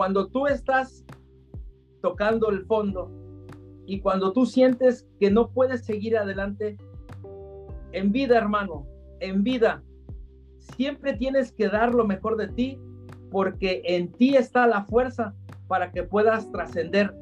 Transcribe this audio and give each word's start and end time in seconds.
cuando 0.00 0.28
tú 0.28 0.46
estás 0.46 1.04
tocando 2.00 2.48
el 2.48 2.64
fondo 2.64 3.10
y 3.84 4.00
cuando 4.00 4.32
tú 4.32 4.46
sientes 4.46 5.06
que 5.20 5.30
no 5.30 5.50
puedes 5.50 5.84
seguir 5.84 6.16
adelante, 6.16 6.78
en 7.92 8.10
vida, 8.10 8.38
hermano, 8.38 8.86
en 9.20 9.44
vida, 9.44 9.82
siempre 10.74 11.12
tienes 11.12 11.52
que 11.52 11.68
dar 11.68 11.92
lo 11.92 12.06
mejor 12.06 12.38
de 12.38 12.48
ti 12.48 12.80
porque 13.30 13.82
en 13.84 14.10
ti 14.10 14.36
está 14.36 14.66
la 14.66 14.84
fuerza 14.84 15.34
para 15.68 15.92
que 15.92 16.02
puedas 16.02 16.50
trascender 16.50 17.14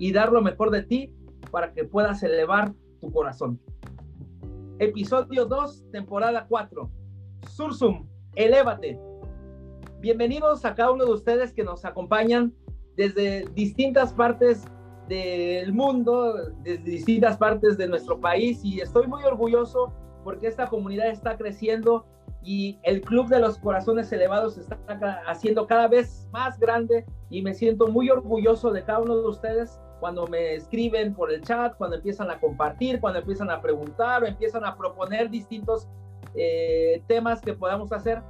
y 0.00 0.10
dar 0.10 0.32
lo 0.32 0.42
mejor 0.42 0.72
de 0.72 0.82
ti 0.82 1.14
para 1.52 1.72
que 1.72 1.84
puedas 1.84 2.20
elevar 2.24 2.74
tu 3.00 3.12
corazón. 3.12 3.60
Episodio 4.80 5.46
2, 5.46 5.84
temporada 5.92 6.46
4. 6.48 6.90
Sursum, 7.48 8.08
elévate. 8.34 8.98
Bienvenidos 10.04 10.66
a 10.66 10.74
cada 10.74 10.90
uno 10.90 11.06
de 11.06 11.12
ustedes 11.12 11.54
que 11.54 11.64
nos 11.64 11.86
acompañan 11.86 12.52
desde 12.94 13.46
distintas 13.54 14.12
partes 14.12 14.62
del 15.08 15.72
mundo, 15.72 16.50
desde 16.62 16.82
distintas 16.82 17.38
partes 17.38 17.78
de 17.78 17.88
nuestro 17.88 18.20
país 18.20 18.62
y 18.62 18.82
estoy 18.82 19.06
muy 19.06 19.24
orgulloso 19.24 19.94
porque 20.22 20.46
esta 20.46 20.66
comunidad 20.66 21.08
está 21.08 21.38
creciendo 21.38 22.04
y 22.42 22.78
el 22.82 23.00
Club 23.00 23.28
de 23.28 23.40
los 23.40 23.56
Corazones 23.56 24.12
Elevados 24.12 24.58
está 24.58 24.78
haciendo 25.26 25.66
cada 25.66 25.88
vez 25.88 26.28
más 26.32 26.60
grande 26.60 27.06
y 27.30 27.40
me 27.40 27.54
siento 27.54 27.86
muy 27.86 28.10
orgulloso 28.10 28.72
de 28.72 28.84
cada 28.84 28.98
uno 28.98 29.16
de 29.16 29.28
ustedes 29.28 29.80
cuando 30.00 30.26
me 30.26 30.54
escriben 30.54 31.14
por 31.14 31.32
el 31.32 31.40
chat, 31.40 31.78
cuando 31.78 31.96
empiezan 31.96 32.30
a 32.30 32.38
compartir, 32.38 33.00
cuando 33.00 33.20
empiezan 33.20 33.50
a 33.50 33.62
preguntar 33.62 34.22
o 34.22 34.26
empiezan 34.26 34.66
a 34.66 34.76
proponer 34.76 35.30
distintos 35.30 35.88
eh, 36.34 37.02
temas 37.06 37.40
que 37.40 37.54
podamos 37.54 37.90
hacer. 37.90 38.20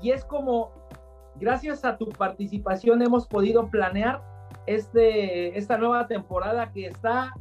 Y 0.00 0.10
es 0.10 0.24
como, 0.24 0.81
gracias 1.40 1.84
a 1.84 1.96
tu 1.96 2.08
participación 2.08 3.02
hemos 3.02 3.26
podido 3.26 3.68
planear 3.68 4.22
este, 4.66 5.56
esta 5.58 5.76
nueva 5.78 6.06
temporada 6.06 6.70
que 6.72 6.86
está 6.86 7.32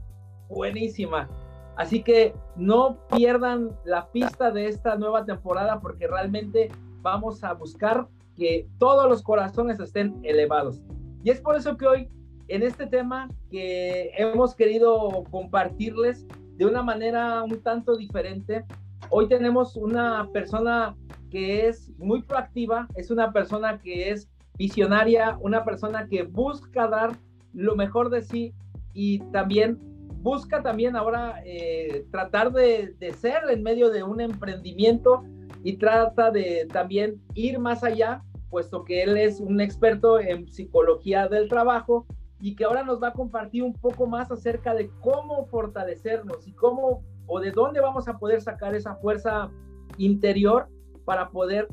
buenísima. 0.49 1.29
Así 1.75 2.03
que 2.03 2.33
no 2.55 2.97
pierdan 3.15 3.71
la 3.85 4.11
pista 4.11 4.51
de 4.51 4.67
esta 4.67 4.97
nueva 4.97 5.25
temporada 5.25 5.79
porque 5.79 6.07
realmente 6.07 6.69
vamos 7.01 7.43
a 7.43 7.53
buscar 7.53 8.07
que 8.37 8.67
todos 8.77 9.09
los 9.09 9.23
corazones 9.23 9.79
estén 9.79 10.19
elevados. 10.23 10.81
Y 11.23 11.29
es 11.29 11.39
por 11.39 11.55
eso 11.55 11.77
que 11.77 11.87
hoy, 11.87 12.09
en 12.47 12.63
este 12.63 12.87
tema 12.87 13.29
que 13.49 14.11
hemos 14.17 14.55
querido 14.55 15.23
compartirles 15.31 16.25
de 16.57 16.65
una 16.65 16.83
manera 16.83 17.43
un 17.43 17.61
tanto 17.61 17.95
diferente, 17.95 18.65
hoy 19.09 19.27
tenemos 19.27 19.75
una 19.75 20.29
persona 20.31 20.95
que 21.31 21.67
es 21.67 21.89
muy 21.97 22.21
proactiva, 22.21 22.87
es 22.95 23.09
una 23.09 23.31
persona 23.31 23.79
que 23.79 24.11
es 24.11 24.29
visionaria, 24.57 25.37
una 25.41 25.63
persona 25.63 26.07
que 26.07 26.23
busca 26.23 26.87
dar 26.87 27.17
lo 27.53 27.75
mejor 27.75 28.09
de 28.09 28.21
sí 28.21 28.53
y 28.93 29.19
también 29.31 29.79
busca 30.21 30.61
también 30.61 30.95
ahora 30.95 31.41
eh, 31.45 32.05
tratar 32.11 32.51
de, 32.51 32.95
ser 33.17 33.41
en 33.49 33.63
medio 33.63 33.89
de 33.89 34.03
un 34.03 34.21
emprendimiento 34.21 35.23
y 35.63 35.77
trata 35.77 36.31
de 36.31 36.67
también 36.71 37.21
ir 37.33 37.59
más 37.59 37.83
allá, 37.83 38.21
puesto 38.49 38.83
que 38.83 39.03
él 39.03 39.17
es 39.17 39.39
un 39.39 39.61
experto 39.61 40.19
en 40.19 40.47
psicología 40.47 41.27
del 41.27 41.49
trabajo 41.49 42.05
y 42.39 42.55
que 42.55 42.65
ahora 42.65 42.83
nos 42.83 43.01
va 43.01 43.09
a 43.09 43.13
compartir 43.13 43.63
un 43.63 43.73
poco 43.73 44.05
más 44.05 44.31
acerca 44.31 44.73
de 44.73 44.89
cómo 45.01 45.45
fortalecernos 45.45 46.47
y 46.47 46.51
cómo 46.53 47.03
o 47.27 47.39
de 47.39 47.51
dónde 47.51 47.79
vamos 47.79 48.07
a 48.07 48.17
poder 48.17 48.41
sacar 48.41 48.75
esa 48.75 48.95
fuerza 48.95 49.49
interior 49.97 50.67
para 51.05 51.29
poder 51.29 51.67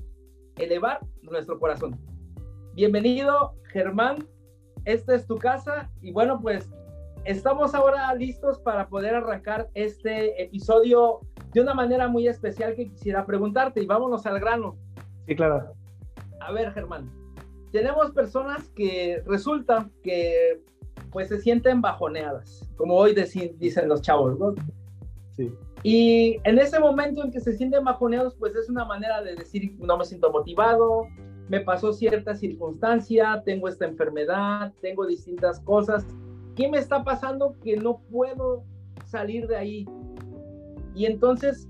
elevar 0.56 1.00
nuestro 1.22 1.58
corazón. 1.58 1.98
Bienvenido, 2.74 3.54
Germán. 3.72 4.26
Esta 4.84 5.14
es 5.14 5.26
tu 5.26 5.36
casa 5.36 5.90
y 6.00 6.12
bueno, 6.12 6.40
pues 6.40 6.70
estamos 7.24 7.74
ahora 7.74 8.14
listos 8.14 8.58
para 8.60 8.88
poder 8.88 9.14
arrancar 9.14 9.68
este 9.74 10.42
episodio 10.42 11.20
de 11.52 11.60
una 11.60 11.74
manera 11.74 12.08
muy 12.08 12.28
especial 12.28 12.74
que 12.74 12.88
quisiera 12.88 13.26
preguntarte 13.26 13.82
y 13.82 13.86
vámonos 13.86 14.24
al 14.26 14.40
grano. 14.40 14.76
Sí, 15.26 15.36
claro. 15.36 15.72
A 16.40 16.52
ver, 16.52 16.72
Germán, 16.72 17.10
tenemos 17.72 18.12
personas 18.12 18.68
que 18.70 19.22
resulta 19.26 19.90
que 20.02 20.62
pues 21.10 21.28
se 21.28 21.40
sienten 21.40 21.80
bajoneadas, 21.80 22.68
como 22.76 22.94
hoy 22.94 23.14
dicen 23.58 23.88
los 23.88 24.02
chavos, 24.02 24.38
¿no? 24.38 24.54
Sí. 25.36 25.54
Y 25.82 26.38
en 26.44 26.58
ese 26.58 26.80
momento 26.80 27.22
en 27.22 27.30
que 27.30 27.40
se 27.40 27.56
sienten 27.56 27.84
bajoneados, 27.84 28.34
pues 28.34 28.54
es 28.56 28.68
una 28.68 28.84
manera 28.84 29.22
de 29.22 29.36
decir, 29.36 29.76
no 29.78 29.96
me 29.96 30.04
siento 30.04 30.30
motivado, 30.32 31.06
me 31.48 31.60
pasó 31.60 31.92
cierta 31.92 32.34
circunstancia, 32.34 33.42
tengo 33.44 33.68
esta 33.68 33.86
enfermedad, 33.86 34.72
tengo 34.80 35.06
distintas 35.06 35.60
cosas 35.60 36.06
¿qué 36.58 36.68
me 36.68 36.78
está 36.78 37.04
pasando 37.04 37.54
que 37.62 37.76
no 37.76 38.00
puedo 38.10 38.64
salir 39.06 39.46
de 39.46 39.56
ahí? 39.56 39.86
Y 40.92 41.06
entonces 41.06 41.68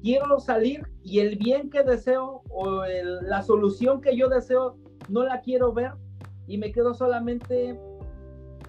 quiero 0.00 0.38
salir 0.38 0.86
y 1.02 1.18
el 1.18 1.36
bien 1.36 1.70
que 1.70 1.82
deseo 1.82 2.42
o 2.48 2.84
la 3.22 3.42
solución 3.42 4.00
que 4.00 4.16
yo 4.16 4.28
deseo 4.28 4.76
no 5.08 5.24
la 5.24 5.40
quiero 5.40 5.72
ver 5.72 5.94
y 6.46 6.56
me 6.56 6.70
quedo 6.70 6.94
solamente 6.94 7.76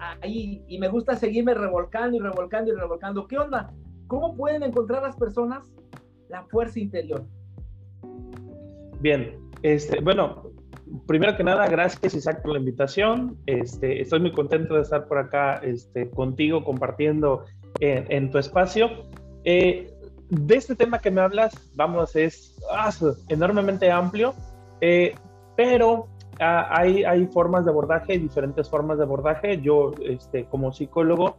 ahí 0.00 0.64
y 0.66 0.78
me 0.78 0.88
gusta 0.88 1.14
seguirme 1.14 1.54
revolcando 1.54 2.16
y 2.16 2.20
revolcando 2.20 2.72
y 2.72 2.74
revolcando. 2.74 3.28
¿Qué 3.28 3.38
onda? 3.38 3.72
¿Cómo 4.06 4.36
pueden 4.36 4.62
encontrar 4.62 5.02
las 5.02 5.16
personas 5.16 5.64
la 6.28 6.44
fuerza 6.44 6.80
interior? 6.80 7.24
Bien, 9.00 9.36
este, 9.62 10.00
bueno, 10.00 10.50
primero 11.06 11.36
que 11.36 11.44
nada, 11.44 11.66
gracias 11.68 12.14
Isaac 12.14 12.42
por 12.42 12.52
la 12.52 12.58
invitación. 12.58 13.36
Este, 13.46 14.00
estoy 14.00 14.20
muy 14.20 14.32
contento 14.32 14.74
de 14.74 14.82
estar 14.82 15.06
por 15.06 15.18
acá 15.18 15.56
este, 15.56 16.10
contigo 16.10 16.64
compartiendo 16.64 17.44
en, 17.80 18.30
tu 18.30 18.38
espacio. 18.38 18.88
Eh, 19.44 19.92
de 20.30 20.54
este 20.54 20.74
tema 20.74 20.98
que 20.98 21.10
me 21.10 21.20
hablas, 21.20 21.70
vamos, 21.74 22.16
es 22.16 22.56
ah, 22.72 22.90
enormemente 23.28 23.90
amplio, 23.90 24.34
eh, 24.80 25.14
pero 25.56 26.08
ah, 26.40 26.68
hay, 26.70 27.04
hay 27.04 27.26
formas 27.26 27.64
de 27.64 27.70
abordaje, 27.70 28.18
diferentes 28.18 28.68
formas 28.68 28.98
de 28.98 29.04
abordaje. 29.04 29.60
Yo, 29.60 29.92
este, 30.02 30.46
como 30.46 30.72
psicólogo, 30.72 31.36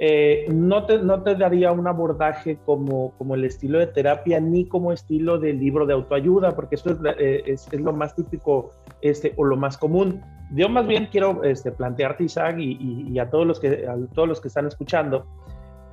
eh, 0.00 0.46
no, 0.48 0.86
te, 0.86 0.98
no 0.98 1.22
te 1.24 1.34
daría 1.34 1.72
un 1.72 1.88
abordaje 1.88 2.58
como, 2.64 3.12
como 3.18 3.34
el 3.34 3.44
estilo 3.44 3.80
de 3.80 3.88
terapia 3.88 4.38
ni 4.38 4.64
como 4.64 4.92
estilo 4.92 5.38
de 5.38 5.52
libro 5.52 5.86
de 5.86 5.94
autoayuda, 5.94 6.54
porque 6.54 6.76
eso 6.76 6.90
es, 6.90 6.98
eh, 7.18 7.42
es, 7.46 7.72
lo 7.72 7.92
más 7.92 8.14
típico 8.14 8.70
este, 9.00 9.34
o 9.36 9.44
lo 9.44 9.56
más 9.56 9.76
común. 9.76 10.22
Yo 10.52 10.68
más 10.68 10.86
bien 10.86 11.08
quiero 11.10 11.42
este, 11.42 11.72
plantearte, 11.72 12.24
Isaac, 12.24 12.58
y, 12.58 13.08
y, 13.10 13.18
a, 13.18 13.28
todos 13.28 13.44
los 13.44 13.58
que, 13.58 13.86
a 13.88 13.96
todos 14.14 14.28
los 14.28 14.40
que 14.40 14.48
están 14.48 14.66
escuchando, 14.68 15.26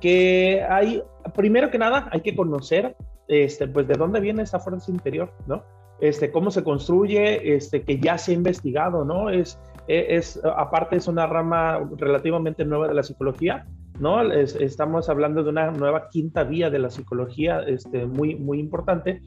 que 0.00 0.64
hay, 0.68 1.02
primero 1.34 1.70
que 1.70 1.78
nada, 1.78 2.08
hay 2.12 2.20
que 2.20 2.36
conocer 2.36 2.96
este, 3.26 3.66
pues 3.66 3.88
de 3.88 3.94
dónde 3.94 4.20
viene 4.20 4.44
esa 4.44 4.60
fuerza 4.60 4.90
interior, 4.92 5.32
¿no? 5.48 5.64
Este, 6.00 6.30
cómo 6.30 6.52
se 6.52 6.62
construye, 6.62 7.56
este, 7.56 7.82
que 7.82 7.98
ya 7.98 8.18
se 8.18 8.30
ha 8.30 8.34
investigado, 8.34 9.04
¿no? 9.04 9.30
Es, 9.30 9.58
es, 9.88 10.40
aparte 10.44 10.96
es 10.96 11.08
una 11.08 11.26
rama 11.26 11.88
relativamente 11.96 12.64
nueva 12.64 12.86
de 12.86 12.94
la 12.94 13.02
psicología, 13.02 13.66
¿no? 13.98 14.22
estamos 14.32 15.08
hablando 15.08 15.42
de 15.42 15.50
una 15.50 15.70
nueva 15.70 16.08
quinta 16.08 16.44
vía 16.44 16.70
de 16.70 16.78
la 16.78 16.90
psicología 16.90 17.60
este, 17.60 18.06
muy, 18.06 18.34
muy 18.36 18.58
importante. 18.60 19.22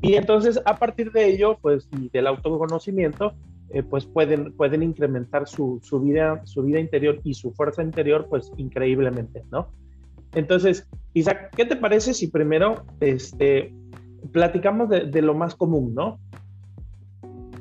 Y 0.00 0.14
entonces, 0.14 0.60
a 0.64 0.76
partir 0.76 1.12
de 1.12 1.26
ello, 1.26 1.58
pues, 1.60 1.88
y 1.98 2.08
del 2.10 2.26
autoconocimiento, 2.26 3.32
eh, 3.70 3.82
pues 3.82 4.04
pueden, 4.04 4.52
pueden 4.52 4.82
incrementar 4.82 5.48
su, 5.48 5.80
su, 5.82 6.00
vida, 6.00 6.42
su 6.44 6.62
vida 6.62 6.78
interior 6.78 7.20
y 7.24 7.34
su 7.34 7.52
fuerza 7.52 7.82
interior, 7.82 8.26
pues, 8.28 8.52
increíblemente, 8.56 9.42
¿no? 9.50 9.68
Entonces, 10.34 10.86
Isaac, 11.14 11.50
¿qué 11.56 11.64
te 11.64 11.76
parece 11.76 12.12
si 12.12 12.26
primero 12.26 12.84
este, 13.00 13.72
platicamos 14.32 14.88
de, 14.88 15.06
de 15.06 15.22
lo 15.22 15.34
más 15.34 15.54
común, 15.54 15.94
¿no? 15.94 16.18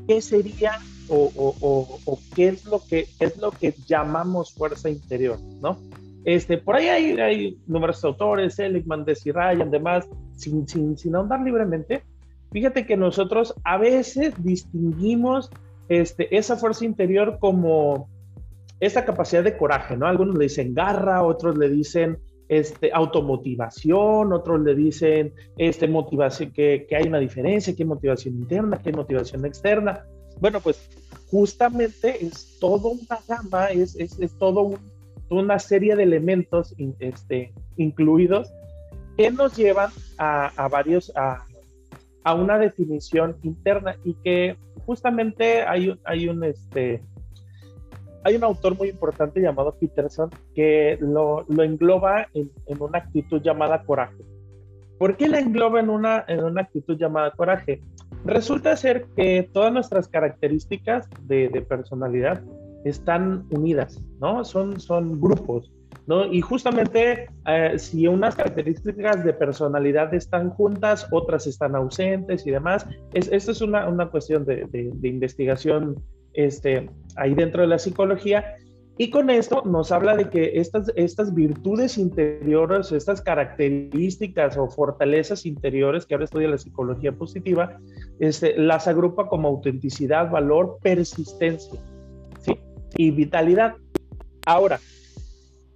¿Qué 0.07 0.21
sería 0.21 0.79
o, 1.07 1.31
o, 1.35 1.99
o, 2.05 2.19
qué, 2.35 2.49
es 2.49 2.65
lo 2.65 2.81
que, 2.83 3.07
es 3.19 3.37
lo 3.37 3.51
que 3.51 3.73
llamamos 3.85 4.53
fuerza 4.53 4.89
interior, 4.89 5.39
¿no? 5.61 5.77
Este, 6.25 6.57
por 6.57 6.75
ahí 6.75 6.87
hay, 6.87 7.19
hay 7.19 7.57
numerosos 7.67 8.05
autores, 8.05 8.55
Seligman, 8.55 9.03
Desi 9.03 9.31
Ryan, 9.31 9.69
demás, 9.69 10.07
sin, 10.35 10.67
sin, 10.67 10.97
sin 10.97 11.15
ahondar 11.15 11.41
libremente. 11.41 12.03
Fíjate 12.51 12.85
que 12.85 12.95
nosotros 12.95 13.53
a 13.63 13.77
veces 13.77 14.33
distinguimos 14.43 15.49
este, 15.89 16.35
esa 16.35 16.55
fuerza 16.55 16.85
interior 16.85 17.37
como 17.39 18.09
esa 18.79 19.05
capacidad 19.05 19.43
de 19.43 19.57
coraje, 19.57 19.97
¿no? 19.97 20.07
Algunos 20.07 20.37
le 20.37 20.43
dicen 20.43 20.73
garra, 20.73 21.23
otros 21.23 21.57
le 21.57 21.69
dicen 21.69 22.19
este, 22.47 22.91
automotivación, 22.93 24.33
otros 24.33 24.61
le 24.61 24.75
dicen 24.75 25.33
este, 25.57 25.87
motivación, 25.87 26.51
que, 26.51 26.85
que 26.87 26.95
hay 26.95 27.07
una 27.07 27.19
diferencia, 27.19 27.75
que 27.75 27.83
hay 27.83 27.89
motivación 27.89 28.35
interna, 28.35 28.77
que 28.77 28.89
hay 28.89 28.95
motivación 28.95 29.45
externa. 29.45 30.05
Bueno, 30.39 30.59
pues 30.59 30.89
justamente 31.27 32.25
es 32.25 32.57
todo 32.59 32.89
una 32.89 33.19
gama, 33.27 33.67
es, 33.67 33.95
es, 33.95 34.19
es 34.19 34.37
todo 34.37 34.61
un, 34.61 34.92
una 35.33 35.59
serie 35.59 35.95
de 35.95 36.03
elementos 36.03 36.75
este, 36.99 37.53
incluidos 37.77 38.53
que 39.17 39.31
nos 39.31 39.55
llevan 39.55 39.89
a, 40.17 40.67
varios, 40.71 41.11
a, 41.15 41.45
una 42.33 42.57
definición 42.57 43.35
interna 43.43 43.95
y 44.03 44.13
que 44.15 44.55
justamente 44.85 45.63
hay, 45.63 45.97
hay 46.05 46.27
un, 46.27 46.43
este, 46.43 47.01
hay 48.23 48.35
un 48.35 48.43
autor 48.43 48.77
muy 48.77 48.89
importante 48.89 49.41
llamado 49.41 49.75
Peterson 49.79 50.29
que 50.55 50.97
lo, 50.99 51.45
lo 51.47 51.63
engloba 51.63 52.27
en, 52.33 52.49
una 52.79 52.99
actitud 52.99 53.41
llamada 53.41 53.83
coraje. 53.83 54.23
¿Por 54.97 55.17
qué 55.17 55.27
la 55.27 55.39
engloba 55.39 55.79
en 55.79 55.89
una, 55.89 56.23
en 56.27 56.43
una 56.43 56.61
actitud 56.61 56.97
llamada 56.97 57.31
coraje? 57.31 57.81
Resulta 58.25 58.77
ser 58.77 59.05
que 59.17 59.49
todas 59.51 59.73
nuestras 59.73 60.07
características 60.07 61.09
de 61.27 61.65
personalidad 61.67 62.41
están 62.85 63.45
unidas, 63.49 64.01
¿no? 64.19 64.43
Son, 64.43 64.79
son 64.79 65.19
grupos, 65.19 65.71
¿no? 66.07 66.25
Y 66.25 66.41
justamente 66.41 67.27
eh, 67.47 67.73
si 67.77 68.07
unas 68.07 68.35
características 68.35 69.23
de 69.23 69.33
personalidad 69.33 70.13
están 70.13 70.49
juntas, 70.49 71.07
otras 71.11 71.47
están 71.47 71.75
ausentes 71.75 72.45
y 72.45 72.51
demás, 72.51 72.85
es, 73.13 73.29
esto 73.31 73.51
es 73.51 73.61
una, 73.61 73.87
una 73.87 74.09
cuestión 74.09 74.45
de, 74.45 74.65
de, 74.69 75.07
investigación 75.07 75.95
este, 76.33 76.89
ahí 77.15 77.33
dentro 77.35 77.61
de 77.61 77.67
la 77.67 77.79
psicología. 77.79 78.57
Y 78.95 79.09
con 79.09 79.31
esto 79.31 79.63
nos 79.65 79.91
habla 79.91 80.15
de 80.15 80.29
que 80.29 80.59
estas, 80.59 80.91
estas 80.95 81.33
virtudes 81.33 81.97
interiores, 81.97 82.91
estas 82.91 83.21
características 83.21 84.55
o 84.55 84.67
fortalezas 84.67 85.47
interiores 85.47 86.05
que 86.05 86.13
ahora 86.13 86.25
estudia 86.25 86.47
la 86.47 86.59
psicología 86.59 87.11
positiva, 87.11 87.79
este, 88.19 88.55
las 88.55 88.87
agrupa 88.87 89.27
como 89.29 89.47
autenticidad, 89.47 90.29
valor, 90.29 90.77
persistencia. 90.83 91.79
Y 92.97 93.11
vitalidad. 93.11 93.75
Ahora, 94.45 94.79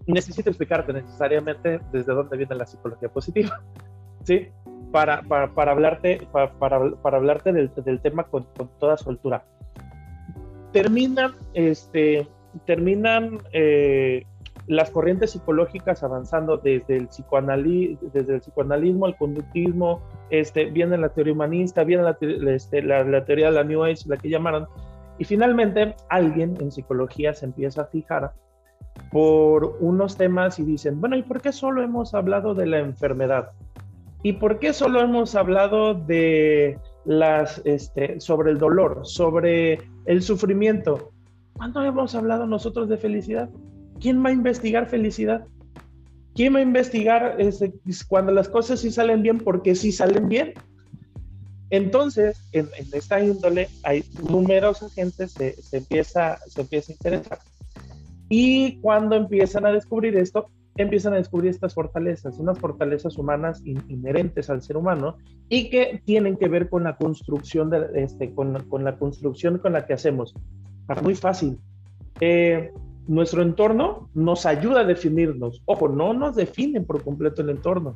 necesito 0.05 0.49
explicarte 0.49 0.93
necesariamente 0.93 1.79
desde 1.91 2.13
dónde 2.13 2.37
viene 2.37 2.55
la 2.55 2.65
psicología 2.65 3.09
positiva, 3.09 3.61
¿sí? 4.23 4.47
Para, 4.91 5.21
para, 5.23 5.53
para 5.53 5.71
hablarte, 5.71 6.27
para, 6.31 6.53
para, 6.57 7.17
hablarte 7.17 7.51
del, 7.51 7.71
del 7.75 8.01
tema 8.01 8.23
con, 8.23 8.43
con 8.55 8.69
toda 8.79 8.97
soltura 8.97 9.43
terminan, 10.71 11.31
este, 11.53 12.27
terminan 12.65 13.39
eh, 13.53 14.23
las 14.67 14.91
corrientes 14.91 15.31
psicológicas 15.31 16.03
avanzando 16.03 16.57
desde 16.57 16.97
el, 16.97 17.09
desde 18.13 18.33
el 18.35 18.41
psicoanalismo 18.41 19.05
al 19.05 19.17
conductismo, 19.17 20.01
este, 20.29 20.65
viene 20.65 20.97
la 20.97 21.09
teoría 21.09 21.33
humanista, 21.33 21.83
viene 21.83 22.03
la, 22.03 22.17
este, 22.51 22.81
la, 22.81 23.03
la, 23.03 23.23
teoría 23.25 23.47
de 23.47 23.53
la 23.53 23.63
New 23.63 23.83
Age, 23.83 24.03
la 24.07 24.17
que 24.17 24.29
llamaron, 24.29 24.67
y 25.17 25.25
finalmente 25.25 25.95
alguien 26.09 26.55
en 26.59 26.71
psicología 26.71 27.33
se 27.33 27.45
empieza 27.45 27.83
a 27.83 27.85
fijar 27.85 28.33
por 29.11 29.77
unos 29.79 30.17
temas 30.17 30.59
y 30.59 30.63
dicen, 30.63 30.99
bueno, 30.99 31.15
¿y 31.15 31.23
por 31.23 31.41
qué 31.41 31.51
solo 31.51 31.81
hemos 31.81 32.13
hablado 32.13 32.53
de 32.53 32.65
la 32.65 32.79
enfermedad? 32.79 33.51
¿Y 34.23 34.33
por 34.33 34.59
qué 34.59 34.73
solo 34.73 35.01
hemos 35.01 35.35
hablado 35.35 35.93
de 35.93 36.79
las, 37.07 37.61
este, 37.63 38.19
sobre 38.19 38.51
el 38.51 38.57
dolor, 38.57 39.01
sobre 39.03 39.79
el 40.05 40.21
sufrimiento. 40.21 41.11
¿Cuándo 41.53 41.81
hemos 41.83 42.13
hablado 42.13 42.45
nosotros 42.45 42.89
de 42.89 42.97
felicidad? 42.97 43.49
¿Quién 43.99 44.23
va 44.23 44.29
a 44.29 44.33
investigar 44.33 44.87
felicidad? 44.87 45.45
¿Quién 46.35 46.53
va 46.53 46.59
a 46.59 46.63
investigar 46.63 47.35
este, 47.39 47.73
cuando 48.07 48.31
las 48.31 48.49
cosas 48.49 48.81
sí 48.81 48.91
salen 48.91 49.23
bien 49.23 49.39
porque 49.39 49.73
sí 49.73 49.91
salen 49.91 50.27
bien? 50.27 50.53
Entonces, 51.69 52.37
en, 52.51 52.67
en 52.77 52.87
esta 52.93 53.21
índole 53.21 53.69
hay 53.83 54.03
numerosa 54.29 54.89
gente 54.89 55.27
se, 55.27 55.61
se, 55.61 55.77
empieza, 55.77 56.37
se 56.47 56.61
empieza 56.61 56.91
a 56.91 56.95
interesar. 56.95 57.39
Y 58.29 58.79
cuando 58.81 59.15
empiezan 59.15 59.65
a 59.65 59.71
descubrir 59.71 60.15
esto, 60.17 60.47
empiezan 60.77 61.13
a 61.13 61.17
descubrir 61.17 61.49
estas 61.49 61.73
fortalezas, 61.73 62.37
unas 62.39 62.59
fortalezas 62.59 63.17
humanas 63.17 63.61
in, 63.65 63.83
inherentes 63.87 64.49
al 64.49 64.61
ser 64.61 64.77
humano 64.77 65.17
y 65.49 65.69
que 65.69 66.01
tienen 66.05 66.37
que 66.37 66.47
ver 66.47 66.69
con 66.69 66.83
la 66.83 66.95
construcción, 66.97 67.69
de, 67.69 67.87
este, 67.95 68.33
con, 68.33 68.63
con 68.69 68.83
la 68.83 68.97
construcción 68.97 69.57
con 69.57 69.73
la 69.73 69.85
que 69.85 69.93
hacemos. 69.93 70.35
Es 70.89 71.03
muy 71.03 71.15
fácil. 71.15 71.57
Eh, 72.19 72.71
nuestro 73.07 73.41
entorno 73.41 74.09
nos 74.13 74.45
ayuda 74.45 74.81
a 74.81 74.83
definirnos. 74.83 75.61
Ojo, 75.65 75.87
no 75.87 76.13
nos 76.13 76.35
definen 76.35 76.85
por 76.85 77.03
completo 77.03 77.41
el 77.41 77.49
entorno. 77.49 77.95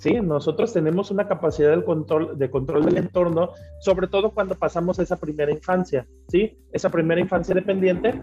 ¿Sí? 0.00 0.14
Nosotros 0.14 0.72
tenemos 0.72 1.10
una 1.10 1.28
capacidad 1.28 1.76
de 1.76 1.84
control, 1.84 2.38
de 2.38 2.50
control 2.50 2.86
del 2.86 2.96
entorno, 2.96 3.50
sobre 3.80 4.08
todo 4.08 4.30
cuando 4.30 4.54
pasamos 4.54 4.98
esa 4.98 5.20
primera 5.20 5.52
infancia, 5.52 6.06
¿sí? 6.28 6.56
Esa 6.72 6.88
primera 6.88 7.20
infancia 7.20 7.54
dependiente, 7.54 8.18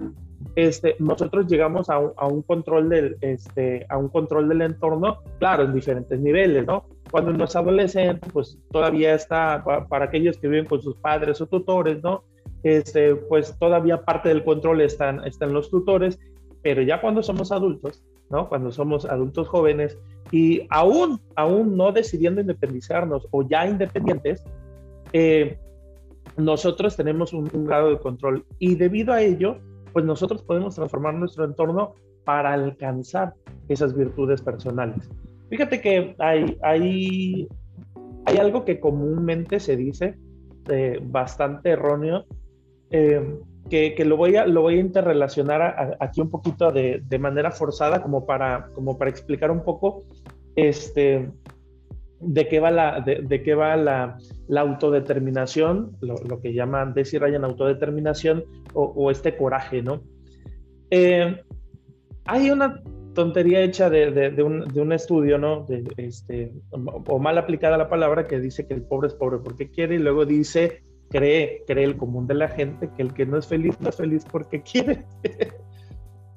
este, 0.55 0.95
nosotros 0.97 1.45
llegamos 1.47 1.87
a 1.91 1.99
un, 1.99 2.41
control 2.41 2.89
del, 2.89 3.17
este, 3.21 3.85
a 3.89 3.97
un 3.97 4.09
control 4.09 4.49
del 4.49 4.63
entorno, 4.63 5.19
claro, 5.37 5.65
en 5.65 5.73
diferentes 5.73 6.19
niveles, 6.19 6.65
¿no? 6.65 6.85
Cuando 7.11 7.29
uno 7.29 7.45
es 7.45 7.55
adolescente, 7.55 8.27
pues 8.33 8.57
todavía 8.71 9.13
está, 9.13 9.63
para 9.87 10.05
aquellos 10.05 10.39
que 10.39 10.47
viven 10.47 10.65
con 10.65 10.81
sus 10.81 10.95
padres 10.97 11.39
o 11.41 11.45
tutores, 11.45 12.01
¿no? 12.01 12.23
Este, 12.63 13.15
pues 13.15 13.55
todavía 13.59 14.03
parte 14.03 14.29
del 14.29 14.43
control 14.43 14.81
están, 14.81 15.23
están 15.27 15.53
los 15.53 15.69
tutores, 15.69 16.19
pero 16.63 16.81
ya 16.81 16.99
cuando 17.01 17.21
somos 17.21 17.51
adultos, 17.51 18.03
¿no? 18.29 18.49
Cuando 18.49 18.71
somos 18.71 19.05
adultos 19.05 19.47
jóvenes 19.47 19.97
y 20.31 20.67
aún, 20.69 21.21
aún 21.35 21.77
no 21.77 21.91
decidiendo 21.91 22.41
independizarnos 22.41 23.27
o 23.31 23.47
ya 23.47 23.67
independientes, 23.67 24.43
eh, 25.13 25.57
nosotros 26.35 26.95
tenemos 26.95 27.33
un, 27.33 27.49
un, 27.53 27.65
grado 27.65 27.89
de 27.89 27.99
control 27.99 28.45
y 28.59 28.75
debido 28.75 29.13
a 29.13 29.21
ello, 29.21 29.57
pues 29.93 30.05
nosotros 30.05 30.43
podemos 30.43 30.75
transformar 30.75 31.13
nuestro 31.15 31.45
entorno 31.45 31.95
para 32.25 32.53
alcanzar 32.53 33.33
esas 33.69 33.95
virtudes 33.95 34.41
personales. 34.41 35.09
Fíjate 35.49 35.79
que 35.79 36.15
hay, 36.19 36.57
hay, 36.61 37.47
hay 38.25 38.37
algo 38.37 38.65
que 38.65 38.79
comúnmente 38.79 39.59
se 39.59 39.77
dice, 39.77 40.17
eh, 40.69 40.99
bastante 41.01 41.69
erróneo, 41.69 42.25
eh, 42.89 43.39
que, 43.69 43.95
que, 43.95 44.05
lo, 44.05 44.17
voy 44.17 44.35
a, 44.35 44.45
lo 44.45 44.61
voy 44.61 44.75
a 44.75 44.81
interrelacionar 44.81 45.61
a, 45.61 45.67
a, 45.67 45.97
aquí 45.99 46.21
un 46.21 46.29
poquito 46.29 46.71
de, 46.71 47.01
de, 47.07 47.19
manera 47.19 47.51
forzada, 47.51 48.01
como 48.01 48.25
para, 48.25 48.67
como 48.73 48.97
para 48.97 49.09
explicar 49.09 49.51
un 49.51 49.63
poco 49.63 50.03
este, 50.55 51.29
de 52.19 52.47
qué 52.47 52.59
va 52.59 52.71
la, 52.71 53.01
de, 53.01 53.21
de 53.21 53.43
qué 53.43 53.55
va 53.55 53.75
la, 53.75 54.17
la 54.47 54.61
autodeterminación, 54.61 55.97
lo, 56.01 56.15
lo, 56.27 56.41
que 56.41 56.53
llaman 56.53 56.93
Desi 56.93 57.17
Ryan 57.17 57.45
autodeterminación 57.45 58.43
o, 58.73 58.83
o, 58.83 59.11
este 59.11 59.37
coraje, 59.37 59.81
¿no? 59.81 60.01
Eh, 60.89 61.41
hay 62.25 62.51
una 62.51 62.81
tontería 63.13 63.61
hecha 63.61 63.89
de, 63.89 64.11
de, 64.11 64.43
un, 64.43 64.65
un, 64.77 64.93
estudio, 64.93 65.37
¿no? 65.37 65.65
Este, 65.97 66.53
o 66.71 67.19
mal 67.19 67.37
aplicada 67.37 67.77
la 67.77 67.89
palabra 67.89 68.27
que 68.27 68.39
dice 68.39 68.67
que 68.67 68.75
el 68.75 68.83
pobre 68.83 69.07
es 69.07 69.15
pobre 69.15 69.39
porque 69.43 69.71
quiere 69.71 69.95
y 69.95 69.99
luego 69.99 70.25
dice 70.25 70.83
cree, 71.09 71.63
cree 71.67 71.83
el 71.83 71.97
común 71.97 72.27
de 72.27 72.35
la 72.35 72.47
gente 72.47 72.89
que 72.95 73.01
el 73.01 73.13
que 73.13 73.25
no 73.25 73.37
es 73.37 73.47
feliz 73.47 73.79
no 73.79 73.89
es 73.89 73.95
feliz 73.95 74.25
porque 74.29 74.61
quiere, 74.61 75.05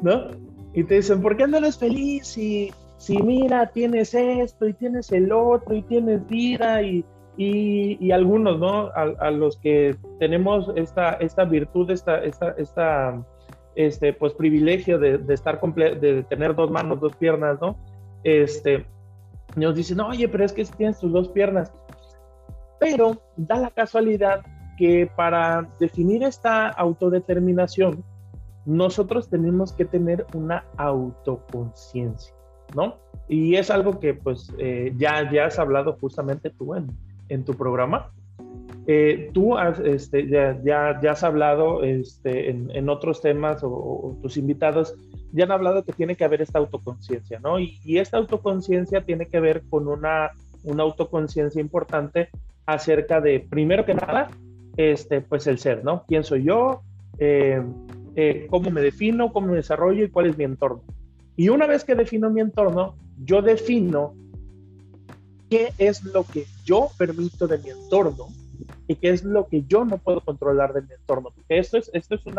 ¿no? 0.00 0.28
Y 0.72 0.84
te 0.84 0.96
dicen, 0.96 1.20
¿por 1.20 1.36
qué 1.36 1.46
no 1.46 1.58
eres 1.58 1.78
feliz 1.78 2.26
si, 2.26 2.72
si 2.96 3.18
mira, 3.18 3.66
tienes 3.66 4.14
esto 4.14 4.68
y 4.68 4.72
tienes 4.74 5.10
el 5.10 5.32
otro 5.32 5.74
y 5.74 5.82
tienes 5.82 6.26
vida 6.28 6.82
y, 6.82 7.04
y, 7.36 7.96
y 8.00 8.12
algunos, 8.12 8.58
¿no? 8.58 8.86
A, 8.88 9.02
a, 9.18 9.30
los 9.30 9.56
que 9.56 9.96
tenemos 10.18 10.70
esta, 10.76 11.14
esta 11.14 11.44
virtud, 11.44 11.90
esta, 11.90 12.22
esta, 12.22 12.50
esta 12.52 13.26
este, 13.74 14.12
pues 14.12 14.34
privilegio 14.34 14.98
de, 14.98 15.18
de 15.18 15.34
estar 15.34 15.60
de 15.60 16.22
tener 16.24 16.54
dos 16.54 16.70
manos, 16.70 17.00
dos 17.00 17.16
piernas, 17.16 17.60
¿no? 17.60 17.76
Este, 18.22 18.86
nos 19.56 19.74
dicen, 19.74 20.00
oye, 20.00 20.28
pero 20.28 20.44
es 20.44 20.52
que 20.52 20.64
tienes 20.64 20.98
tus 21.00 21.12
dos 21.12 21.28
piernas. 21.28 21.72
Pero 22.78 23.20
da 23.36 23.58
la 23.58 23.70
casualidad 23.70 24.42
que 24.80 25.10
para 25.14 25.68
definir 25.78 26.22
esta 26.22 26.70
autodeterminación, 26.70 28.02
nosotros 28.64 29.28
tenemos 29.28 29.74
que 29.74 29.84
tener 29.84 30.24
una 30.32 30.64
autoconciencia, 30.78 32.34
¿no? 32.74 32.96
Y 33.28 33.56
es 33.56 33.70
algo 33.70 34.00
que 34.00 34.14
pues 34.14 34.50
eh, 34.56 34.94
ya, 34.96 35.30
ya 35.30 35.44
has 35.44 35.58
hablado 35.58 35.98
justamente 36.00 36.48
tú 36.48 36.74
en, 36.74 36.86
en 37.28 37.44
tu 37.44 37.52
programa. 37.52 38.10
Eh, 38.86 39.28
tú 39.34 39.58
has, 39.58 39.78
este, 39.80 40.26
ya, 40.26 40.58
ya, 40.64 40.98
ya, 41.02 41.10
has 41.10 41.24
hablado 41.24 41.82
este, 41.84 42.48
en, 42.48 42.70
en, 42.74 42.88
otros 42.88 43.20
temas 43.20 43.62
o, 43.62 43.68
o, 43.68 44.18
tus 44.22 44.38
invitados 44.38 44.94
ya 45.32 45.44
han 45.44 45.52
hablado 45.52 45.84
que 45.84 45.92
tiene 45.92 46.16
que 46.16 46.24
haber 46.24 46.40
esta 46.40 46.58
autoconciencia, 46.58 47.38
¿no? 47.38 47.60
Y, 47.60 47.78
y 47.84 47.98
esta 47.98 48.16
autoconciencia 48.16 49.04
tiene 49.04 49.26
que 49.26 49.40
ver 49.40 49.62
con 49.68 49.88
una, 49.88 50.30
una 50.64 50.84
autoconciencia 50.84 51.60
importante 51.60 52.30
acerca 52.64 53.20
de, 53.20 53.40
primero 53.40 53.84
que 53.84 53.94
nada, 53.94 54.30
este, 54.80 55.20
pues 55.20 55.46
el 55.46 55.58
ser, 55.58 55.84
¿no? 55.84 56.04
¿Quién 56.08 56.24
soy 56.24 56.44
yo? 56.44 56.82
Eh, 57.18 57.62
eh, 58.16 58.46
¿Cómo 58.48 58.70
me 58.70 58.80
defino? 58.80 59.32
¿Cómo 59.32 59.48
me 59.48 59.56
desarrollo? 59.56 60.04
¿Y 60.04 60.08
cuál 60.08 60.26
es 60.26 60.38
mi 60.38 60.44
entorno? 60.44 60.82
Y 61.36 61.48
una 61.48 61.66
vez 61.66 61.84
que 61.84 61.94
defino 61.94 62.30
mi 62.30 62.40
entorno, 62.40 62.94
yo 63.24 63.42
defino 63.42 64.14
qué 65.50 65.72
es 65.78 66.02
lo 66.04 66.24
que 66.24 66.46
yo 66.64 66.88
permito 66.96 67.46
de 67.46 67.58
mi 67.58 67.70
entorno 67.70 68.28
y 68.88 68.94
qué 68.94 69.10
es 69.10 69.24
lo 69.24 69.46
que 69.46 69.64
yo 69.66 69.84
no 69.84 69.98
puedo 69.98 70.20
controlar 70.20 70.72
de 70.72 70.82
mi 70.82 70.94
entorno. 70.94 71.32
Esto 71.48 71.76
es, 71.78 71.90
esto 71.92 72.14
es 72.14 72.26
un, 72.26 72.38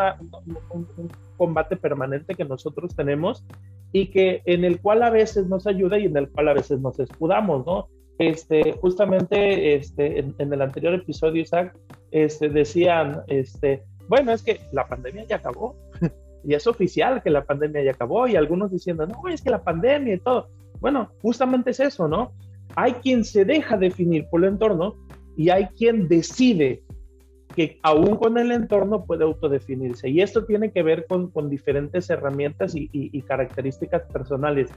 un, 0.72 1.10
combate 1.38 1.76
permanente 1.76 2.36
que 2.36 2.46
nosotros 2.46 2.96
tenemos 2.96 3.46
y 3.92 4.08
que 4.08 4.42
en 4.46 4.66
el 4.66 4.80
cual 4.80 5.04
a 5.04 5.10
veces 5.10 5.48
nos 5.48 5.68
ayuda 5.68 6.00
y 6.00 6.06
en 6.06 6.18
el 6.18 6.30
cual 6.30 6.50
a 6.50 6.54
veces 6.54 6.80
nos 6.80 7.00
escudamos, 7.00 7.66
¿no? 7.66 7.88
Este, 8.18 8.74
justamente 8.74 9.76
este, 9.76 10.20
en, 10.20 10.36
en 10.38 10.54
el 10.54 10.62
anterior 10.62 10.94
episodio, 10.94 11.42
Isaac, 11.42 11.76
este, 12.12 12.50
decían, 12.50 13.22
este, 13.28 13.84
bueno, 14.08 14.32
es 14.32 14.44
que 14.44 14.60
la 14.72 14.88
pandemia 14.88 15.26
ya 15.26 15.38
acabó. 15.38 15.76
y 16.44 16.54
es 16.54 16.68
oficial 16.68 17.22
que 17.22 17.30
la 17.30 17.46
pandemia 17.46 17.84
ya 17.84 17.92
acabó 17.92 18.28
y 18.28 18.36
algunos 18.36 18.72
diciendo, 18.72 19.06
no, 19.06 19.28
es 19.28 19.42
que 19.42 19.50
la 19.50 19.64
pandemia 19.64 20.16
y 20.16 20.20
todo. 20.20 20.50
Bueno, 20.80 21.12
justamente 21.22 21.72
es 21.72 21.80
eso, 21.80 22.08
¿no? 22.08 22.34
Hay 22.76 22.94
quien 22.94 23.24
se 23.24 23.46
deja 23.46 23.78
definir 23.78 24.28
por 24.30 24.44
el 24.44 24.50
entorno 24.50 24.96
y 25.38 25.50
hay 25.50 25.68
quien 25.68 26.08
decide 26.08 26.84
que 27.56 27.80
aún 27.84 28.16
con 28.16 28.38
el 28.38 28.52
entorno 28.52 29.06
puede 29.06 29.24
autodefinirse. 29.24 30.10
Y 30.10 30.22
esto 30.22 30.46
tiene 30.46 30.72
que 30.72 30.84
ver 30.84 31.06
con, 31.08 31.32
diferentes 31.50 32.10
herramientas 32.10 32.74
y, 32.76 33.22
características 33.24 34.04
personales. 34.12 34.70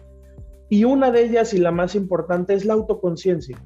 Y 0.68 0.84
una 0.84 1.10
de 1.10 1.24
ellas 1.24 1.54
y 1.54 1.58
la 1.58 1.70
más 1.70 1.94
importante 1.94 2.54
es 2.54 2.64
la 2.64 2.74
autoconciencia. 2.74 3.58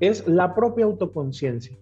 Es 0.00 0.26
la 0.26 0.54
propia 0.54 0.84
autoconciencia. 0.84 1.76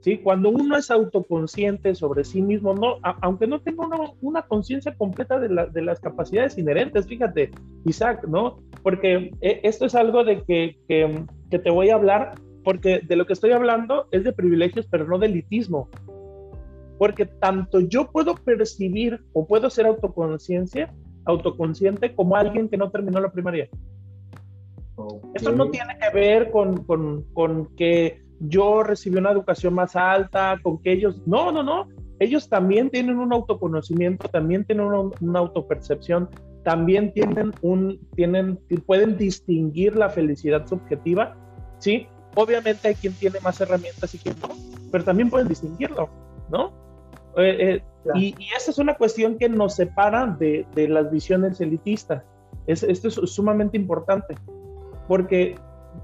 ¿Sí? 0.00 0.18
Cuando 0.18 0.50
uno 0.50 0.76
es 0.76 0.90
autoconsciente 0.90 1.94
sobre 1.94 2.24
sí 2.24 2.42
mismo, 2.42 2.74
no, 2.74 2.96
aunque 3.22 3.46
no 3.46 3.62
tenga 3.62 3.86
una, 3.86 3.96
una 4.20 4.42
conciencia 4.42 4.94
completa 4.94 5.40
de, 5.40 5.48
la, 5.48 5.64
de, 5.64 5.80
las 5.80 5.98
capacidades 5.98 6.58
inherentes, 6.58 7.06
fíjate, 7.06 7.50
Isaac, 7.86 8.26
¿no? 8.28 8.58
Porque 8.82 9.30
eh, 9.40 9.60
esto 9.62 9.86
es 9.86 9.94
algo 9.94 10.22
de 10.22 10.42
que, 10.42 10.76
que, 10.86 11.24
que 11.50 11.58
te 11.58 11.70
voy 11.70 11.88
a 11.88 11.94
hablar 11.94 12.34
porque 12.64 13.00
de 13.06 13.14
lo 13.14 13.26
que 13.26 13.34
estoy 13.34 13.52
hablando 13.52 14.08
es 14.10 14.24
de 14.24 14.32
privilegios, 14.32 14.86
pero 14.90 15.06
no 15.06 15.18
de 15.18 15.26
elitismo. 15.26 15.88
Porque 16.98 17.26
tanto 17.26 17.80
yo 17.80 18.10
puedo 18.10 18.34
percibir 18.34 19.20
o 19.34 19.46
puedo 19.46 19.70
ser 19.70 19.86
autoconciencia, 19.86 20.92
autoconsciente 21.24 22.14
como 22.14 22.36
alguien 22.36 22.68
que 22.68 22.76
no 22.76 22.90
terminó 22.90 23.20
la 23.20 23.32
primaria. 23.32 23.68
Esto 25.34 25.52
no 25.52 25.70
tiene 25.70 25.96
que 25.98 26.10
ver 26.14 26.50
con, 26.50 26.84
con, 26.84 27.22
con, 27.32 27.74
que 27.76 28.22
yo 28.40 28.82
recibí 28.82 29.18
una 29.18 29.32
educación 29.32 29.74
más 29.74 29.96
alta, 29.96 30.58
con 30.62 30.80
que 30.80 30.92
ellos, 30.92 31.22
no, 31.26 31.50
no, 31.50 31.62
no, 31.62 31.88
ellos 32.20 32.48
también 32.48 32.90
tienen 32.90 33.18
un 33.18 33.32
autoconocimiento, 33.32 34.28
también 34.28 34.64
tienen 34.64 34.86
una, 34.86 35.10
una 35.20 35.38
autopercepción, 35.40 36.28
también 36.62 37.12
tienen 37.12 37.52
un, 37.62 37.98
tienen, 38.14 38.58
pueden 38.86 39.16
distinguir 39.16 39.96
la 39.96 40.08
felicidad 40.10 40.66
subjetiva, 40.66 41.36
¿sí? 41.78 42.06
Obviamente 42.36 42.88
hay 42.88 42.94
quien 42.94 43.12
tiene 43.14 43.40
más 43.40 43.60
herramientas 43.60 44.14
y 44.14 44.18
quien 44.18 44.36
no, 44.40 44.48
pero 44.90 45.04
también 45.04 45.28
pueden 45.28 45.48
distinguirlo, 45.48 46.08
¿no? 46.50 46.72
Eh, 47.36 47.56
eh, 47.60 47.82
y, 48.14 48.34
y, 48.38 48.48
esa 48.56 48.70
es 48.70 48.78
una 48.78 48.94
cuestión 48.94 49.38
que 49.38 49.48
nos 49.48 49.74
separa 49.74 50.26
de, 50.26 50.66
las 50.74 51.10
visiones 51.10 51.60
elitistas. 51.60 52.22
Es, 52.66 52.82
esto 52.82 53.08
es 53.08 53.14
sumamente 53.14 53.76
importante, 53.76 54.34
porque 55.08 55.56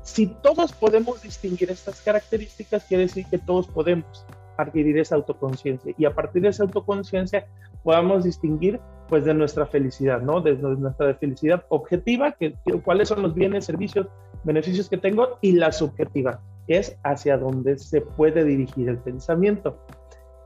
si 0.02 0.26
todos 0.26 0.72
podemos 0.72 1.22
distinguir 1.22 1.70
estas 1.70 2.00
características, 2.00 2.84
quiere 2.84 3.04
decir 3.04 3.26
que 3.30 3.38
todos 3.38 3.66
podemos 3.68 4.24
adquirir 4.56 4.98
esa 4.98 5.14
autoconciencia 5.16 5.94
y 5.96 6.04
a 6.04 6.14
partir 6.14 6.42
de 6.42 6.48
esa 6.48 6.64
autoconciencia 6.64 7.46
podamos 7.82 8.24
distinguir 8.24 8.78
pues 9.08 9.24
de 9.24 9.34
nuestra 9.34 9.66
felicidad, 9.66 10.20
¿no? 10.20 10.40
De, 10.40 10.54
nuestra 10.54 11.14
felicidad 11.14 11.64
objetiva, 11.68 12.32
que, 12.32 12.54
cuáles 12.84 13.08
son 13.08 13.22
los 13.22 13.34
bienes, 13.34 13.64
servicios, 13.64 14.06
beneficios 14.44 14.88
que 14.88 14.98
tengo 14.98 15.38
y 15.40 15.52
la 15.52 15.72
subjetiva, 15.72 16.40
que 16.68 16.78
es 16.78 16.96
hacia 17.02 17.36
dónde 17.36 17.76
se 17.78 18.02
puede 18.02 18.44
dirigir 18.44 18.88
el 18.88 18.98
pensamiento. 18.98 19.76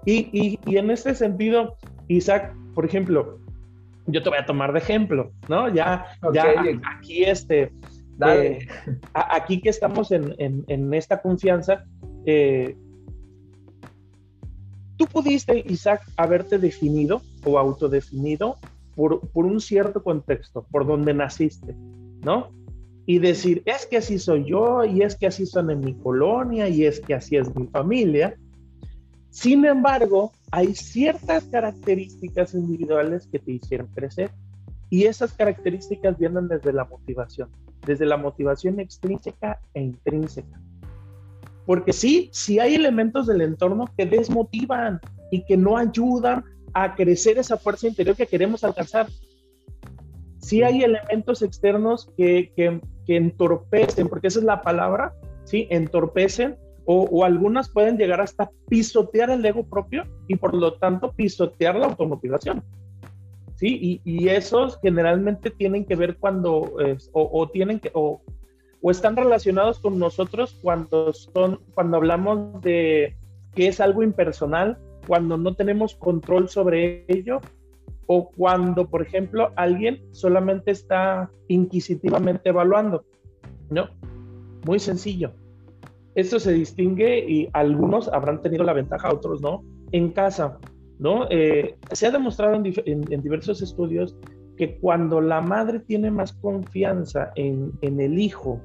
Y, 0.05 0.29
y, 0.33 0.59
y 0.67 0.77
en 0.77 0.91
este 0.91 1.15
sentido, 1.15 1.77
Isaac, 2.09 2.55
por 2.75 2.85
ejemplo, 2.85 3.39
yo 4.07 4.23
te 4.23 4.29
voy 4.29 4.39
a 4.39 4.47
tomar 4.47 4.73
de 4.73 4.79
ejemplo, 4.79 5.33
¿no? 5.49 5.69
Ya, 5.73 6.07
ya 6.33 6.47
aquí 6.99 7.25
este, 7.25 7.73
eh, 8.27 8.67
aquí 9.15 9.61
que 9.61 9.71
estamos 9.71 10.13
en, 10.13 10.35
en, 10.39 10.65
en 10.69 10.93
esta 10.95 11.21
confianza, 11.21 11.85
eh, 12.27 12.77
tú 14.97 15.07
pudiste, 15.07 15.65
Isaac, 15.67 16.03
haberte 16.17 16.59
definido 16.59 17.23
o 17.45 17.59
autodefinido 17.59 18.59
por, 18.95 19.29
por 19.31 19.47
un 19.47 19.61
cierto 19.61 20.03
contexto, 20.03 20.67
por 20.71 20.87
donde 20.87 21.15
naciste, 21.15 21.75
¿no? 22.23 22.51
Y 23.07 23.19
decir, 23.19 23.63
es 23.67 23.87
que 23.87 23.99
así 23.99 24.19
soy 24.19 24.45
yo, 24.45 24.85
y 24.85 25.03
es 25.03 25.17
que 25.17 25.27
así 25.27 25.45
son 25.45 25.71
en 25.71 25.81
mi 25.81 25.95
colonia, 25.95 26.69
y 26.69 26.85
es 26.85 27.01
que 27.01 27.15
así 27.15 27.37
es 27.37 27.55
mi 27.55 27.67
familia. 27.67 28.37
Sin 29.35 29.65
embargo, 29.65 30.31
hay 30.53 30.77
ciertas 30.77 31.43
características 31.47 32.55
individuales 32.55 33.27
que 33.27 33.41
te 33.41 33.51
hicieron 33.51 33.89
crecer, 33.89 34.31
y 34.91 35.07
esas 35.07 35.33
características 35.33 36.17
vienen 36.17 36.47
desde 36.47 36.73
la 36.73 36.85
motivación, 36.85 37.51
desde 37.85 38.07
la 38.07 38.17
motivación 38.17 38.79
extrínseca 38.79 39.61
e 39.75 39.83
intrínseca. 39.83 40.61
Porque 41.67 41.93
sí, 41.93 42.31
sí 42.33 42.61
hay 42.61 42.77
elementos 42.77 43.27
del 43.27 43.41
entorno 43.41 43.87
que 43.99 44.07
desmotivan 44.07 45.01
y 45.33 45.45
que 45.45 45.57
no 45.57 45.79
ayudan 45.79 46.45
a 46.73 46.95
crecer 46.95 47.37
esa 47.37 47.57
fuerza 47.57 47.89
interior 47.89 48.15
que 48.15 48.29
queremos 48.29 48.63
alcanzar. 48.63 49.09
Sí 50.39 50.63
hay 50.63 50.85
elementos 50.85 51.43
externos 51.43 52.09
que, 52.17 52.53
que, 52.55 52.81
que 53.05 53.17
entorpecen, 53.17 54.09
porque 54.09 54.29
esa 54.29 54.39
es 54.39 54.45
la 54.45 54.63
palabra, 54.63 55.13
¿sí? 55.43 55.67
Entorpecen 55.71 56.57
o, 56.87 57.03
o, 57.05 57.25
algunas 57.25 57.69
pueden 57.69 57.97
llegar 57.97 58.21
hasta 58.21 58.51
pisotear 58.69 59.31
el 59.31 59.45
ego 59.45 59.65
propio 59.65 60.05
y 60.29 60.37
por 60.37 60.55
lo 60.55 60.75
tanto 60.75 61.13
pisotear 61.13 61.77
la 61.77 61.87
automotivación. 61.87 62.63
¿Sí? 63.57 64.01
Y, 64.05 64.19
y 64.19 64.29
esos 64.29 64.79
generalmente 64.83 65.51
tienen 65.51 65.85
que 65.85 65.97
ver 65.97 66.17
cuando, 66.17 66.75
o, 67.13 67.31
o, 67.33 67.49
tienen 67.49 67.79
que, 67.79 67.91
o, 67.95 68.21
o 68.83 68.91
están 68.91 69.17
relacionados 69.17 69.79
con 69.79 69.99
nosotros 69.99 70.59
cuando 70.61 71.13
son, 71.13 71.61
cuando 71.75 71.97
hablamos 71.97 72.61
de 72.63 73.17
que 73.55 73.69
es 73.69 73.81
algo 73.81 74.03
impersonal, 74.03 74.79
cuando 75.07 75.37
no 75.37 75.55
tenemos 75.55 75.95
control 75.95 76.49
sobre 76.49 77.05
ello 77.09 77.41
o 78.07 78.31
cuando, 78.31 78.89
por 78.89 79.03
ejemplo, 79.03 79.53
alguien 79.57 80.03
solamente 80.13 80.71
está 80.71 81.31
inquisitivamente 81.49 82.51
evaluando. 82.51 83.05
¿No? 83.71 83.89
Muy 84.67 84.79
sencillo. 84.79 85.33
Esto 86.15 86.39
se 86.39 86.53
distingue 86.53 87.19
y 87.19 87.49
algunos 87.53 88.09
habrán 88.09 88.41
tenido 88.41 88.65
la 88.65 88.73
ventaja, 88.73 89.13
otros 89.13 89.41
no, 89.41 89.63
en 89.93 90.11
casa. 90.11 90.59
¿no? 90.99 91.27
Eh, 91.31 91.77
se 91.93 92.07
ha 92.07 92.11
demostrado 92.11 92.55
en, 92.55 93.23
diversos 93.23 93.63
estudios 93.63 94.17
que 94.57 94.79
cuando 94.79 95.21
la 95.21 95.41
madre 95.41 95.81
tiene 95.81 96.11
más 96.11 96.33
confianza 96.33 97.33
en, 97.35 97.73
en 97.81 98.01
el 98.01 98.19
hijo 98.19 98.61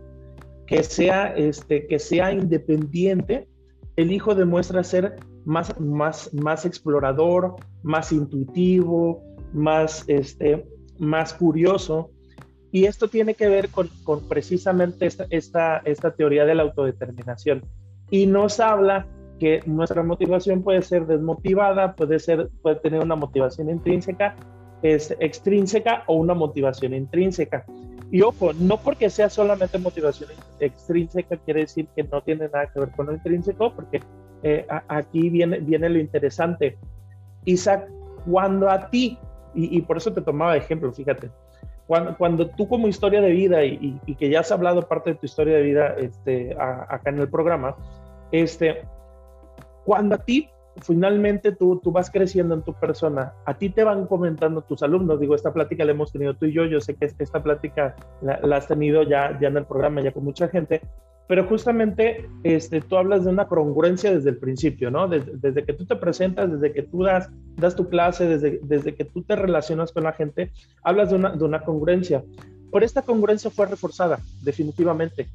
que 0.68 0.84
sea, 0.84 1.34
este, 1.36 1.88
que 1.88 1.98
sea 1.98 2.32
independiente, 2.32 3.48
el 3.96 4.12
hijo 4.12 4.36
demuestra 4.36 4.84
ser 4.84 5.16
más, 5.44 5.78
más, 5.80 6.32
más 6.34 6.66
explorador, 6.66 7.56
más 7.82 8.12
intuitivo, 8.12 9.24
más, 9.52 10.06
este, 10.08 10.66
más 11.00 11.34
curioso. 11.34 12.12
Y 12.72 12.86
esto 12.86 13.08
tiene 13.08 13.34
que 13.34 13.48
ver 13.50 13.70
con, 13.70 13.90
con 14.04 14.28
precisamente 14.28 15.06
esta, 15.06 15.26
esta, 15.30 15.78
esta 15.86 16.12
teoría 16.12 16.46
de 16.46 16.56
la 16.56 16.64
autodeterminación. 16.64 17.64
Y 18.12 18.28
nos 18.28 18.60
habla 18.60 19.08
que 19.40 19.62
nuestra 19.66 20.04
motivación 20.04 20.62
puede 20.62 20.82
ser 20.82 21.08
desmotivada, 21.08 21.96
puede, 21.96 22.20
ser, 22.20 22.50
puede 22.62 22.76
tener 22.78 23.02
una 23.02 23.16
motivación 23.16 23.70
intrínseca, 23.70 24.36
es 24.82 25.16
extrínseca 25.20 26.04
o 26.08 26.16
una 26.16 26.34
motivación 26.34 26.94
intrínseca. 26.94 27.66
Y 28.12 28.22
ojo, 28.22 28.54
no 28.54 28.78
porque 28.78 29.10
sea 29.10 29.30
solamente 29.30 29.78
motivación 29.78 30.30
extrínseca 30.60 31.38
quiere 31.38 31.62
decir 31.62 31.88
que 31.96 32.04
no 32.04 32.22
tiene 32.22 32.50
nada 32.50 32.68
que 32.72 32.80
ver 32.80 32.92
con 32.92 33.08
lo 33.08 33.14
intrínseco, 33.14 33.74
porque 33.74 34.02
eh, 34.44 34.66
aquí 34.88 35.30
viene, 35.30 35.60
viene 35.60 35.90
lo 35.90 36.00
interesante. 36.00 36.78
Isaac, 37.46 37.88
cuando 38.30 38.70
a 38.70 38.90
ti, 38.90 39.18
y, 39.56 39.82
por 39.82 39.98
eso 39.98 40.14
te 40.14 40.22
tomaba 40.22 40.56
ejemplo, 40.56 40.92
fíjate, 40.92 41.32
cuando, 41.90 42.16
cuando 42.18 42.48
tú 42.48 42.68
como 42.68 42.88
historia 42.88 43.20
de 43.20 43.32
vida 43.32 43.66
y, 43.66 44.00
y, 44.06 44.14
que 44.14 44.30
ya 44.30 44.42
has 44.42 44.52
hablado 44.52 44.88
parte 44.88 45.10
de 45.10 45.16
tu 45.16 45.26
historia 45.26 45.56
de 45.56 45.64
vida 45.64 45.96
este, 45.98 46.56
a, 46.56 46.86
acá 46.88 47.10
en 47.10 47.18
el 47.18 47.28
programa, 47.28 47.76
este, 48.32 48.84
cuando 49.86 50.14
a 50.14 50.20
ti 50.20 50.48
finalmente 50.84 51.52
tú, 51.52 51.80
tú 51.84 51.92
vas 51.92 52.12
creciendo 52.12 52.54
en 52.54 52.62
tu 52.62 52.76
persona, 52.76 53.34
a 53.44 53.58
ti 53.58 53.72
te 53.72 53.84
van 53.84 54.06
comentando 54.06 54.62
tus 54.62 54.84
alumnos, 54.84 55.20
digo, 55.20 55.34
esta 55.34 55.52
plática 55.52 55.84
la 55.84 55.94
hemos 55.94 56.12
tenido 56.12 56.36
tú 56.36 56.46
y 56.46 56.54
yo, 56.54 56.66
yo 56.66 56.80
sé 56.80 56.94
que 56.94 57.06
esta 57.06 57.42
plática 57.42 57.96
la, 58.22 58.40
la 58.44 58.58
has 58.58 58.68
tenido 58.68 59.02
ya, 59.02 59.40
ya 59.42 59.48
en 59.48 59.58
el 59.58 59.66
programa, 59.66 60.02
ya 60.02 60.12
con 60.12 60.24
mucha 60.24 60.48
gente, 60.48 60.82
pero 61.30 61.46
justamente 61.46 62.28
este, 62.42 62.82
tú 62.82 62.98
hablas 62.98 63.24
de 63.24 63.30
una 63.30 63.48
congruencia 63.48 64.12
desde 64.12 64.32
el 64.32 64.38
principio, 64.38 64.90
¿no? 64.90 65.08
Desde, 65.08 65.64
que 65.64 65.74
tú 65.74 65.86
te 65.86 65.96
presentas, 65.96 66.52
desde 66.52 66.74
que 66.74 66.82
tú 66.82 67.04
das, 67.04 67.30
das 67.56 67.76
tu 67.76 67.88
clase, 67.88 68.26
desde, 68.26 68.60
desde 68.64 68.96
que 68.96 69.06
tú 69.06 69.22
te 69.22 69.36
relacionas 69.36 69.92
con 69.92 70.06
la 70.06 70.14
gente, 70.14 70.52
hablas 70.82 71.12
de 71.12 71.18
una, 71.18 71.30
de 71.36 71.44
una 71.44 71.62
congruencia. 71.62 72.24
Por 72.72 72.84
esta 72.84 73.04
congruencia 73.04 73.52
fue 73.52 73.68
reforzada, 73.68 74.18
definitivamente. 74.42 75.28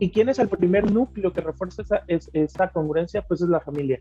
¿Y 0.00 0.10
quién 0.10 0.28
es 0.28 0.40
el 0.40 0.48
primer 0.48 0.90
núcleo 0.90 1.32
que 1.32 1.42
refuerza 1.42 1.82
esa, 1.82 2.02
esa 2.32 2.68
congruencia? 2.70 3.22
Pues 3.22 3.40
es 3.40 3.48
la 3.48 3.60
familia. 3.60 4.00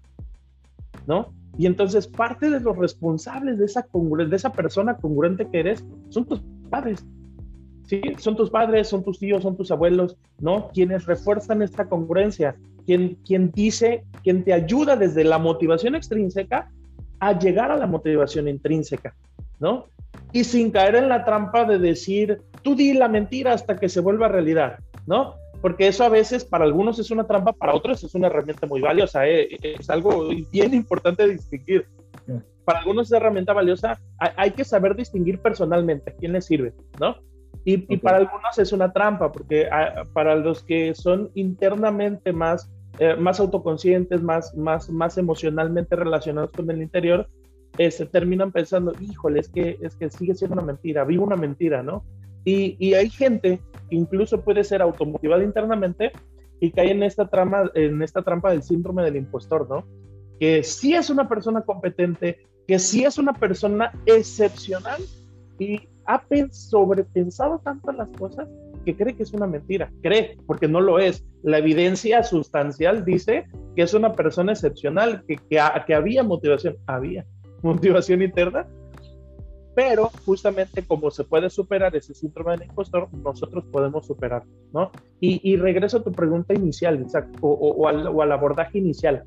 ¿no? 1.06 1.32
Y 1.60 1.68
entonces 1.68 2.08
parte 2.08 2.50
de 2.50 2.60
los 2.60 2.76
responsables 2.76 3.60
de 3.60 3.66
esa, 3.66 3.86
de 3.94 4.36
esa 4.36 4.52
persona 4.52 4.98
congruente 4.98 5.48
que 5.52 5.60
eres 5.60 5.86
son 6.10 6.26
tus 6.26 6.42
padres. 6.72 7.06
¿Sí? 7.86 8.02
Son 8.18 8.36
tus 8.36 8.50
padres, 8.50 8.88
son 8.88 9.04
tus 9.04 9.20
tíos, 9.20 9.44
son 9.44 9.56
tus 9.56 9.72
abuelos, 9.72 10.18
¿no? 10.40 10.70
Quienes 10.74 11.06
refuerzan 11.06 11.62
esta 11.62 11.88
congruencia, 11.88 12.56
quien, 12.86 13.16
quien 13.26 13.52
dice, 13.52 14.04
quien 14.24 14.44
te 14.44 14.54
ayuda 14.54 14.96
desde 14.96 15.24
la 15.24 15.38
motivación 15.38 15.96
extrínseca 15.96 16.72
a 17.20 17.38
llegar 17.38 17.72
a 17.72 17.78
la 17.78 17.88
motivación 17.88 18.48
intrínseca. 18.48 19.14
¿no? 19.60 19.88
Y 20.32 20.44
sin 20.44 20.72
caer 20.72 20.96
en 20.96 21.10
la 21.10 21.26
trampa 21.26 21.66
de 21.66 21.80
decir, 21.80 22.42
tú 22.62 22.76
di 22.76 22.94
la 22.94 23.08
mentira 23.08 23.54
hasta 23.54 23.78
que 23.78 23.90
se 23.90 24.02
vuelva 24.02 24.28
realidad, 24.28 24.80
¿no? 25.06 25.36
Porque 25.62 25.88
eso 25.88 26.04
a 26.04 26.10
veces 26.10 26.46
para 26.46 26.66
algunos 26.66 27.00
es 27.00 27.10
una 27.12 27.26
trampa, 27.26 27.54
para 27.54 27.74
otros 27.74 28.04
es 28.04 28.14
una 28.16 28.28
herramienta 28.28 28.68
muy 28.68 28.82
valiosa, 28.82 29.28
¿eh? 29.28 29.48
es 29.62 29.90
algo 29.90 30.30
bien 30.52 30.74
importante 30.74 31.28
distinguir. 31.28 31.88
Para 32.66 32.80
algunos 32.80 33.08
es 33.08 33.14
herramienta 33.14 33.54
valiosa, 33.54 34.00
hay, 34.18 34.52
que 34.52 34.66
saber 34.66 34.96
distinguir 34.96 35.40
personalmente 35.40 36.12
a 36.12 36.14
quién 36.14 36.34
le 36.34 36.42
sirve, 36.42 36.74
¿no? 37.00 37.18
Y, 37.68 37.98
para 37.98 38.18
algunos 38.18 38.60
es 38.60 38.72
una 38.72 38.94
trampa, 38.94 39.32
porque 39.32 39.68
ah, 39.72 40.04
para 40.14 40.36
los 40.36 40.62
que 40.62 40.94
son 40.94 41.32
internamente 41.34 42.32
más, 42.32 42.72
eh, 43.00 43.16
más 43.16 43.40
autoconscientes, 43.40 44.22
más, 44.22 44.56
más, 44.56 44.88
más 44.92 45.18
emocionalmente 45.18 45.96
relacionados 45.96 46.52
con 46.52 46.70
el 46.70 46.84
interior, 46.84 47.28
se 47.76 47.86
este, 47.86 48.06
terminan 48.06 48.52
pensando, 48.52 48.94
híjole, 49.02 49.40
es 49.40 49.50
que, 49.50 49.80
es 49.82 49.96
que 49.96 50.12
sigue 50.12 50.36
siendo 50.36 50.54
una 50.54 50.64
mentira, 50.64 51.04
vivo 51.06 51.26
una 51.26 51.36
mentira, 51.36 51.82
¿no? 51.82 52.06
Y, 52.46 52.78
y 52.80 52.94
hay 52.94 53.10
gente 53.10 53.60
que 53.90 53.96
incluso 53.96 54.42
puede 54.42 54.64
ser 54.64 54.84
automotivada 54.84 55.44
internamente 55.44 56.12
y 56.60 56.72
cae 56.72 56.92
en 56.92 57.02
esta, 57.02 57.28
trama, 57.28 57.72
en 57.74 58.02
esta 58.04 58.22
trampa 58.22 58.52
del 58.52 58.62
síndrome 58.62 59.04
del 59.04 59.16
impostor, 59.16 59.68
¿no? 59.68 59.86
Que 60.40 60.64
sí 60.64 60.94
es 60.94 61.10
una 61.10 61.28
persona 61.28 61.62
competente, 61.62 62.46
que 62.68 62.78
sí 62.78 63.04
es 63.04 63.18
una 63.18 63.34
persona 63.34 63.92
excepcional 64.06 65.02
y 65.58 65.90
ha 66.08 66.24
sobrepensado 66.52 67.60
tanto 67.60 67.92
las 67.92 68.10
cosas 68.10 68.48
que 68.86 68.96
cree 68.96 69.16
que 69.16 69.24
es 69.24 69.34
una 69.34 69.48
mentira. 69.48 69.92
Cree, 70.02 70.38
porque 70.46 70.68
no 70.68 70.80
lo 70.80 71.00
es. 71.00 71.26
La 71.44 71.58
evidencia 71.58 72.24
sustancial 72.24 73.04
dice 73.04 73.46
que 73.76 73.82
es 73.82 73.94
una 73.94 74.14
persona 74.14 74.54
excepcional, 74.54 75.24
que, 75.28 75.38
que, 75.38 75.60
que 75.88 75.96
había 75.96 76.24
motivación. 76.24 76.78
Había 76.86 77.26
motivación 77.64 78.22
interna, 78.22 78.68
pero 79.76 80.10
justamente 80.26 80.84
como 80.84 81.12
se 81.12 81.26
puede 81.26 81.50
superar 81.50 81.96
ese 81.96 82.14
síndrome 82.14 82.52
del 82.52 82.70
impostor, 82.70 83.10
nosotros 83.14 83.66
podemos 83.72 84.08
superar, 84.08 84.44
¿no? 84.72 84.92
Y, 85.20 85.58
regreso 85.58 85.98
a 85.98 86.04
tu 86.04 86.12
pregunta 86.12 86.54
inicial, 86.54 87.02
Isaac, 87.02 87.28
o, 87.42 87.88
al, 87.88 88.08
o, 88.08 88.22
al, 88.22 88.32
abordaje 88.32 88.78
inicial. 88.78 89.24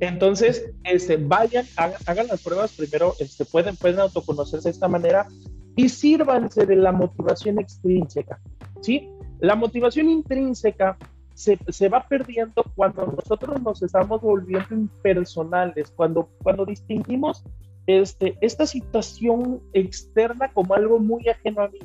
Entonces, 0.00 0.72
este, 0.82 1.18
vayan, 1.18 1.66
hagan, 1.76 2.26
las 2.26 2.42
pruebas 2.42 2.72
primero, 2.76 3.14
este, 3.20 3.44
pueden, 3.44 3.76
pueden 3.76 4.00
autoconocerse 4.00 4.70
de 4.70 4.72
esta 4.72 4.88
manera 4.88 5.28
y 5.76 5.88
sírvanse 5.88 6.66
de 6.66 6.74
la 6.74 6.90
motivación 6.90 7.60
extrínseca, 7.60 8.40
¿sí? 8.82 9.10
La 9.40 9.56
motivación 9.56 10.08
intrínseca 10.10 10.98
se, 11.34 11.88
va 11.88 12.06
perdiendo 12.06 12.62
cuando 12.74 13.06
nosotros 13.06 13.60
nos 13.62 13.82
estamos 13.82 14.20
volviendo 14.20 14.74
impersonales, 14.74 15.90
cuando, 15.96 16.28
cuando 16.42 16.66
distinguimos 16.66 17.42
este, 17.86 18.36
esta 18.40 18.66
situación 18.66 19.60
externa 19.72 20.52
como 20.52 20.74
algo 20.74 20.98
muy 20.98 21.26
ajeno 21.28 21.62
a 21.62 21.68
mí, 21.68 21.80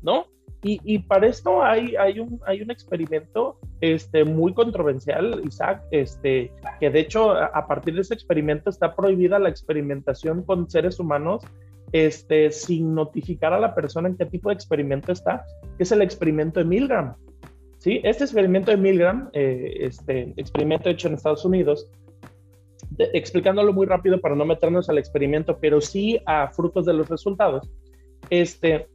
¿no? 0.00 0.26
Y, 0.62 0.80
y, 0.82 1.00
para 1.00 1.26
esto 1.26 1.62
hay, 1.62 1.94
hay, 1.96 2.20
un, 2.20 2.40
hay 2.46 2.62
un 2.62 2.70
experimento 2.70 3.58
este, 3.82 4.24
muy 4.24 4.54
controversial, 4.54 5.42
Isaac, 5.44 5.82
este, 5.90 6.50
que 6.80 6.88
de 6.88 7.00
hecho 7.00 7.32
a, 7.32 7.66
partir 7.66 7.94
de 7.94 8.00
ese 8.00 8.14
experimento 8.14 8.70
está 8.70 8.96
prohibida 8.96 9.38
la 9.38 9.50
experimentación 9.50 10.42
con 10.42 10.70
seres 10.70 10.98
humanos 10.98 11.42
este, 11.94 12.50
sin 12.50 12.92
notificar 12.92 13.52
a 13.52 13.60
la 13.60 13.72
persona 13.72 14.08
en 14.08 14.16
qué 14.16 14.26
tipo 14.26 14.48
de 14.48 14.56
experimento 14.56 15.12
está, 15.12 15.46
que 15.76 15.84
es 15.84 15.92
el 15.92 16.02
experimento 16.02 16.58
de 16.58 16.66
Milgram. 16.66 17.14
¿sí? 17.78 18.00
Este 18.02 18.24
experimento 18.24 18.72
de 18.72 18.76
Milgram, 18.76 19.30
eh, 19.32 19.76
este 19.78 20.34
experimento 20.36 20.90
hecho 20.90 21.06
en 21.06 21.14
Estados 21.14 21.44
Unidos, 21.44 21.88
explicándolo 22.98 23.72
muy 23.72 23.86
rápido 23.86 24.20
para 24.20 24.34
no 24.34 24.44
meternos 24.44 24.88
al 24.88 24.98
experimento, 24.98 25.56
pero 25.60 25.80
sí 25.80 26.20
a 26.26 26.48
frutos 26.48 26.84
de 26.84 26.94
los 26.94 27.08
resultados. 27.08 27.70
Este, 28.28 28.88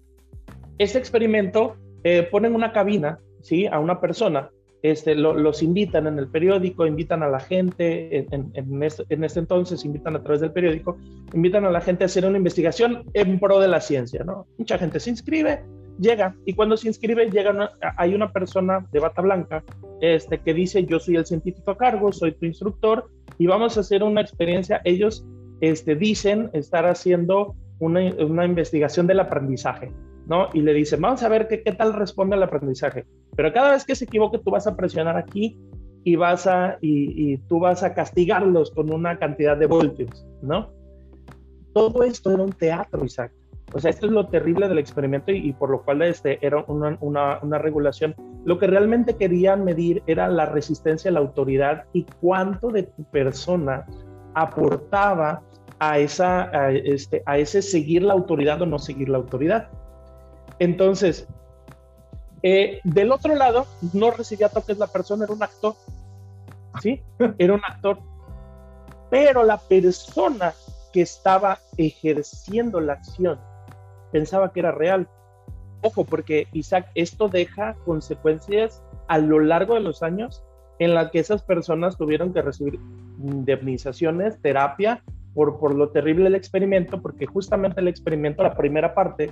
este 0.77 0.97
experimento 0.97 1.77
eh, 2.03 2.23
ponen 2.23 2.53
una 2.53 2.73
cabina, 2.73 3.17
¿sí? 3.41 3.65
A 3.65 3.79
una 3.79 4.01
persona, 4.01 4.49
este, 4.81 5.15
los 5.15 5.61
invitan 5.61 6.07
en 6.07 6.19
el 6.19 6.27
periódico, 6.29 6.85
invitan 6.85 7.23
a 7.23 7.27
la 7.27 7.39
gente, 7.39 8.17
en, 8.31 8.51
en, 8.53 8.83
este, 8.83 9.03
en, 9.09 9.23
este, 9.23 9.39
entonces 9.39 9.83
invitan 9.83 10.15
a 10.15 10.23
través 10.23 10.41
del 10.41 10.51
periódico, 10.51 10.97
invitan 11.33 11.65
a 11.65 11.71
la 11.71 11.81
gente 11.81 12.03
a 12.03 12.07
hacer 12.07 12.25
una 12.25 12.37
investigación 12.37 13.03
en 13.13 13.39
pro 13.39 13.59
de 13.59 13.67
la 13.67 13.81
ciencia, 13.81 14.23
¿no? 14.23 14.47
Mucha 14.57 14.77
gente 14.77 14.99
se 14.99 15.09
inscribe, 15.09 15.63
llega 15.99 16.35
y 16.45 16.53
cuando 16.53 16.77
se 16.77 16.87
inscribe 16.87 17.29
llega 17.29 17.71
hay 17.97 18.15
una 18.15 18.31
persona 18.31 18.87
de 18.91 18.99
bata 18.99 19.21
blanca 19.21 19.63
este, 19.99 20.39
que 20.39 20.53
dice 20.53 20.85
yo 20.85 20.99
soy 20.99 21.17
el 21.17 21.25
científico 21.25 21.71
a 21.71 21.77
cargo, 21.77 22.11
soy 22.13 22.31
tu 22.31 22.45
instructor 22.45 23.09
y 23.37 23.47
vamos 23.47 23.77
a 23.77 23.81
hacer 23.81 24.03
una 24.03 24.21
experiencia. 24.21 24.81
Ellos 24.85 25.25
este, 25.61 25.95
dicen 25.95 26.49
estar 26.53 26.85
haciendo 26.85 27.55
una, 27.79 28.01
una 28.23 28.45
investigación 28.45 29.07
del 29.07 29.19
aprendizaje, 29.19 29.91
¿no? 30.29 30.47
Y 30.53 30.61
le 30.61 30.73
dicen, 30.73 31.01
vamos 31.01 31.23
a 31.23 31.27
ver 31.27 31.47
qué, 31.47 31.63
qué 31.63 31.73
tal 31.73 31.93
responde 31.93 32.35
al 32.35 32.43
aprendizaje. 32.43 33.05
Pero 33.35 33.51
cada 33.51 33.71
vez 33.71 33.83
que 33.83 33.95
se 33.95 34.05
equivoque 34.05 34.37
tú 34.37 34.51
vas 34.51 34.67
a 34.67 34.75
presionar 34.75 35.17
aquí 35.17 35.57
y 36.03 36.15
vas 36.15 36.47
a, 36.47 36.77
y, 36.81 37.37
tú 37.49 37.59
vas 37.59 37.83
a 37.83 37.93
castigarlos 37.93 38.71
con 38.71 38.93
una 38.93 39.17
cantidad 39.17 39.57
de 39.57 39.65
voltios, 39.65 40.25
¿no? 40.41 40.71
Todo 41.73 42.03
esto 42.03 42.31
era 42.31 42.43
un 42.43 42.51
teatro, 42.51 43.03
Isaac. 43.03 43.31
O 43.73 43.79
sea, 43.79 43.91
esto 43.91 44.07
es 44.07 44.11
lo 44.11 44.27
terrible 44.27 44.67
del 44.67 44.79
experimento 44.79 45.31
y, 45.31 45.53
por 45.53 45.69
lo 45.69 45.83
cual 45.83 46.01
este, 46.01 46.43
era 46.45 46.63
una, 46.67 46.97
una, 47.01 47.39
una, 47.43 47.57
regulación. 47.59 48.15
Lo 48.45 48.57
que 48.57 48.65
realmente 48.65 49.15
querían 49.15 49.63
medir 49.63 50.01
era 50.07 50.27
la 50.27 50.45
resistencia 50.47 51.11
a 51.11 51.13
la 51.13 51.19
autoridad 51.19 51.85
y 51.93 52.05
cuánto 52.19 52.69
de 52.69 52.83
tu 52.83 53.03
persona 53.11 53.85
aportaba 54.33 55.43
a, 55.77 55.99
esa, 55.99 56.49
a, 56.49 56.71
este, 56.71 57.21
a 57.25 57.37
ese 57.37 57.61
seguir 57.61 58.01
la 58.01 58.13
autoridad 58.13 58.61
o 58.61 58.65
no 58.65 58.79
seguir 58.79 59.09
la 59.09 59.17
autoridad. 59.17 59.69
Entonces, 60.59 61.27
eh, 62.43 62.79
del 62.83 63.11
otro 63.11 63.35
lado, 63.35 63.65
no 63.93 64.11
recibía 64.11 64.49
toques 64.49 64.77
la 64.77 64.87
persona, 64.87 65.25
era 65.25 65.33
un 65.33 65.43
actor. 65.43 65.75
¿Sí? 66.81 67.01
Era 67.37 67.53
un 67.53 67.61
actor. 67.67 67.99
Pero 69.09 69.43
la 69.43 69.57
persona 69.57 70.53
que 70.93 71.01
estaba 71.01 71.59
ejerciendo 71.77 72.79
la 72.79 72.93
acción 72.93 73.39
pensaba 74.11 74.51
que 74.51 74.59
era 74.59 74.71
real. 74.71 75.07
Ojo, 75.81 76.03
porque 76.03 76.47
Isaac, 76.51 76.89
esto 76.95 77.29
deja 77.29 77.75
consecuencias 77.85 78.83
a 79.07 79.17
lo 79.17 79.39
largo 79.39 79.75
de 79.75 79.79
los 79.81 80.03
años 80.03 80.43
en 80.77 80.93
las 80.93 81.11
que 81.11 81.19
esas 81.19 81.43
personas 81.43 81.97
tuvieron 81.97 82.33
que 82.33 82.41
recibir 82.41 82.79
indemnizaciones, 83.19 84.41
terapia, 84.41 85.03
por, 85.33 85.59
por 85.59 85.75
lo 85.75 85.89
terrible 85.89 86.25
del 86.25 86.35
experimento, 86.35 87.01
porque 87.01 87.25
justamente 87.25 87.81
el 87.81 87.87
experimento, 87.87 88.43
la 88.43 88.55
primera 88.55 88.93
parte, 88.93 89.29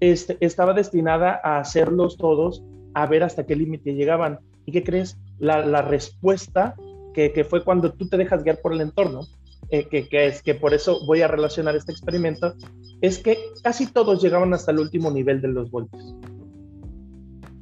este, 0.00 0.36
estaba 0.40 0.72
destinada 0.72 1.40
a 1.42 1.58
hacerlos 1.58 2.16
todos 2.16 2.62
a 2.94 3.06
ver 3.06 3.22
hasta 3.22 3.44
qué 3.44 3.56
límite 3.56 3.94
llegaban. 3.94 4.38
¿Y 4.66 4.72
qué 4.72 4.82
crees? 4.82 5.18
La, 5.38 5.64
la 5.64 5.82
respuesta, 5.82 6.74
que, 7.12 7.32
que, 7.32 7.44
fue 7.44 7.64
cuando 7.64 7.92
tú 7.92 8.08
te 8.08 8.16
dejas 8.16 8.44
guiar 8.44 8.60
por 8.60 8.72
el 8.72 8.80
entorno, 8.80 9.22
eh, 9.70 9.86
que, 9.88 10.08
que, 10.08 10.26
es 10.26 10.42
que 10.42 10.54
por 10.54 10.74
eso 10.74 11.04
voy 11.06 11.22
a 11.22 11.28
relacionar 11.28 11.76
este 11.76 11.92
experimento, 11.92 12.54
es 13.00 13.18
que 13.18 13.38
casi 13.62 13.86
todos 13.86 14.22
llegaban 14.22 14.54
hasta 14.54 14.72
el 14.72 14.78
último 14.78 15.10
nivel 15.10 15.40
de 15.40 15.48
los 15.48 15.70
voltios. 15.70 16.14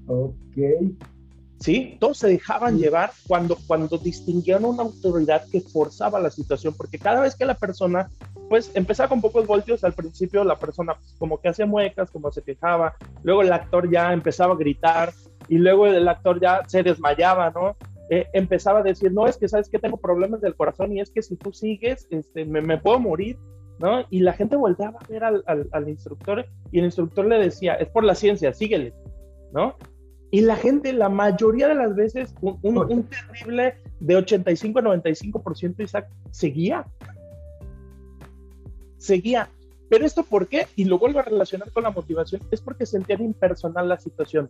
Ok. 0.06 0.58
¿sí? 1.62 1.96
Todos 2.00 2.18
se 2.18 2.28
dejaban 2.28 2.78
llevar 2.78 3.12
cuando, 3.26 3.56
cuando 3.66 3.96
distinguían 3.96 4.64
una 4.64 4.82
autoridad 4.82 5.44
que 5.50 5.60
forzaba 5.60 6.20
la 6.20 6.30
situación, 6.30 6.74
porque 6.76 6.98
cada 6.98 7.20
vez 7.20 7.36
que 7.36 7.46
la 7.46 7.54
persona, 7.54 8.10
pues 8.48 8.70
empezaba 8.74 9.08
con 9.08 9.20
pocos 9.20 9.46
voltios, 9.46 9.84
al 9.84 9.92
principio 9.92 10.44
la 10.44 10.58
persona 10.58 10.94
pues, 10.94 11.14
como 11.18 11.40
que 11.40 11.48
hacía 11.48 11.66
muecas, 11.66 12.10
como 12.10 12.30
se 12.30 12.42
quejaba, 12.42 12.96
luego 13.22 13.42
el 13.42 13.52
actor 13.52 13.90
ya 13.90 14.12
empezaba 14.12 14.54
a 14.54 14.58
gritar 14.58 15.12
y 15.48 15.58
luego 15.58 15.86
el 15.86 16.06
actor 16.08 16.40
ya 16.40 16.62
se 16.66 16.82
desmayaba, 16.82 17.50
¿no? 17.50 17.76
Eh, 18.10 18.26
empezaba 18.32 18.80
a 18.80 18.82
decir, 18.82 19.12
no, 19.12 19.26
es 19.26 19.36
que 19.36 19.48
sabes 19.48 19.68
que 19.68 19.78
tengo 19.78 19.96
problemas 19.96 20.40
del 20.40 20.54
corazón 20.54 20.92
y 20.92 21.00
es 21.00 21.10
que 21.10 21.22
si 21.22 21.36
tú 21.36 21.52
sigues, 21.52 22.06
este, 22.10 22.44
me, 22.44 22.60
me 22.60 22.78
puedo 22.78 22.98
morir, 22.98 23.38
¿no? 23.78 24.04
Y 24.10 24.20
la 24.20 24.34
gente 24.34 24.56
volteaba 24.56 24.98
a 25.00 25.06
ver 25.08 25.24
al, 25.24 25.42
al, 25.46 25.68
al 25.72 25.88
instructor 25.88 26.44
y 26.70 26.78
el 26.78 26.84
instructor 26.86 27.24
le 27.26 27.38
decía, 27.38 27.74
es 27.74 27.88
por 27.88 28.04
la 28.04 28.14
ciencia, 28.14 28.52
síguele, 28.52 28.92
¿no? 29.52 29.76
Y 30.34 30.40
la 30.40 30.56
gente, 30.56 30.94
la 30.94 31.10
mayoría 31.10 31.68
de 31.68 31.74
las 31.74 31.94
veces, 31.94 32.34
un, 32.40 32.58
un, 32.62 33.04
terrible 33.04 33.74
de 34.00 34.16
85 34.16 34.78
a 34.78 34.82
95% 34.82 35.84
Isaac 35.84 36.08
seguía. 36.30 36.86
Seguía. 39.02 39.48
Pero 39.90 40.06
esto 40.06 40.22
por 40.22 40.48
qué? 40.48 40.68
Y 40.76 40.84
lo 40.84 40.98
vuelvo 40.98 41.18
a 41.18 41.22
relacionar 41.22 41.70
con 41.72 41.82
la 41.82 41.90
motivación, 41.90 42.40
es 42.50 42.60
porque 42.60 42.86
sentían 42.86 43.22
impersonal 43.22 43.88
la 43.88 43.98
situación. 43.98 44.48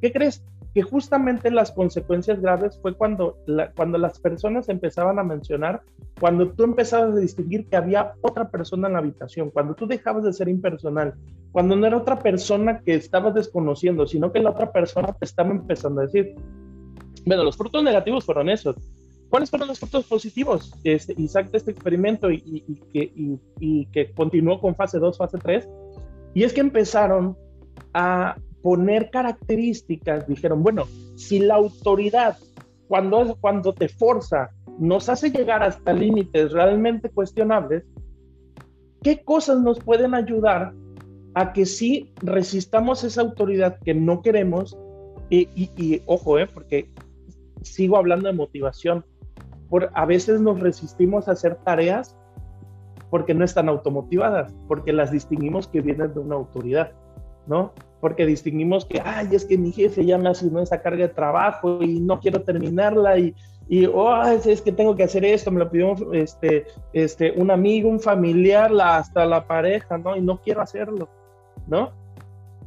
¿Qué 0.00 0.12
crees? 0.12 0.42
que 0.74 0.82
justamente 0.82 1.50
las 1.50 1.72
consecuencias 1.72 2.40
graves 2.40 2.78
fue 2.80 2.94
cuando, 2.94 3.38
cuando 3.74 3.98
las 3.98 4.18
personas 4.18 4.68
empezaban 4.68 5.18
a 5.18 5.24
mencionar, 5.24 5.82
cuando 6.20 6.50
tú 6.50 6.64
empezabas 6.64 7.14
a 7.14 7.18
distinguir 7.18 7.66
que 7.68 7.76
había 7.76 8.12
otra 8.20 8.50
persona 8.50 8.86
en 8.86 8.92
la 8.92 8.98
habitación, 9.00 9.50
cuando 9.50 9.74
tú 9.74 9.86
dejabas 9.86 10.24
de 10.24 10.32
ser 10.32 10.48
impersonal, 10.48 11.14
cuando 11.52 11.74
no 11.74 11.86
era 11.86 11.96
otra 11.96 12.18
persona 12.18 12.80
que 12.80 12.94
estabas 12.94 13.34
desconociendo, 13.34 14.06
sino 14.06 14.30
que 14.30 14.40
la 14.40 14.50
otra 14.50 14.70
persona 14.70 15.12
te 15.18 15.24
estaba 15.24 15.50
empezando 15.50 16.00
a 16.00 16.04
decir. 16.04 16.34
Bueno, 17.24 17.44
los 17.44 17.56
frutos 17.56 17.82
negativos 17.82 18.24
fueron 18.24 18.48
esos. 18.50 18.76
¿Cuáles 19.30 19.50
fueron 19.50 19.68
los 19.68 19.78
frutos 19.78 20.06
positivos? 20.06 20.72
Este, 20.84 21.14
Isaac 21.18 21.50
de 21.50 21.58
este 21.58 21.70
experimento 21.72 22.30
y, 22.30 22.42
y, 22.44 22.74
que, 22.92 23.12
y, 23.60 23.86
que 23.86 24.12
continuó 24.12 24.60
con 24.60 24.74
fase 24.74 24.98
2, 24.98 25.18
fase 25.18 25.38
3, 25.38 25.68
y 26.34 26.44
es 26.44 26.52
que 26.52 26.60
empezaron 26.60 27.36
a 27.92 28.36
poner 28.62 29.10
características, 29.10 30.26
dijeron, 30.26 30.62
bueno, 30.62 30.86
si 31.16 31.40
la 31.40 31.56
autoridad 31.56 32.38
cuando, 32.88 33.36
cuando 33.40 33.74
te 33.74 33.88
forza 33.88 34.50
nos 34.78 35.08
hace 35.08 35.30
llegar 35.30 35.62
hasta 35.62 35.92
límites 35.92 36.52
realmente 36.52 37.10
cuestionables, 37.10 37.84
¿qué 39.02 39.22
cosas 39.22 39.60
nos 39.60 39.78
pueden 39.80 40.14
ayudar 40.14 40.72
a 41.34 41.52
que 41.52 41.66
sí 41.66 42.12
resistamos 42.22 43.04
esa 43.04 43.22
autoridad 43.22 43.78
que 43.84 43.94
no 43.94 44.22
queremos? 44.22 44.78
Y, 45.30 45.48
y, 45.54 46.02
ojo, 46.06 46.38
eh, 46.38 46.46
porque 46.46 46.90
sigo 47.62 47.96
hablando 47.96 48.28
de 48.28 48.34
motivación. 48.34 49.04
Por, 49.68 49.90
a 49.94 50.06
veces 50.06 50.40
nos 50.40 50.60
resistimos 50.60 51.28
a 51.28 51.32
hacer 51.32 51.56
tareas 51.56 52.16
porque 53.10 53.34
no 53.34 53.44
están 53.44 53.68
automotivadas, 53.68 54.52
porque 54.66 54.92
las 54.92 55.10
distinguimos 55.10 55.68
que 55.68 55.80
vienen 55.80 56.12
de 56.14 56.20
una 56.20 56.36
autoridad, 56.36 56.92
¿no? 57.46 57.72
porque 58.00 58.26
distinguimos 58.26 58.84
que, 58.84 59.00
ay, 59.04 59.28
es 59.32 59.44
que 59.44 59.58
mi 59.58 59.72
jefe 59.72 60.04
ya 60.04 60.18
me 60.18 60.28
asignó 60.28 60.60
esa 60.60 60.80
carga 60.80 61.08
de 61.08 61.14
trabajo 61.14 61.82
y 61.82 62.00
no 62.00 62.20
quiero 62.20 62.42
terminarla 62.42 63.18
y, 63.18 63.34
y 63.68 63.86
oh, 63.86 64.22
es 64.24 64.62
que 64.62 64.72
tengo 64.72 64.94
que 64.94 65.04
hacer 65.04 65.24
esto, 65.24 65.50
me 65.50 65.58
lo 65.58 65.70
pidió 65.70 65.94
este, 66.12 66.66
este, 66.92 67.32
un 67.32 67.50
amigo, 67.50 67.88
un 67.88 68.00
familiar, 68.00 68.70
la, 68.70 68.98
hasta 68.98 69.26
la 69.26 69.46
pareja, 69.46 69.98
¿no? 69.98 70.16
Y 70.16 70.20
no 70.20 70.40
quiero 70.40 70.62
hacerlo, 70.62 71.08
¿no? 71.66 71.90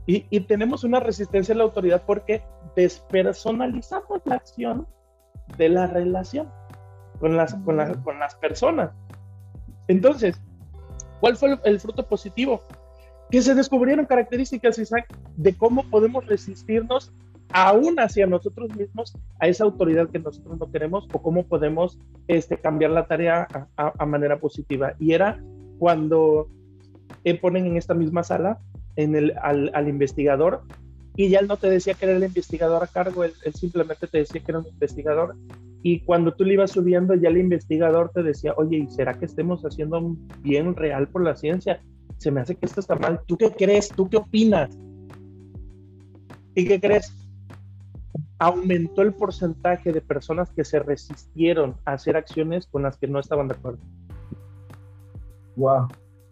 Y, 0.05 0.25
y 0.29 0.41
tenemos 0.41 0.83
una 0.83 0.99
resistencia 0.99 1.55
a 1.55 1.57
la 1.57 1.63
autoridad 1.63 2.03
porque 2.05 2.43
despersonalizamos 2.75 4.21
la 4.25 4.35
acción 4.35 4.87
de 5.57 5.69
la 5.69 5.87
relación 5.87 6.49
con 7.21 7.37
las, 7.37 7.53
con, 7.53 7.77
con 8.03 8.19
las 8.19 8.35
personas. 8.35 8.91
Entonces, 9.87 10.41
¿cuál 11.21 11.37
fue 11.37 11.57
el 11.63 11.79
fruto 11.79 12.05
positivo? 12.05 12.61
que 13.31 13.41
se 13.41 13.55
descubrieron 13.55 14.05
características, 14.05 14.77
Isaac, 14.77 15.07
de 15.37 15.55
cómo 15.55 15.83
podemos 15.83 16.27
resistirnos 16.27 17.13
aún 17.53 17.99
hacia 17.99 18.27
nosotros 18.27 18.75
mismos 18.75 19.17
a 19.39 19.47
esa 19.47 19.63
autoridad 19.63 20.09
que 20.09 20.19
nosotros 20.19 20.59
no 20.59 20.69
queremos 20.69 21.07
o 21.13 21.21
cómo 21.21 21.45
podemos 21.45 21.97
este, 22.27 22.57
cambiar 22.57 22.91
la 22.91 23.07
tarea 23.07 23.47
a, 23.77 24.05
manera 24.05 24.37
positiva. 24.39 24.93
Y 24.99 25.13
era 25.13 25.41
cuando 25.79 26.49
eh, 27.23 27.39
ponen 27.39 27.65
en 27.65 27.77
esta 27.77 27.93
misma 27.93 28.23
sala 28.23 28.59
en 28.97 29.15
el, 29.15 29.33
al, 29.41 29.87
investigador 29.87 30.63
y 31.15 31.29
ya 31.29 31.39
él 31.39 31.47
no 31.47 31.57
te 31.57 31.69
decía 31.69 31.93
que 31.93 32.05
era 32.05 32.15
el 32.15 32.23
investigador 32.23 32.83
a 32.83 32.87
cargo, 32.87 33.23
él, 33.23 33.33
simplemente 33.53 34.07
te 34.07 34.19
decía 34.19 34.41
que 34.41 34.51
era 34.51 34.59
un 34.59 34.67
investigador. 34.67 35.35
Y 35.83 36.01
cuando 36.01 36.33
tú 36.33 36.43
le 36.43 36.53
ibas 36.53 36.71
subiendo, 36.71 37.15
ya 37.15 37.29
el 37.29 37.37
investigador 37.37 38.11
te 38.13 38.21
decía, 38.23 38.53
oye, 38.57 38.77
¿y 38.77 38.87
será 38.87 39.13
que 39.17 39.25
estemos 39.25 39.63
haciendo 39.63 39.97
un 39.99 40.27
bien 40.41 40.75
real 40.75 41.07
por 41.07 41.23
la 41.23 41.35
ciencia? 41.35 41.81
se 42.21 42.29
me 42.29 42.39
hace 42.39 42.55
que 42.55 42.67
esto 42.67 42.79
está 42.79 42.95
mal. 42.95 43.19
¿Tú 43.25 43.35
qué 43.35 43.49
crees? 43.49 43.89
¿Tú 43.89 44.07
qué 44.07 44.17
opinas? 44.17 44.77
¿Y 46.53 46.67
qué 46.67 46.79
crees? 46.79 47.11
Aumentó 48.37 49.01
el 49.01 49.11
porcentaje 49.11 49.91
de 49.91 50.01
personas 50.01 50.51
que 50.51 50.63
se 50.63 50.77
resistieron 50.77 51.75
a 51.83 51.93
hacer 51.93 52.15
acciones 52.15 52.67
con 52.67 52.83
las 52.83 52.97
que 52.97 53.07
no 53.07 53.19
estaban 53.19 53.47
de 53.47 53.55
acuerdo. 53.55 53.79
Wow. 55.55 55.87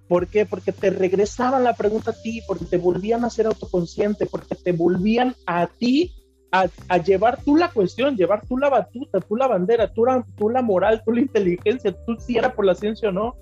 ¿Por 0.07 0.27
qué? 0.27 0.45
Porque 0.45 0.71
te 0.71 0.91
regresaban 0.91 1.63
la 1.63 1.73
pregunta 1.73 2.11
a 2.11 2.21
ti, 2.21 2.43
porque 2.47 2.65
te 2.65 2.77
volvían 2.77 3.25
a 3.25 3.31
ser 3.31 3.47
autoconsciente, 3.47 4.27
porque 4.27 4.53
te 4.53 4.71
volvían 4.71 5.33
a 5.47 5.65
ti 5.65 6.13
a, 6.51 6.97
llevar 6.97 7.41
tú 7.43 7.55
la 7.55 7.69
cuestión, 7.69 8.15
llevar 8.15 8.45
tú 8.47 8.57
la 8.57 8.69
batuta, 8.69 9.19
tú 9.19 9.35
la 9.35 9.47
bandera, 9.47 9.91
tú 9.91 10.05
la, 10.05 10.25
tú 10.37 10.49
la 10.49 10.61
moral, 10.61 11.01
tú 11.05 11.11
la 11.11 11.21
inteligencia, 11.21 11.95
tú 12.05 12.15
si 12.19 12.37
era 12.37 12.53
por 12.53 12.65
la 12.65 12.75
ciencia 12.75 13.09
o 13.09 13.11
no. 13.11 13.35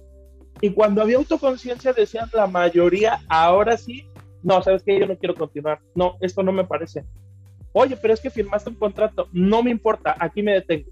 Y 0.59 0.71
cuando 0.71 1.01
había 1.01 1.17
autoconciencia 1.17 1.93
decían 1.93 2.29
la 2.33 2.47
mayoría, 2.47 3.19
ahora 3.29 3.77
sí, 3.77 4.07
no, 4.43 4.61
sabes 4.61 4.83
que 4.83 4.99
yo 4.99 5.05
no 5.05 5.17
quiero 5.17 5.35
continuar, 5.35 5.79
no, 5.95 6.17
esto 6.19 6.43
no 6.43 6.51
me 6.51 6.65
parece. 6.65 7.05
Oye, 7.71 7.95
pero 7.95 8.13
es 8.13 8.19
que 8.19 8.29
firmaste 8.29 8.69
un 8.69 8.75
contrato, 8.75 9.27
no 9.31 9.63
me 9.63 9.71
importa, 9.71 10.15
aquí 10.19 10.41
me 10.41 10.53
detengo. 10.53 10.91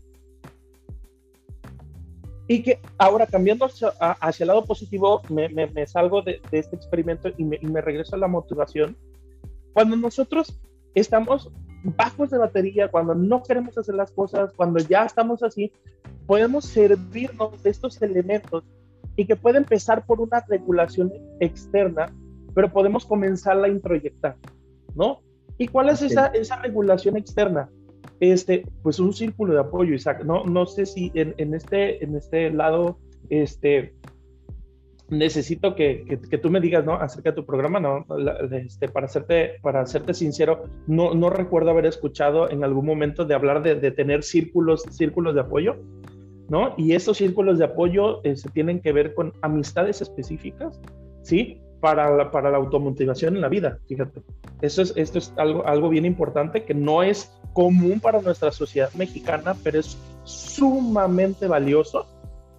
Y 2.48 2.62
que 2.62 2.80
ahora 3.00 3.26
cambiando 3.26 3.66
hacia, 3.66 4.44
el 4.44 4.48
lado 4.48 4.66
positivo, 4.66 5.22
me, 5.30 5.50
me, 5.50 5.88
salgo 5.88 6.22
de, 6.22 6.40
de, 6.52 6.60
este 6.60 6.76
experimento 6.76 7.30
y 7.36 7.44
me, 7.44 7.58
y 7.60 7.66
me 7.66 7.82
regreso 7.82 8.16
a 8.16 8.20
la 8.20 8.28
motivación. 8.28 8.96
Cuando 9.74 9.96
nosotros 9.96 10.60
estamos 10.94 11.52
bajos 11.86 12.32
de 12.32 12.38
batería, 12.38 12.90
cuando 12.90 13.16
no 13.16 13.44
queremos 13.44 13.78
hacer 13.78 13.96
las 13.96 14.12
cosas, 14.12 14.52
cuando 14.56 14.80
ya 14.80 15.06
estamos 15.06 15.44
así, 15.44 15.72
podemos 16.26 16.66
servirnos 16.66 17.62
de 17.62 17.70
estos 17.70 18.02
elementos 18.02 18.64
y 19.16 19.26
que 19.26 19.36
puede 19.36 19.58
empezar 19.58 20.06
por 20.06 20.20
una 20.20 20.44
regulación 20.48 21.14
externa, 21.40 22.12
pero 22.54 22.72
podemos 22.72 23.06
comenzarla 23.06 23.68
a 23.68 23.70
introyectar, 23.70 24.36
¿no? 24.96 25.22
¿Y 25.58 25.68
cuál 25.68 25.90
es 25.90 26.02
esa, 26.02 26.28
esa 26.28 26.58
regulación 26.58 27.16
externa? 27.16 27.70
Este, 28.20 28.66
pues 28.82 29.00
un 29.00 29.14
círculo 29.14 29.54
de 29.54 29.60
apoyo, 29.60 29.94
Isaac. 29.94 30.24
No, 30.26 30.44
no 30.44 30.66
sé 30.66 30.86
si 30.86 31.12
en, 31.14 31.34
en 31.38 31.54
este, 31.54 32.04
en 32.04 32.16
este 32.16 32.50
lado, 32.50 32.98
este, 33.30 33.94
necesito 35.10 35.76
que, 35.76 36.20
que, 36.30 36.38
tú 36.38 36.50
me 36.50 36.60
digas, 36.60 36.86
¿no? 36.86 36.94
Acerca 36.94 37.32
de 37.32 37.36
tu 37.36 37.46
programa, 37.46 37.80
¿no? 37.80 38.06
Este, 38.52 38.88
para, 38.88 39.06
hacerte, 39.06 39.60
para 39.62 39.82
hacerte 39.82 40.14
sincero, 40.14 40.64
no, 40.88 41.14
no 41.14 41.30
recuerdo 41.30 41.72
haber 41.72 41.86
escuchado 41.86 42.50
en 42.50 42.64
algún 42.64 42.86
momento 42.86 43.26
de 43.26 43.36
hablar 43.36 43.62
de, 43.62 43.76
de 43.76 43.92
tener 43.92 44.24
círculos, 44.24 44.84
círculos 44.92 45.36
de 45.36 45.42
apoyo. 45.42 45.76
¿no? 46.50 46.74
Y 46.78 46.94
esos 46.94 47.18
círculos 47.18 47.58
de 47.58 47.66
apoyo 47.66 48.22
se 48.24 48.50
tienen 48.50 48.80
que 48.80 48.92
ver 48.92 49.14
con 49.14 49.34
amistades 49.42 50.02
específicas, 50.02 50.80
¿sí? 51.24 51.62
Para 51.80 52.16
la, 52.16 52.32
para 52.32 52.52
la 52.52 52.58
automotivación 52.58 53.36
en 53.36 53.42
la 53.42 53.50
vida, 53.50 53.80
fíjate. 53.88 54.22
Eso 54.62 54.82
es, 54.82 54.94
esto 54.96 55.20
es 55.20 55.34
algo, 55.38 55.66
algo 55.66 55.90
bien 55.90 56.06
importante 56.06 56.64
que 56.64 56.74
no 56.74 57.04
es 57.04 57.32
común 57.54 58.00
para 58.00 58.22
nuestra 58.22 58.52
sociedad 58.52 58.92
mexicana, 58.94 59.56
pero 59.64 59.80
es 59.80 59.98
sumamente 60.24 61.48
valioso, 61.48 62.08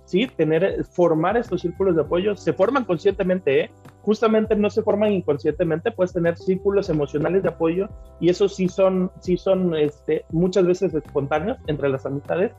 ¿sí? 0.07 0.27
Tener, 0.27 0.85
formar 0.85 1.37
estos 1.37 1.61
círculos 1.61 1.95
de 1.95 2.03
apoyo, 2.03 2.35
se 2.35 2.55
forman 2.55 2.85
conscientemente, 2.85 3.61
¿eh? 3.61 3.71
Justamente 4.03 4.57
no 4.57 4.71
se 4.71 4.83
forman 4.83 5.13
inconscientemente, 5.13 5.91
puedes 5.91 6.15
tener 6.15 6.39
círculos 6.39 6.89
emocionales 6.89 7.43
de 7.43 7.51
apoyo 7.51 7.89
y 8.21 8.31
esos 8.31 8.55
sí 8.57 8.69
son, 8.69 9.11
sí 9.21 9.37
son 9.37 9.77
este, 9.77 10.25
muchas 10.31 10.65
veces 10.65 10.95
espontáneos 10.95 11.59
entre 11.67 11.91
las 11.91 12.07
amistades 12.07 12.53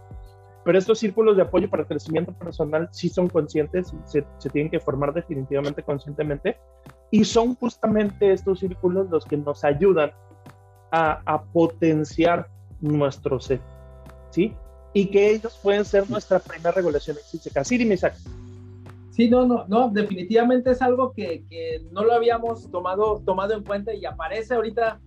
pero 0.68 0.80
estos 0.80 1.00
círculos 1.00 1.38
de 1.38 1.44
apoyo 1.44 1.70
para 1.70 1.86
crecimiento 1.86 2.34
personal 2.34 2.90
sí 2.92 3.08
son 3.08 3.30
conscientes, 3.30 3.94
se, 4.04 4.26
se 4.38 4.50
tienen 4.50 4.70
que 4.70 4.82
formar 4.82 5.14
definitivamente 5.14 5.82
conscientemente 5.82 6.58
y 7.10 7.24
son 7.24 7.56
justamente 7.56 8.34
estos 8.34 8.60
círculos 8.60 9.10
los 9.10 9.24
que 9.24 9.38
nos 9.38 9.64
ayudan 9.64 10.12
a, 10.92 11.22
a 11.26 11.42
potenciar 11.42 12.50
nuestro 12.82 13.40
ser, 13.40 13.62
¿sí? 14.30 14.54
Y 14.94 15.08
que 15.08 15.32
ellos 15.32 15.60
pueden 15.62 15.86
ser 15.86 16.10
nuestra 16.10 16.40
primera 16.40 16.72
regulación 16.72 17.18
exística. 17.18 17.64
Sí, 17.64 17.78
dime, 17.78 17.96
Isaac. 17.96 18.16
Sí, 19.12 19.30
no, 19.30 19.48
no, 19.48 19.66
no, 19.68 19.90
definitivamente 19.90 20.72
es 20.72 20.82
algo 20.82 21.12
que, 21.12 21.44
que, 21.50 21.84
no 21.92 22.04
lo 22.04 22.14
habíamos 22.14 22.70
tomado, 22.70 23.20
tomado 23.26 23.56
en 23.56 23.64
cuenta 23.64 23.92
y 23.94 24.06
aparece 24.06 24.54
ahorita 24.54 25.00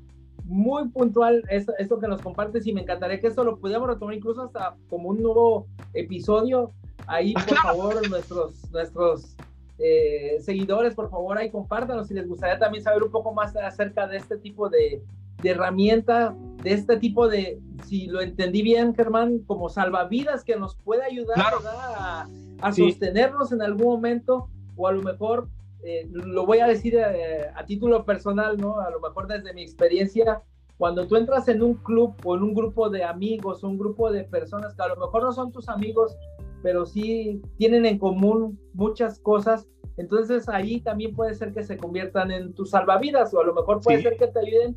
muy 0.44 0.88
puntual 0.88 1.44
esto, 1.48 1.72
esto 1.78 2.00
que 2.00 2.08
nos 2.08 2.20
compartes 2.20 2.66
y 2.66 2.72
me 2.72 2.80
encantaría 2.80 3.20
que 3.20 3.28
esto 3.28 3.44
lo 3.44 3.58
pudiéramos 3.58 3.88
retomar 3.88 4.16
incluso 4.16 4.42
hasta 4.42 4.74
como 4.88 5.10
un 5.10 5.22
nuevo 5.22 5.68
episodio. 5.94 6.72
Ahí, 7.06 7.34
por 7.34 7.56
favor, 7.58 8.10
nuestros, 8.10 8.68
nuestros 8.72 9.36
eh, 9.78 10.38
seguidores, 10.40 10.94
por 10.94 11.08
favor, 11.08 11.38
ahí 11.38 11.48
compártanos 11.48 12.08
si 12.08 12.14
les 12.14 12.26
gustaría 12.26 12.58
también 12.58 12.82
saber 12.82 13.04
un 13.04 13.12
poco 13.12 13.32
más 13.32 13.54
acerca 13.56 14.08
de 14.08 14.16
este 14.16 14.36
tipo 14.38 14.68
de, 14.68 15.02
de 15.40 15.50
herramienta, 15.50 16.34
de 16.62 16.72
este 16.72 16.96
tipo 16.98 17.28
de, 17.28 17.60
si 17.86 18.06
lo 18.06 18.20
entendí 18.20 18.62
bien, 18.62 18.94
Germán, 18.94 19.40
como 19.46 19.68
salvavidas 19.68 20.44
que 20.44 20.56
nos 20.56 20.76
puede 20.76 21.04
ayudar 21.04 21.38
a, 21.66 22.28
a 22.60 22.72
sostenernos 22.72 23.52
en 23.52 23.62
algún 23.62 23.86
momento 23.86 24.48
o 24.76 24.88
a 24.88 24.92
lo 24.92 25.02
mejor, 25.02 25.48
eh, 25.82 26.08
lo 26.10 26.46
voy 26.46 26.58
a 26.58 26.66
decir 26.66 26.96
eh, 26.96 27.50
a 27.54 27.64
título 27.64 28.04
personal, 28.04 28.56
¿no? 28.58 28.80
A 28.80 28.90
lo 28.90 29.00
mejor 29.00 29.26
desde 29.26 29.52
mi 29.54 29.62
experiencia, 29.62 30.42
cuando 30.78 31.06
tú 31.06 31.16
entras 31.16 31.48
en 31.48 31.62
un 31.62 31.74
club 31.74 32.14
o 32.24 32.36
en 32.36 32.42
un 32.42 32.54
grupo 32.54 32.88
de 32.90 33.04
amigos, 33.04 33.62
un 33.62 33.78
grupo 33.78 34.10
de 34.10 34.24
personas 34.24 34.74
que 34.74 34.82
a 34.82 34.88
lo 34.88 34.96
mejor 34.96 35.22
no 35.22 35.32
son 35.32 35.52
tus 35.52 35.68
amigos, 35.68 36.16
pero 36.62 36.86
sí 36.86 37.42
tienen 37.56 37.86
en 37.86 37.98
común 37.98 38.58
muchas 38.74 39.18
cosas, 39.20 39.66
entonces 39.96 40.48
ahí 40.48 40.80
también 40.80 41.14
puede 41.14 41.34
ser 41.34 41.52
que 41.52 41.62
se 41.62 41.76
conviertan 41.76 42.30
en 42.30 42.54
tus 42.54 42.70
salvavidas 42.70 43.34
o 43.34 43.40
a 43.40 43.44
lo 43.44 43.54
mejor 43.54 43.80
puede 43.82 44.02
ser 44.02 44.16
que 44.16 44.28
te 44.28 44.38
ayuden 44.38 44.76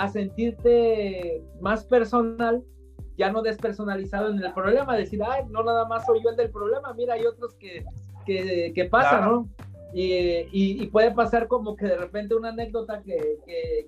a 0.00 0.08
sentirte 0.08 1.42
más 1.60 1.84
personal 1.84 2.64
ya 3.18 3.30
no 3.30 3.42
despersonalizado 3.42 4.30
en 4.30 4.42
el 4.42 4.50
problema, 4.54 4.96
decir, 4.96 5.20
ay, 5.22 5.42
no 5.50 5.62
nada 5.62 5.84
más 5.84 6.06
soy 6.06 6.22
yo 6.24 6.30
el 6.30 6.36
del 6.36 6.50
problema, 6.50 6.94
mira, 6.94 7.14
hay 7.14 7.26
otros 7.26 7.54
que, 7.56 7.84
que, 8.24 8.72
que 8.74 8.84
pasan, 8.86 9.26
¿no? 9.26 9.48
Y, 9.92 10.46
y, 10.52 10.86
puede 10.86 11.10
pasar 11.10 11.48
como 11.48 11.76
que 11.76 11.84
de 11.84 11.96
repente 11.98 12.34
una 12.34 12.48
anécdota 12.50 13.02
que, 13.02 13.38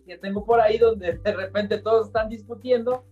que, 0.05 0.18
tengo 0.18 0.44
por 0.44 0.61
ahí 0.61 0.77
donde 0.77 1.16
de 1.16 1.33
repente 1.33 1.79
todos 1.79 2.09
están 2.09 2.29
discutiendo 2.29 3.05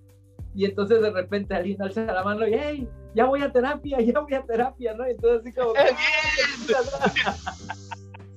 y 0.54 0.66
entonces 0.66 1.00
de 1.00 1.10
repente 1.10 1.54
alguien 1.54 1.80
alza 1.80 2.04
la 2.04 2.24
mano 2.24 2.46
y, 2.46 2.52
hey, 2.52 2.88
ya 3.14 3.24
voy 3.24 3.42
a 3.42 3.50
terapia, 3.50 3.98
ya 4.00 4.20
voy 4.20 4.34
a 4.34 4.42
terapia, 4.42 4.92
¿no? 4.94 5.06
Entonces 5.06 5.40
así 5.40 5.52
como... 5.58 5.72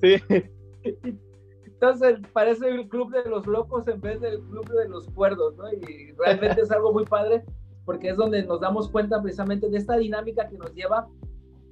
sí. 0.00 0.22
Entonces 1.84 2.18
parece 2.32 2.66
el 2.66 2.88
club 2.88 3.12
de 3.12 3.28
los 3.28 3.46
locos 3.46 3.86
en 3.88 4.00
vez 4.00 4.18
del 4.18 4.40
club 4.40 4.66
de 4.72 4.88
los 4.88 5.06
cuerdos, 5.10 5.54
¿no? 5.58 5.70
Y 5.70 6.12
realmente 6.16 6.62
es 6.62 6.70
algo 6.70 6.94
muy 6.94 7.04
padre 7.04 7.44
porque 7.84 8.08
es 8.08 8.16
donde 8.16 8.42
nos 8.42 8.60
damos 8.62 8.88
cuenta 8.88 9.20
precisamente 9.20 9.68
de 9.68 9.76
esta 9.76 9.98
dinámica 9.98 10.48
que 10.48 10.56
nos 10.56 10.72
lleva. 10.72 11.06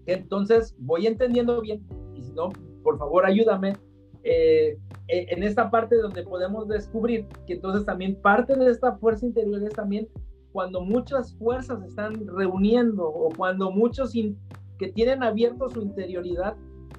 Entonces, 0.05 0.77
voy 0.79 1.07
entendiendo 1.07 1.63
bien, 1.63 1.83
y 2.15 2.21
si 2.21 2.33
no, 2.33 2.51
por 2.83 2.99
favor, 2.99 3.25
ayúdame, 3.25 3.75
eh, 4.23 4.77
e, 5.09 5.27
en 5.31 5.43
esta 5.43 5.71
parte 5.71 5.97
donde 5.97 6.25
podemos 6.25 6.69
descubrir 6.69 7.27
que 7.47 7.55
entonces 7.55 7.87
también 7.87 8.21
parte 8.21 8.55
de 8.55 8.71
esta 8.71 8.99
fuerza 8.99 9.25
interior 9.25 9.63
es 9.63 9.73
también 9.73 10.09
cuando 10.53 10.83
muchas 10.83 11.35
fuerzas 11.37 11.83
están 11.85 12.27
reuniendo 12.27 13.07
o 13.09 13.31
cuando 13.35 13.71
muchos 13.71 14.13
que 14.13 14.89
tienen 14.89 15.23
abierto 15.23 15.71
su 15.71 15.81
interioridad 15.81 16.55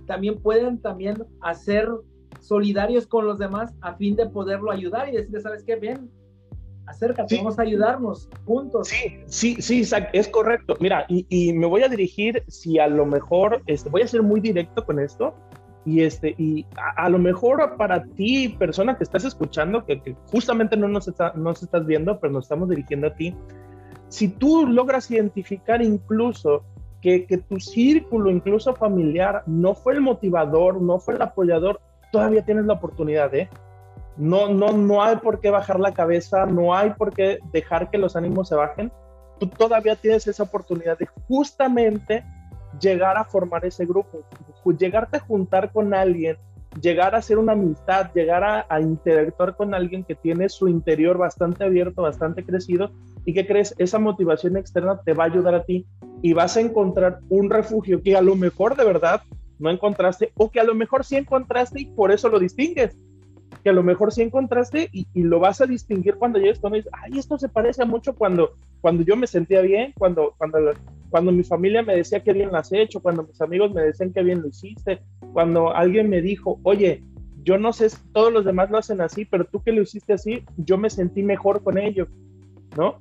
también 0.07 0.41
pueden 0.41 0.81
también 0.81 1.23
hacer 1.41 1.87
solidarios 2.39 3.07
con 3.07 3.25
los 3.25 3.39
demás 3.39 3.73
a 3.81 3.95
fin 3.95 4.15
de 4.15 4.27
poderlo 4.27 4.71
ayudar 4.71 5.09
y 5.09 5.13
decirle, 5.13 5.41
¿sabes 5.41 5.63
qué? 5.63 5.75
Ven, 5.75 6.09
acércate, 6.85 7.37
vamos 7.37 7.59
a 7.59 7.63
ayudarnos 7.63 8.29
juntos. 8.45 8.87
Sí, 8.87 9.19
sí, 9.27 9.61
sí, 9.61 9.95
es 10.13 10.27
correcto. 10.27 10.75
Mira, 10.79 11.05
y, 11.07 11.53
me 11.53 11.65
voy 11.65 11.83
a 11.83 11.89
dirigir, 11.89 12.43
si 12.47 12.79
a 12.79 12.87
lo 12.87 13.05
mejor, 13.05 13.61
este, 13.67 13.89
voy 13.89 14.01
a 14.01 14.07
ser 14.07 14.21
muy 14.21 14.39
directo 14.39 14.85
con 14.85 14.99
esto, 14.99 15.33
y 15.85 16.01
este, 16.01 16.33
y 16.37 16.65
a, 16.95 17.09
lo 17.09 17.19
mejor 17.19 17.75
para 17.77 18.03
ti, 18.03 18.49
persona 18.49 18.97
que 18.97 19.03
estás 19.03 19.25
escuchando, 19.25 19.85
que, 19.85 20.15
justamente 20.31 20.77
no 20.77 20.87
nos, 20.87 21.07
está, 21.07 21.33
nos 21.35 21.61
estás 21.61 21.85
viendo, 21.85 22.19
pero 22.19 22.31
nos 22.31 22.45
estamos 22.45 22.69
dirigiendo 22.69 23.07
a 23.07 23.15
ti, 23.15 23.35
si 24.07 24.27
tú 24.27 24.67
logras 24.67 25.09
identificar 25.11 25.81
incluso 25.81 26.63
que, 27.01 27.25
que 27.25 27.37
tu 27.37 27.59
círculo, 27.59 28.29
incluso 28.29 28.73
familiar, 28.75 29.43
no 29.45 29.75
fue 29.75 29.93
el 29.93 30.01
motivador, 30.01 30.81
no 30.81 30.99
fue 30.99 31.15
el 31.15 31.21
apoyador, 31.21 31.81
todavía 32.13 32.45
tienes 32.45 32.65
la 32.65 32.73
oportunidad, 32.73 33.33
¿eh? 33.33 33.49
No, 34.17 34.47
no, 34.47 34.71
no 34.71 35.01
hay 35.01 35.15
por 35.15 35.39
qué 35.39 35.49
bajar 35.49 35.79
la 35.79 35.95
cabeza, 35.95 36.45
no 36.45 36.75
hay 36.75 36.91
por 36.91 37.11
qué 37.11 37.39
dejar 37.51 37.89
que 37.89 37.97
los 37.97 38.15
ánimos 38.15 38.49
se 38.49 38.55
bajen. 38.55 38.91
Tú 39.39 39.47
todavía 39.47 39.95
tienes 39.95 40.27
esa 40.27 40.43
oportunidad 40.43 40.95
de 40.99 41.07
justamente 41.27 42.23
llegar 42.79 43.17
a 43.17 43.23
formar 43.23 43.65
ese 43.65 43.87
grupo, 43.87 44.19
llegarte 44.77 45.17
a 45.17 45.21
juntar 45.21 45.71
con 45.71 45.95
alguien, 45.95 46.37
llegar 46.79 47.15
a 47.15 47.17
hacer 47.17 47.39
una 47.39 47.53
amistad, 47.53 48.11
llegar 48.13 48.43
a, 48.43 48.67
a, 48.69 48.79
interactuar 48.79 49.55
con 49.55 49.73
alguien 49.73 50.03
que 50.03 50.13
tiene 50.13 50.49
su 50.49 50.67
interior 50.67 51.17
bastante 51.17 51.63
abierto, 51.63 52.03
bastante 52.03 52.45
crecido 52.45 52.91
y 53.25 53.33
que 53.33 53.47
crees 53.47 53.73
esa 53.79 53.97
motivación 53.97 54.55
externa 54.55 55.01
te 55.03 55.13
va 55.13 55.23
a 55.23 55.27
ayudar 55.27 55.55
a 55.55 55.63
ti 55.63 55.87
y 56.21 56.33
vas 56.33 56.57
a 56.57 56.61
encontrar 56.61 57.21
un 57.29 57.49
refugio 57.49 58.03
que 58.03 58.15
a 58.15 58.21
lo 58.21 58.35
mejor 58.35 58.75
de 58.75 58.85
verdad 58.85 59.21
no 59.63 59.71
encontraste 59.71 60.31
o 60.35 60.51
que 60.51 60.59
a 60.59 60.63
lo 60.63 60.75
mejor 60.75 61.05
sí 61.05 61.15
encontraste 61.15 61.81
y 61.81 61.85
por 61.85 62.11
eso 62.11 62.27
lo 62.29 62.37
distingues 62.37 62.95
que 63.63 63.69
a 63.69 63.73
lo 63.73 63.83
mejor 63.83 64.11
sí 64.11 64.21
encontraste 64.21 64.89
y, 64.91 65.07
lo 65.13 65.39
vas 65.39 65.61
a 65.61 65.65
distinguir 65.65 66.15
cuando 66.15 66.37
llegues 66.37 66.59
con 66.59 66.75
ellos. 66.75 66.89
Ay, 66.91 67.17
esto 67.17 67.37
se 67.37 67.47
parece 67.47 67.85
mucho 67.85 68.13
cuando, 68.13 68.57
cuando 68.81 69.03
yo 69.03 69.15
me 69.15 69.25
sentía 69.25 69.61
bien, 69.61 69.93
cuando, 69.97 70.33
cuando, 70.37 70.71
cuando 71.09 71.31
mi 71.31 71.43
familia 71.43 71.81
me 71.81 71.95
decía 71.95 72.21
que 72.21 72.33
bien 72.33 72.49
lo 72.49 72.57
has 72.57 72.73
hecho, 72.73 72.99
cuando 72.99 73.23
mis 73.23 73.39
amigos 73.39 73.73
me 73.73 73.83
decían 73.83 74.11
que 74.11 74.21
bien 74.21 74.41
lo 74.41 74.49
hiciste, 74.49 75.01
cuando 75.31 75.73
alguien 75.73 76.09
me 76.09 76.21
dijo, 76.21 76.59
oye, 76.63 77.03
yo 77.43 77.57
no 77.57 77.71
sé, 77.71 77.87
todos 78.11 78.33
los 78.33 78.43
demás 78.43 78.69
lo 78.69 78.79
hacen 78.79 78.99
así, 78.99 79.23
pero 79.23 79.45
tú 79.45 79.63
que 79.63 79.71
lo 79.71 79.81
hiciste 79.81 80.11
así, 80.11 80.43
yo 80.57 80.77
me 80.77 80.89
sentí 80.89 81.23
mejor 81.23 81.63
con 81.63 81.77
ello, 81.77 82.07
¿no? 82.75 82.99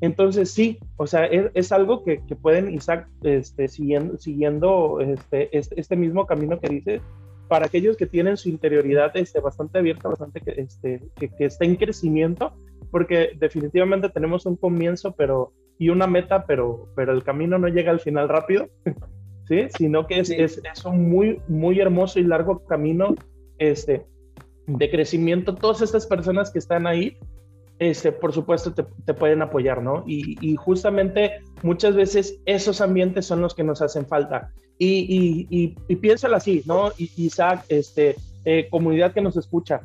Entonces 0.00 0.52
sí, 0.52 0.78
o 0.96 1.06
sea, 1.06 1.24
es, 1.26 1.72
algo 1.72 2.04
que, 2.04 2.24
que, 2.26 2.36
pueden, 2.36 2.72
Isaac, 2.72 3.08
este, 3.22 3.68
siguiendo, 3.68 4.16
siguiendo 4.18 5.00
este, 5.00 5.56
este, 5.56 5.80
este 5.80 5.96
mismo 5.96 6.26
camino 6.26 6.60
que 6.60 6.68
dices, 6.68 7.02
para 7.48 7.66
aquellos 7.66 7.96
que 7.96 8.06
tienen 8.06 8.36
su 8.36 8.48
interioridad 8.48 9.16
este, 9.16 9.40
bastante 9.40 9.78
abierta, 9.78 10.08
bastante 10.08 10.40
que, 10.40 10.52
este, 10.52 11.02
que, 11.16 11.30
está 11.44 11.64
en 11.64 11.76
crecimiento, 11.76 12.52
porque 12.90 13.32
definitivamente 13.38 14.08
tenemos 14.10 14.46
un 14.46 14.56
comienzo 14.56 15.12
pero, 15.12 15.52
y 15.78 15.88
una 15.88 16.06
meta, 16.06 16.44
pero, 16.46 16.88
pero 16.94 17.12
el 17.12 17.24
camino 17.24 17.58
no 17.58 17.68
llega 17.68 17.90
al 17.90 18.00
final 18.00 18.28
rápido, 18.28 18.68
¿sí? 19.48 19.66
sino 19.76 20.06
que 20.06 20.20
es, 20.20 20.30
es, 20.30 20.60
es, 20.62 20.84
un 20.84 21.10
muy, 21.10 21.40
muy 21.48 21.80
hermoso 21.80 22.20
y 22.20 22.24
largo 22.24 22.64
camino 22.66 23.14
este, 23.58 24.06
de 24.66 24.90
crecimiento. 24.90 25.54
Todas 25.54 25.82
estas 25.82 26.06
personas 26.06 26.52
que 26.52 26.58
están 26.60 26.86
ahí, 26.86 27.18
este, 27.78 28.10
por 28.10 28.32
supuesto, 28.32 28.72
te, 28.72 28.84
te 29.04 29.14
pueden 29.14 29.42
apoyar, 29.42 29.82
¿no? 29.82 30.02
Y, 30.06 30.56
justamente 30.56 31.42
muchas 31.62 31.94
veces 31.94 32.40
esos 32.44 32.80
ambientes 32.80 33.26
son 33.26 33.40
los 33.40 33.54
que 33.54 33.62
nos 33.62 33.82
hacen 33.82 34.06
falta. 34.06 34.52
Y, 34.78 35.46
y, 35.50 35.96
piénsalo 35.96 36.36
así, 36.36 36.62
¿no? 36.66 36.90
Isaac, 36.98 37.64
este, 37.68 38.16
eh, 38.44 38.68
comunidad 38.70 39.12
que 39.12 39.20
nos 39.20 39.36
escucha, 39.36 39.82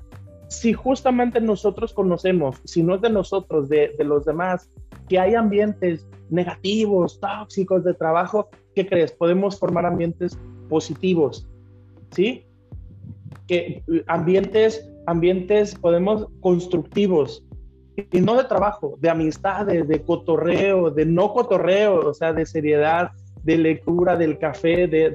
si 0.47 0.73
justamente 0.73 1.41
nosotros 1.41 1.93
conocemos, 1.93 2.61
si 2.63 2.83
no 2.83 2.95
es 2.95 3.01
de 3.01 3.09
nosotros, 3.09 3.69
de, 3.69 3.95
de, 3.97 4.03
los 4.03 4.25
demás, 4.25 4.69
que 5.09 5.19
hay 5.19 5.33
ambientes 5.33 6.07
negativos, 6.29 7.19
tóxicos 7.19 7.83
de 7.83 7.93
trabajo, 7.95 8.49
¿qué 8.75 8.87
crees? 8.87 9.11
Podemos 9.11 9.59
formar 9.59 9.85
ambientes 9.85 10.37
positivos, 10.69 11.47
¿sí? 12.11 12.45
Que 13.47 13.83
ambientes, 14.07 14.87
ambientes 15.07 15.75
podemos 15.75 16.27
constructivos, 16.39 17.43
y 18.11 18.21
no 18.21 18.35
de 18.35 18.45
trabajo, 18.45 18.97
de 18.99 19.09
amistad, 19.09 19.65
de, 19.65 19.83
de 19.83 20.01
cotorreo, 20.01 20.91
de 20.91 21.05
no 21.05 21.33
cotorreo, 21.33 22.09
o 22.09 22.13
sea, 22.13 22.33
de 22.33 22.45
seriedad, 22.45 23.11
de 23.43 23.57
lectura, 23.57 24.15
del 24.15 24.37
café, 24.39 24.87
de, 24.87 25.11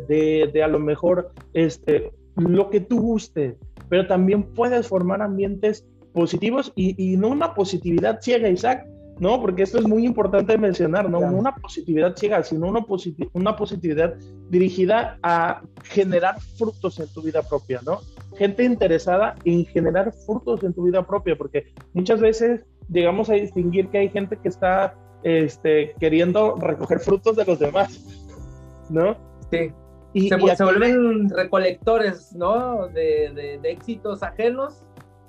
de, 0.53 0.63
a 0.63 0.69
lo 0.69 0.79
mejor 0.79 1.33
este, 1.55 2.13
lo 2.37 2.71
que 2.71 2.81
tú 2.81 3.01
guste, 3.01 3.57
pero 3.89 4.07
también 4.07 4.43
puedes 4.43 4.87
formar 4.87 5.23
ambientes 5.23 5.87
positivos 6.13 6.73
y, 6.77 7.13
y 7.13 7.17
no 7.17 7.29
una 7.29 7.55
positividad 7.55 8.21
ciega, 8.21 8.49
Isaac, 8.49 8.87
¿no? 9.21 9.41
Porque 9.41 9.63
esto 9.63 9.79
es 9.79 9.87
muy 9.87 10.05
importante 10.05 10.57
mencionar, 10.57 11.11
¿no? 11.11 11.19
una 11.19 11.55
positividad 11.55 12.17
ciega, 12.17 12.43
sino 12.43 12.69
una, 12.69 12.85
una 13.33 13.57
positividad 13.57 14.15
dirigida 14.49 15.19
a 15.23 15.63
generar 15.85 16.41
frutos 16.57 16.99
en 17.01 17.09
tu 17.09 17.23
vida 17.23 17.43
propia, 17.43 17.81
¿no? 17.85 18.01
Gente 18.37 18.65
interesada 18.65 19.35
en 19.45 19.65
generar 19.67 20.13
frutos 20.13 20.63
en 20.63 20.73
tu 20.73 20.85
vida 20.85 21.07
propia, 21.07 21.37
porque 21.37 21.73
muchas 21.93 22.21
veces 22.21 22.65
llegamos 22.89 23.29
a 23.31 23.35
distinguir 23.35 23.89
que 23.89 23.99
hay 23.99 24.09
gente 24.09 24.39
que 24.41 24.49
está 24.49 24.95
este, 25.23 25.95
queriendo 25.99 26.57
recoger 26.57 27.01
frutos 27.01 27.37
de 27.37 27.45
los 27.45 27.59
demás, 27.59 28.05
¿no? 28.91 29.17
Sí. 29.51 29.73
Y, 30.15 30.29
se, 30.31 30.57
se 30.57 30.65
vuelven 30.65 31.29
recolectores, 31.29 32.35
¿no? 32.35 32.89
De, 32.89 33.59
de, 33.61 33.71
éxitos 33.71 34.23
ajenos 34.23 34.83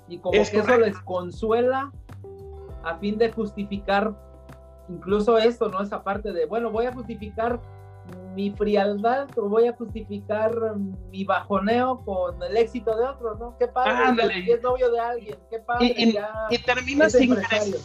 y 0.08 0.18
como 0.18 0.32
que 0.32 0.40
eso 0.40 0.78
les 0.78 0.98
consuela 1.00 1.92
a 2.82 2.96
fin 2.96 3.18
de 3.18 3.30
justificar 3.30 4.14
incluso 4.88 5.38
esto, 5.38 5.68
¿no? 5.68 5.82
Esa 5.82 6.02
parte 6.02 6.32
de, 6.32 6.46
bueno, 6.46 6.70
voy 6.70 6.86
a 6.86 6.92
justificar 6.92 7.60
mi 8.34 8.50
frialdad 8.50 9.28
o 9.36 9.48
voy 9.48 9.66
a 9.66 9.72
justificar 9.72 10.52
mi 11.10 11.24
bajoneo 11.24 12.02
con 12.04 12.42
el 12.42 12.56
éxito 12.56 12.96
de 12.96 13.04
otros, 13.04 13.38
¿no? 13.38 13.56
Qué 13.58 13.68
padre, 13.68 14.44
es 14.48 14.62
novio 14.62 14.90
de 14.90 15.00
alguien, 15.00 15.38
qué 15.50 15.58
padre. 15.58 15.94
Y, 15.96 16.18
y, 16.50 16.58
termina 16.58 17.08
sin 17.08 17.34
crecer, 17.34 17.80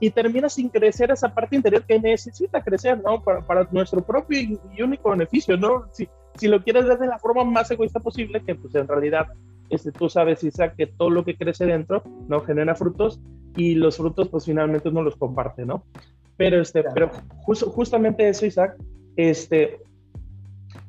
y 0.00 0.10
termina 0.10 0.48
sin 0.48 0.68
crecer 0.68 1.10
esa 1.10 1.32
parte 1.32 1.56
interior 1.56 1.84
que 1.84 1.98
necesita 1.98 2.62
crecer, 2.62 3.02
¿no? 3.02 3.22
Para, 3.22 3.40
para 3.40 3.66
nuestro 3.70 4.02
propio 4.02 4.40
y, 4.40 4.82
único 4.82 5.10
beneficio, 5.10 5.56
¿no? 5.56 5.86
Si, 5.92 6.08
si 6.36 6.48
lo 6.48 6.62
quieres 6.62 6.86
ver 6.86 6.98
de 6.98 7.06
la 7.06 7.18
forma 7.18 7.44
más 7.44 7.70
egoísta 7.70 8.00
posible, 8.00 8.42
que 8.44 8.54
pues 8.54 8.74
en 8.74 8.88
realidad 8.88 9.28
este, 9.70 9.92
tú 9.92 10.08
sabes, 10.08 10.44
Isaac, 10.44 10.74
que 10.76 10.86
todo 10.86 11.10
lo 11.10 11.24
que 11.24 11.36
crece 11.36 11.66
dentro, 11.66 12.02
¿no? 12.28 12.40
Genera 12.40 12.74
frutos 12.74 13.20
y 13.56 13.74
los 13.74 13.96
frutos 13.96 14.28
pues 14.28 14.44
finalmente 14.44 14.88
uno 14.88 15.02
los 15.02 15.16
comparte, 15.16 15.64
¿no? 15.64 15.84
Pero, 16.36 16.60
este, 16.60 16.84
pero 16.94 17.10
justamente 17.40 18.28
eso, 18.28 18.46
Isaac, 18.46 18.76
este, 19.16 19.80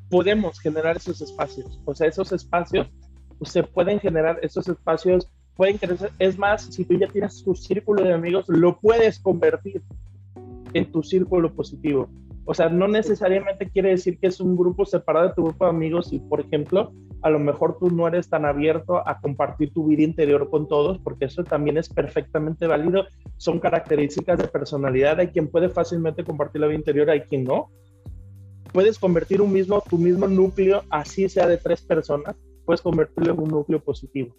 podemos 0.09 0.59
generar 0.59 0.97
esos 0.97 1.21
espacios. 1.21 1.79
O 1.85 1.95
sea, 1.95 2.07
esos 2.07 2.31
espacios, 2.31 2.87
se 3.43 3.63
pueden 3.63 3.99
generar 3.99 4.39
esos 4.41 4.67
espacios, 4.67 5.29
pueden 5.55 5.77
crecer. 5.77 6.11
Es 6.19 6.37
más, 6.37 6.63
si 6.63 6.83
tú 6.83 6.95
ya 6.95 7.07
tienes 7.07 7.43
tu 7.43 7.55
círculo 7.55 8.03
de 8.03 8.13
amigos, 8.13 8.45
lo 8.47 8.77
puedes 8.79 9.19
convertir 9.19 9.81
en 10.73 10.91
tu 10.91 11.01
círculo 11.01 11.53
positivo. 11.53 12.09
O 12.49 12.53
sea, 12.53 12.69
no 12.69 12.87
necesariamente 12.87 13.69
quiere 13.69 13.89
decir 13.89 14.17
que 14.19 14.27
es 14.27 14.39
un 14.39 14.55
grupo 14.55 14.85
separado 14.85 15.27
de 15.27 15.33
tu 15.33 15.43
grupo 15.43 15.65
de 15.65 15.71
amigos 15.71 16.13
y, 16.13 16.19
por 16.19 16.39
ejemplo, 16.39 16.93
a 17.21 17.29
lo 17.29 17.39
mejor 17.39 17.77
tú 17.77 17.89
no 17.89 18.07
eres 18.07 18.29
tan 18.29 18.45
abierto 18.45 19.05
a 19.05 19.19
compartir 19.19 19.73
tu 19.73 19.85
vida 19.87 20.03
interior 20.03 20.49
con 20.49 20.65
todos, 20.65 20.97
porque 20.99 21.25
eso 21.25 21.43
también 21.43 21.77
es 21.77 21.89
perfectamente 21.89 22.65
válido. 22.65 23.05
Son 23.35 23.59
características 23.59 24.37
de 24.37 24.47
personalidad. 24.47 25.19
Hay 25.19 25.27
quien 25.27 25.49
puede 25.49 25.67
fácilmente 25.67 26.23
compartir 26.23 26.61
la 26.61 26.67
vida 26.67 26.79
interior, 26.79 27.09
hay 27.09 27.21
quien 27.21 27.43
no. 27.43 27.69
Puedes 28.71 28.97
convertir 28.97 29.41
un 29.41 29.51
mismo, 29.51 29.83
tu 29.89 29.97
mismo 29.97 30.25
núcleo, 30.25 30.83
así 30.89 31.27
sea 31.27 31.47
de 31.47 31.57
tres 31.57 31.81
personas, 31.81 32.33
puedes 32.65 32.81
convertirlo 32.81 33.33
en 33.33 33.39
un 33.41 33.49
núcleo 33.49 33.81
positivo, 33.81 34.35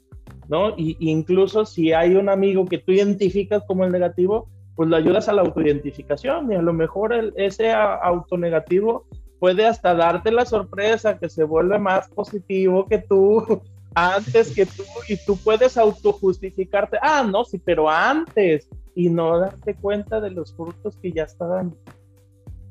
¿no? 0.49 0.71
Y, 0.79 0.97
incluso 1.01 1.67
si 1.67 1.93
hay 1.93 2.15
un 2.15 2.31
amigo 2.31 2.65
que 2.65 2.79
tú 2.79 2.93
identificas 2.93 3.65
como 3.67 3.85
el 3.85 3.93
negativo, 3.93 4.49
pues 4.79 4.89
lo 4.89 4.95
ayudas 4.95 5.29
a 5.29 5.33
la 5.33 5.43
autoidentificación 5.43 6.53
y 6.53 6.55
a 6.55 6.63
lo 6.63 6.73
mejor 6.73 7.13
el, 7.13 7.33
ese 7.35 7.73
autonegativo 7.73 9.07
puede 9.41 9.67
hasta 9.67 9.93
darte 9.93 10.31
la 10.31 10.47
sorpresa 10.47 11.19
que 11.19 11.29
se 11.29 11.43
vuelve 11.43 11.81
más 11.81 12.09
positivo 12.11 12.87
que 12.87 12.99
tú 12.99 13.61
antes 13.97 14.55
que 14.55 14.67
tú 14.67 14.85
y 15.09 15.17
tú 15.17 15.37
puedes 15.37 15.77
autojustificarte, 15.77 16.97
ah, 17.03 17.27
no, 17.29 17.45
sí, 17.45 17.59
pero 17.59 17.91
antes 17.91 18.69
y 18.95 19.09
no 19.09 19.41
darte 19.41 19.75
cuenta 19.75 20.21
de 20.21 20.31
los 20.31 20.55
frutos 20.55 20.97
que 21.03 21.11
ya 21.11 21.25
estaban. 21.25 21.75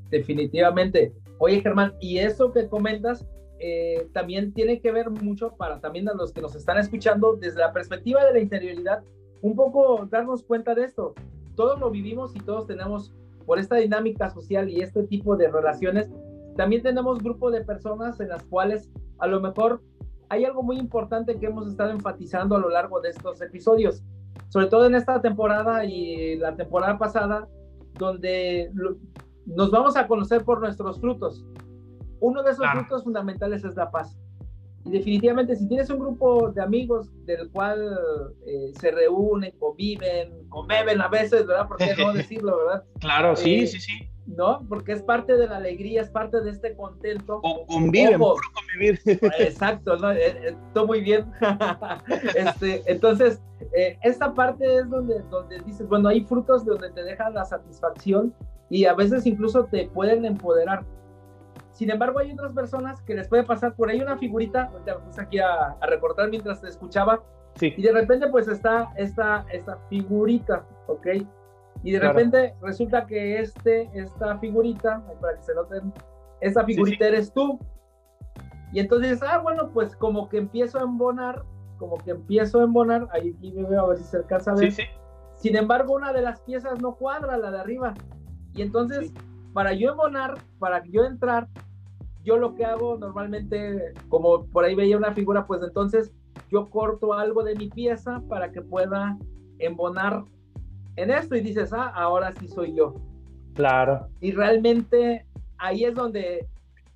Definitivamente. 0.09 1.11
Oye, 1.39 1.59
Germán, 1.59 1.93
y 1.99 2.19
eso 2.19 2.53
que 2.53 2.69
comentas 2.69 3.27
eh, 3.59 4.07
también 4.13 4.53
tiene 4.53 4.79
que 4.79 4.93
ver 4.93 5.09
mucho 5.09 5.57
para 5.57 5.81
también 5.81 6.07
a 6.07 6.13
los 6.13 6.31
que 6.31 6.39
nos 6.39 6.55
están 6.55 6.77
escuchando 6.77 7.35
desde 7.35 7.59
la 7.59 7.73
perspectiva 7.73 8.23
de 8.23 8.31
la 8.31 8.39
interioridad, 8.39 9.03
un 9.41 9.57
poco 9.57 10.07
darnos 10.09 10.41
cuenta 10.43 10.73
de 10.73 10.85
esto 10.85 11.13
todos 11.57 11.77
lo 11.79 11.89
vivimos 11.89 12.33
y 12.35 12.39
todos 12.39 12.67
tenemos, 12.67 13.13
por 13.45 13.59
esta 13.59 13.75
dinámica 13.75 14.29
social 14.29 14.69
y 14.69 14.81
este 14.81 15.03
tipo 15.03 15.35
de 15.35 15.49
relaciones, 15.49 16.09
también 16.55 16.83
tenemos 16.83 17.19
grupo 17.19 17.51
de 17.51 17.65
personas 17.65 18.19
en 18.21 18.29
las 18.29 18.43
cuales 18.45 18.89
a 19.17 19.27
lo 19.27 19.41
mejor 19.41 19.81
hay 20.29 20.45
algo 20.45 20.63
muy 20.63 20.77
importante 20.77 21.37
que 21.39 21.47
hemos 21.47 21.67
estado 21.67 21.91
enfatizando 21.91 22.55
a 22.55 22.59
lo 22.59 22.69
largo 22.69 23.01
de 23.01 23.09
estos 23.09 23.41
episodios, 23.41 24.03
sobre 24.49 24.67
todo 24.67 24.85
en 24.85 24.95
esta 24.95 25.19
temporada 25.21 25.83
y 25.83 26.37
la 26.37 26.55
temporada 26.55 26.97
pasada, 26.97 27.47
donde 27.97 28.71
nos 29.45 29.71
vamos 29.71 29.97
a 29.97 30.07
conocer 30.07 30.43
por 30.45 30.59
nuestros 30.59 30.99
frutos. 30.99 31.45
Uno 32.19 32.43
de 32.43 32.51
esos 32.51 32.65
frutos 32.71 33.03
fundamentales 33.03 33.63
es 33.63 33.75
la 33.75 33.89
paz. 33.89 34.17
Y 34.87 34.91
definitivamente, 34.91 35.55
si 35.55 35.67
tienes 35.67 35.89
un 35.89 35.99
grupo 35.99 36.51
de 36.51 36.61
amigos 36.61 37.09
del 37.25 37.49
cual 37.51 37.99
eh, 38.45 38.71
se 38.79 38.91
reúnen, 38.91 39.51
conviven, 39.59 40.47
conbeben 40.47 41.01
a 41.01 41.09
veces, 41.09 41.45
¿verdad? 41.45 41.67
¿Por 41.67 41.77
qué 41.77 41.93
no 41.97 42.13
decirlo, 42.13 42.57
verdad? 42.57 42.83
Claro, 42.99 43.35
sí, 43.35 43.63
eh, 43.63 43.67
sí, 43.67 43.79
sí. 43.81 44.09
¿No? 44.25 44.65
Porque 44.67 44.93
es 44.93 45.01
parte 45.01 45.35
de 45.35 45.47
la 45.47 45.57
alegría, 45.57 46.01
es 46.01 46.09
parte 46.09 46.41
de 46.41 46.51
este 46.51 46.75
contento. 46.75 47.39
O 47.43 47.65
conviven, 47.65 48.19
convivir. 48.19 48.99
Exacto, 49.39 49.97
¿no? 49.97 50.11
Eh, 50.11 50.55
todo 50.73 50.87
muy 50.87 51.01
bien. 51.01 51.25
este, 52.35 52.83
entonces, 52.85 53.41
esta 54.03 54.33
parte 54.33 54.79
es 54.79 54.89
donde, 54.89 55.21
donde 55.29 55.59
dices, 55.59 55.87
bueno, 55.87 56.09
hay 56.09 56.21
frutos 56.21 56.65
donde 56.65 56.91
te 56.91 57.03
dejan 57.03 57.33
la 57.33 57.43
satisfacción 57.43 58.33
y 58.69 58.85
a 58.85 58.93
veces 58.93 59.25
incluso 59.25 59.65
te 59.65 59.87
pueden 59.87 60.25
empoderar. 60.25 60.85
Sin 61.77 61.91
embargo, 61.91 62.17
hay 62.17 62.31
otras 62.31 62.53
personas 62.53 63.03
que 63.03 63.13
les 63.13 63.27
puede 63.27 63.43
pasar 63.43 63.75
por 63.75 63.87
ahí 63.87 64.01
una 64.01 64.17
figurita, 64.17 64.71
te 64.83 64.95
puse 64.95 65.21
aquí 65.21 65.37
a, 65.37 65.77
recortar 65.81 66.27
mientras 66.27 66.59
te 66.59 66.69
escuchaba, 66.69 67.21
y 67.61 67.83
de 67.83 67.91
repente 67.91 68.27
pues 68.29 68.47
está 68.47 68.91
esta, 68.95 69.45
esta 69.51 69.77
figurita, 69.87 70.65
¿ok? 70.87 71.07
Y 71.83 71.91
de 71.91 71.99
repente 71.99 72.55
resulta 72.63 73.05
que 73.05 73.37
este, 73.37 73.91
esta 73.93 74.39
figurita, 74.39 75.03
para 75.21 75.35
que 75.35 75.43
se 75.43 75.53
noten, 75.53 75.93
esta 76.41 76.65
figurita 76.65 77.09
eres 77.09 77.31
tú. 77.31 77.59
Y 78.73 78.79
entonces, 78.79 79.21
ah, 79.21 79.37
bueno, 79.37 79.69
pues 79.71 79.95
como 79.95 80.29
que 80.29 80.37
empiezo 80.37 80.79
a 80.79 80.81
embonar, 80.81 81.43
como 81.77 81.97
que 81.97 82.09
empiezo 82.09 82.59
a 82.59 82.63
embonar, 82.63 83.07
ahí 83.11 83.35
aquí 83.37 83.51
me 83.51 83.69
veo 83.69 83.81
a 83.81 83.89
ver 83.89 83.97
si 83.99 84.03
se 84.05 84.17
alcanza 84.17 84.53
a 84.53 84.55
ver. 84.55 84.73
Sin 85.35 85.55
embargo, 85.55 85.93
una 85.93 86.11
de 86.11 86.23
las 86.23 86.41
piezas 86.41 86.81
no 86.81 86.95
cuadra, 86.95 87.37
la 87.37 87.51
de 87.51 87.59
arriba. 87.59 87.93
Y 88.55 88.63
entonces, 88.63 89.13
para 89.53 89.73
yo 89.73 89.91
embonar, 89.91 90.39
para 90.57 90.83
yo 90.85 91.05
entrar, 91.05 91.47
yo 92.27 92.37
lo 92.37 92.55
que 92.55 92.65
hago 92.65 92.97
normalmente, 92.97 93.93
como 94.09 94.45
por 94.47 94.65
ahí 94.65 94.75
veía 94.75 94.97
una 94.97 95.13
figura, 95.13 95.47
pues 95.47 95.61
entonces 95.63 96.11
yo 96.51 96.69
corto 96.69 97.13
algo 97.13 97.41
de 97.41 97.55
mi 97.55 97.69
pieza 97.69 98.21
para 98.27 98.51
que 98.51 98.61
pueda 98.61 99.17
embonar 99.59 100.25
en 100.97 101.09
esto 101.09 101.37
y 101.37 101.41
dices, 101.41 101.71
ah, 101.71 101.87
ahora 101.87 102.33
sí 102.37 102.49
soy 102.49 102.75
yo. 102.75 102.95
Claro. 103.53 104.09
Y 104.19 104.33
realmente 104.33 105.25
ahí 105.57 105.85
es 105.85 105.95
donde, 105.95 106.49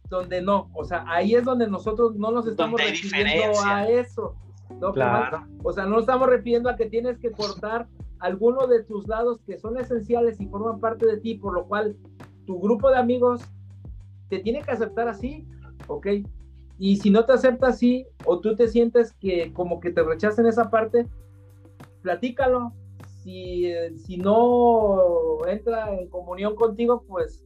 donde 0.10 0.42
no, 0.42 0.70
o 0.74 0.84
sea, 0.84 1.06
ahí 1.08 1.34
es 1.34 1.46
donde 1.46 1.66
nosotros 1.70 2.14
no 2.18 2.32
nos 2.32 2.46
estamos 2.46 2.82
refiriendo 2.82 3.58
a 3.64 3.88
eso. 3.88 4.36
¿no? 4.82 4.92
Claro. 4.92 5.48
O 5.64 5.72
sea, 5.72 5.86
no 5.86 5.92
nos 5.92 6.02
estamos 6.02 6.28
refiriendo 6.28 6.70
a 6.70 6.76
que 6.76 6.88
tienes 6.88 7.18
que 7.20 7.32
cortar 7.32 7.88
alguno 8.20 8.68
de 8.68 8.84
tus 8.84 9.08
lados 9.08 9.40
que 9.48 9.58
son 9.58 9.78
esenciales 9.78 10.42
y 10.42 10.48
forman 10.48 10.82
parte 10.82 11.06
de 11.06 11.18
ti, 11.18 11.36
por 11.36 11.54
lo 11.54 11.68
cual 11.68 11.96
tu 12.46 12.60
grupo 12.60 12.90
de 12.90 12.98
amigos 12.98 13.42
te 14.32 14.40
tiene 14.40 14.62
que 14.62 14.72
aceptar 14.72 15.10
así, 15.10 15.46
¿ok? 15.88 16.08
Y 16.80 16.96
si 16.96 17.10
no 17.10 17.26
te 17.26 17.34
acepta 17.34 17.68
así, 17.68 18.08
o 18.26 18.40
tú 18.40 18.56
te 18.56 18.70
sientes 18.70 19.12
que 19.12 19.52
como 19.52 19.82
que 19.82 19.92
te 19.92 20.02
rechazan 20.02 20.46
esa 20.46 20.72
parte, 20.72 21.06
platícalo. 22.02 22.72
Si, 23.22 23.72
si 23.98 24.18
no 24.18 25.46
entra 25.48 25.94
en 25.94 26.08
comunión 26.08 26.56
contigo, 26.56 27.04
pues 27.08 27.44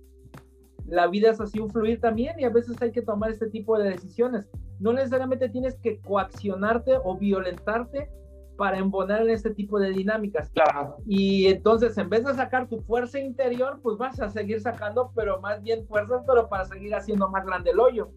la 0.85 1.07
vida 1.07 1.31
es 1.31 1.41
así 1.41 1.59
un 1.59 1.71
fluir 1.71 1.99
también 1.99 2.39
y 2.39 2.43
a 2.43 2.49
veces 2.49 2.79
hay 2.79 2.91
que 2.91 3.01
tomar 3.01 3.31
este 3.31 3.49
tipo 3.49 3.77
de 3.79 3.89
decisiones. 3.89 4.45
No 4.79 4.93
necesariamente 4.93 5.49
tienes 5.49 5.75
que 5.79 5.99
coaccionarte 6.01 6.97
o 7.03 7.17
violentarte 7.17 8.09
para 8.57 8.77
embonar 8.77 9.21
en 9.21 9.29
este 9.29 9.49
tipo 9.49 9.79
de 9.79 9.91
dinámicas. 9.91 10.49
Claro. 10.49 10.97
Y 11.05 11.47
entonces, 11.47 11.97
en 11.97 12.09
vez 12.09 12.25
de 12.25 12.33
sacar 12.33 12.67
tu 12.67 12.81
fuerza 12.81 13.19
interior, 13.19 13.79
pues 13.81 13.97
vas 13.97 14.19
a 14.19 14.29
seguir 14.29 14.61
sacando, 14.61 15.11
pero 15.15 15.39
más 15.41 15.61
bien 15.61 15.85
fuerzas, 15.87 16.23
pero 16.25 16.47
para 16.47 16.65
seguir 16.65 16.95
haciendo 16.95 17.29
más 17.29 17.45
grande 17.45 17.71
el 17.71 17.79
hoyo. 17.79 18.09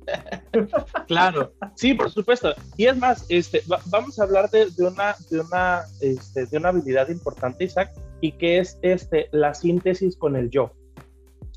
claro, 1.06 1.52
sí, 1.74 1.94
por 1.94 2.10
supuesto. 2.10 2.54
Y 2.76 2.86
es 2.86 2.96
más, 2.96 3.26
este, 3.28 3.62
vamos 3.86 4.18
a 4.18 4.24
hablar 4.24 4.50
de, 4.50 4.66
una, 4.78 5.14
de, 5.30 5.40
una, 5.40 5.82
este, 6.00 6.46
de 6.46 6.56
una 6.56 6.70
habilidad 6.70 7.08
importante, 7.08 7.64
Isaac, 7.64 7.92
y 8.20 8.32
que 8.32 8.58
es 8.58 8.78
este, 8.82 9.28
la 9.32 9.54
síntesis 9.54 10.16
con 10.16 10.36
el 10.36 10.50
yo. 10.50 10.72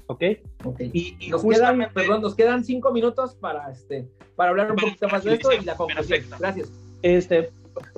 ¿Ok? 0.08 0.24
okay. 0.66 0.92
Y, 0.94 1.30
nos, 1.30 1.42
quedan, 1.42 1.90
perdón, 1.94 2.22
nos 2.22 2.36
quedan 2.36 2.66
cinco 2.66 2.92
minutos 2.92 3.36
para, 3.36 3.72
este, 3.72 4.10
para 4.36 4.50
hablar 4.50 4.72
un 4.72 4.76
poquito 4.76 5.08
más 5.08 5.24
de 5.24 5.36
esto 5.36 5.54
y 5.54 5.64
la 5.64 5.76
conclusión. 5.76 6.26
Gracias. 6.38 6.70
Este, 7.02 7.50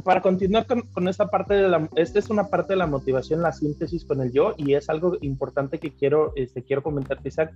para 0.03 0.21
continuar 0.21 0.65
con, 0.65 1.07
esta 1.07 1.29
parte 1.29 1.53
de 1.55 1.67
la, 1.67 1.89
esta 1.95 2.19
es 2.19 2.29
una 2.29 2.47
parte 2.47 2.73
de 2.73 2.77
la 2.77 2.87
motivación, 2.87 3.41
la 3.41 3.51
síntesis 3.51 4.05
con 4.05 4.21
el 4.21 4.31
yo, 4.31 4.53
y 4.57 4.73
es 4.73 4.89
algo 4.89 5.17
importante 5.21 5.79
que 5.79 5.91
quiero, 5.91 6.33
este, 6.35 6.63
quiero 6.63 6.83
comentarte, 6.83 7.29
Isaac. 7.29 7.53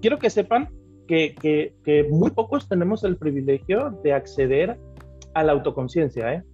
Quiero 0.00 0.18
que 0.18 0.30
sepan 0.30 0.68
que, 1.06 1.34
que, 1.34 1.74
que 1.84 2.04
muy 2.04 2.30
pocos 2.30 2.68
tenemos 2.68 3.04
el 3.04 3.16
privilegio 3.16 3.98
de 4.02 4.12
acceder 4.12 4.78
a 5.34 5.42
la 5.42 5.52
autoconciencia, 5.52 6.34
¿eh? 6.34 6.44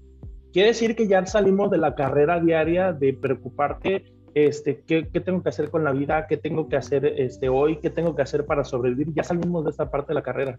Quiere 0.53 0.68
decir 0.68 0.95
que 0.95 1.09
ya 1.09 1.27
salimos 1.27 1.68
de 1.72 1.79
la 1.79 1.97
carrera 1.97 2.39
diaria 2.39 2.93
de 2.93 3.12
preocuparte 3.12 4.05
este, 4.35 4.82
¿qué, 4.87 5.09
¿qué, 5.09 5.20
tengo 5.20 5.43
que 5.43 5.49
hacer 5.49 5.70
con 5.70 5.85
la 5.85 5.93
vida, 5.93 6.26
qué 6.28 6.37
tengo 6.37 6.68
que 6.68 6.76
hacer 6.76 7.07
este, 7.07 7.49
hoy, 7.49 7.76
qué 7.76 7.91
tengo 7.91 8.14
que 8.14 8.22
hacer 8.22 8.45
para 8.47 8.64
sobrevivir. 8.64 9.14
Ya 9.14 9.22
salimos 9.22 9.64
de 9.64 9.70
esta 9.70 9.91
parte 9.91 10.09
de 10.09 10.14
la 10.14 10.22
carrera. 10.22 10.59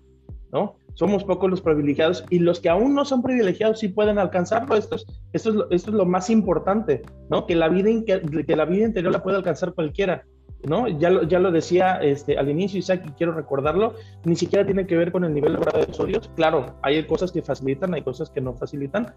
¿no? 0.52 0.78
Somos 0.94 1.26
pocos 1.26 1.50
los 1.50 1.62
privilegiados 1.62 2.24
y 2.30 2.40
los 2.40 2.62
que 2.62 2.70
aún 2.70 2.96
no 2.96 3.04
son 3.04 3.22
privilegiados 3.22 3.80
sí 3.80 3.90
pueden 3.90 4.18
alcanzarlo. 4.18 4.76
Esto 4.76 4.96
es, 4.96 5.06
esto 5.34 5.68
es, 5.70 5.88
lo, 5.88 6.06
más 6.06 6.30
importante, 6.30 7.02
¿no? 7.30 7.46
Que 7.46 7.56
la, 7.56 7.68
vida, 7.68 7.90
que, 8.06 8.56
la 8.56 8.66
vida 8.66 8.86
interior 8.86 9.12
la 9.12 9.22
puede 9.22 9.38
alcanzar 9.38 9.74
cualquiera. 9.74 10.24
¿no? 10.64 10.88
Ya 10.88 11.10
lo, 11.10 11.24
ya 11.24 11.40
lo 11.40 11.52
decía 11.52 11.98
este, 11.98 12.38
al 12.40 12.50
inicio, 12.50 12.80
Isaac, 12.80 13.04
y 13.06 13.12
quiero 13.12 13.34
recordarlo, 13.34 13.94
ni 14.24 14.36
siquiera 14.36 14.66
tiene 14.66 14.88
que 14.88 14.96
ver 14.96 15.12
con 15.12 15.24
el 15.24 15.34
nivel 15.34 15.58
de 15.58 15.94
sodios. 15.94 16.32
Claro, 16.36 16.78
hay 16.82 17.06
cosas 17.06 17.32
que 17.32 17.42
facilitan, 17.42 17.94
hay 17.94 18.02
cosas 18.02 18.32
que 18.32 18.42
no 18.42 18.54
facilitan, 18.54 19.14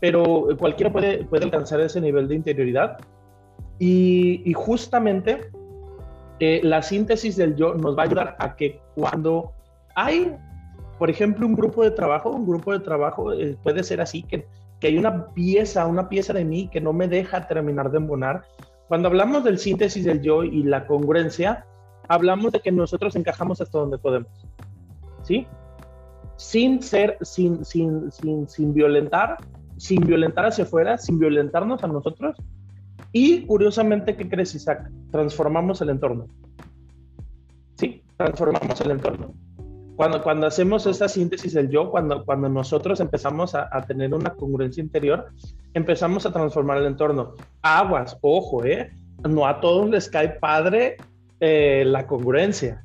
pero 0.00 0.48
cualquiera 0.58 0.92
puede, 0.92 1.24
puede 1.24 1.44
alcanzar 1.44 1.80
ese 1.80 2.00
nivel 2.00 2.28
de 2.28 2.34
interioridad. 2.34 2.98
Y, 3.80 4.42
y 4.44 4.52
justamente 4.52 5.50
eh, 6.38 6.60
la 6.62 6.82
síntesis 6.82 7.36
del 7.36 7.56
yo 7.56 7.74
nos 7.74 7.96
va 7.98 8.02
a 8.02 8.06
ayudar 8.06 8.36
a 8.38 8.54
que 8.54 8.80
cuando 8.94 9.52
hay, 9.96 10.32
por 10.98 11.10
ejemplo, 11.10 11.46
un 11.46 11.54
grupo 11.54 11.82
de 11.82 11.90
trabajo, 11.90 12.30
un 12.30 12.46
grupo 12.46 12.72
de 12.72 12.80
trabajo 12.80 13.32
eh, 13.32 13.56
puede 13.62 13.82
ser 13.82 14.00
así, 14.00 14.22
que, 14.22 14.46
que 14.78 14.86
hay 14.86 14.98
una 14.98 15.26
pieza, 15.34 15.86
una 15.86 16.08
pieza 16.08 16.32
de 16.32 16.44
mí 16.44 16.68
que 16.68 16.80
no 16.80 16.92
me 16.92 17.08
deja 17.08 17.48
terminar 17.48 17.90
de 17.90 17.98
embonar, 17.98 18.44
cuando 18.88 19.08
hablamos 19.08 19.44
del 19.44 19.58
síntesis 19.58 20.04
del 20.04 20.20
yo 20.20 20.42
y 20.42 20.62
la 20.62 20.86
congruencia, 20.86 21.64
hablamos 22.08 22.52
de 22.52 22.60
que 22.60 22.72
nosotros 22.72 23.14
encajamos 23.14 23.60
hasta 23.60 23.78
donde 23.78 23.98
podemos. 23.98 24.30
¿Sí? 25.22 25.46
Sin 26.36 26.82
ser, 26.82 27.16
sin, 27.20 27.64
sin, 27.64 28.10
sin, 28.10 28.48
sin 28.48 28.74
violentar, 28.74 29.36
sin 29.76 30.00
violentar 30.00 30.46
hacia 30.46 30.64
afuera, 30.64 30.98
sin 30.98 31.18
violentarnos 31.18 31.84
a 31.84 31.86
nosotros. 31.86 32.36
Y 33.12 33.46
curiosamente, 33.46 34.16
¿qué 34.16 34.28
crees, 34.28 34.54
Isaac? 34.54 34.90
Transformamos 35.10 35.80
el 35.80 35.90
entorno. 35.90 36.26
¿Sí? 37.76 38.02
Transformamos 38.16 38.80
el 38.80 38.90
entorno. 38.92 39.34
Cuando, 39.96 40.22
cuando 40.22 40.46
hacemos 40.46 40.86
esa 40.86 41.08
síntesis 41.08 41.52
del 41.52 41.68
yo, 41.68 41.90
cuando, 41.90 42.24
cuando 42.24 42.48
nosotros 42.48 43.00
empezamos 43.00 43.54
a, 43.54 43.68
a 43.70 43.82
tener 43.82 44.14
una 44.14 44.30
congruencia 44.30 44.82
interior, 44.82 45.26
empezamos 45.74 46.24
a 46.24 46.32
transformar 46.32 46.78
el 46.78 46.86
entorno. 46.86 47.34
Aguas, 47.62 48.16
ojo, 48.22 48.64
¿eh? 48.64 48.90
No 49.28 49.46
a 49.46 49.60
todos 49.60 49.90
les 49.90 50.08
cae 50.08 50.30
padre 50.40 50.96
eh, 51.40 51.84
la 51.86 52.06
congruencia. 52.06 52.84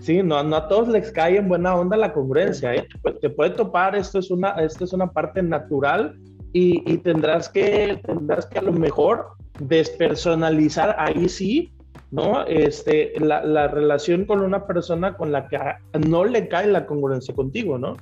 Sí, 0.00 0.22
no, 0.22 0.42
no 0.42 0.56
a 0.56 0.68
todos 0.68 0.88
les 0.88 1.10
cae 1.10 1.38
en 1.38 1.48
buena 1.48 1.74
onda 1.74 1.96
la 1.96 2.12
congruencia. 2.12 2.74
¿eh? 2.74 2.86
Te 3.20 3.30
puede 3.30 3.50
topar, 3.50 3.96
esto 3.96 4.18
es 4.18 4.30
una, 4.30 4.50
esto 4.52 4.84
es 4.84 4.92
una 4.92 5.10
parte 5.10 5.42
natural 5.42 6.18
y, 6.52 6.82
y, 6.90 6.98
tendrás, 6.98 7.48
que, 7.48 8.00
tendrás 8.04 8.46
que 8.46 8.58
a 8.58 8.62
lo 8.62 8.72
mejor 8.72 9.28
despersonalizar 9.58 10.96
ahí 10.98 11.28
sí, 11.28 11.72
¿no? 12.10 12.44
Este, 12.46 13.12
la, 13.18 13.44
la 13.44 13.68
relación 13.68 14.24
con 14.24 14.40
una 14.40 14.66
persona 14.66 15.16
con 15.16 15.32
la 15.32 15.48
que 15.48 15.58
no 16.06 16.24
le 16.24 16.48
cae 16.48 16.66
la 16.66 16.86
congruencia 16.86 17.34
contigo, 17.34 17.78
¿no? 17.78 17.96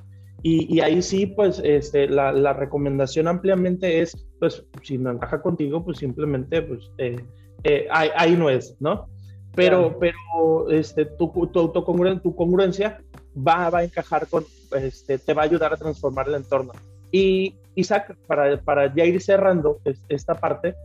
Y, 0.47 0.79
ahí 0.79 1.01
sí, 1.01 1.25
pues 1.25 1.59
este, 1.63 2.07
la, 2.07 2.31
la, 2.31 2.53
recomendación 2.53 3.27
ampliamente 3.27 4.01
es, 4.01 4.27
pues 4.39 4.63
si 4.83 4.95
no 4.99 5.09
encaja 5.09 5.41
contigo, 5.41 5.83
pues 5.83 5.97
simplemente, 5.97 6.61
pues 6.61 6.91
eh, 6.99 7.15
eh, 7.63 7.87
ahí, 7.89 8.09
ahí, 8.15 8.35
no 8.35 8.51
es, 8.51 8.75
¿no? 8.79 9.07
Pero, 9.55 9.97
pero 9.97 10.69
este, 10.69 11.05
tu, 11.05 11.31
tu, 11.51 11.59
autocongruencia, 11.59 12.21
tu 12.21 12.35
congruencia 12.35 13.01
va, 13.35 13.71
va 13.71 13.79
a 13.79 13.83
encajar 13.85 14.27
con, 14.27 14.45
este, 14.79 15.17
te 15.17 15.33
va 15.33 15.41
a 15.41 15.45
ayudar 15.45 15.73
a 15.73 15.77
transformar 15.77 16.27
el 16.27 16.35
entorno. 16.35 16.73
Y 17.11 17.55
Isaac, 17.73 18.15
para, 18.27 18.61
para 18.61 18.93
ya 18.93 19.03
ir 19.03 19.19
cerrando 19.23 19.79
esta 20.09 20.35
parte, 20.35 20.75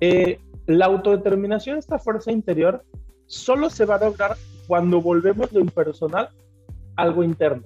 eh, 0.00 0.40
la 0.66 0.86
autodeterminación, 0.86 1.78
esta 1.78 1.98
fuerza 1.98 2.32
interior, 2.32 2.84
solo 3.26 3.70
se 3.70 3.84
va 3.84 3.96
a 3.96 4.04
lograr 4.04 4.36
cuando 4.66 5.00
volvemos 5.00 5.52
lo 5.52 5.60
impersonal 5.60 6.28
algo 6.96 7.22
interno, 7.22 7.64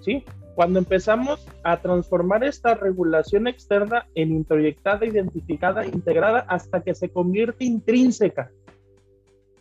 ¿sí? 0.00 0.24
Cuando 0.54 0.78
empezamos 0.78 1.46
a 1.62 1.80
transformar 1.80 2.42
esta 2.44 2.74
regulación 2.74 3.46
externa 3.46 4.06
en 4.14 4.32
introyectada, 4.32 5.06
identificada, 5.06 5.86
integrada, 5.86 6.40
hasta 6.48 6.82
que 6.82 6.94
se 6.94 7.10
convierte 7.10 7.64
intrínseca, 7.64 8.50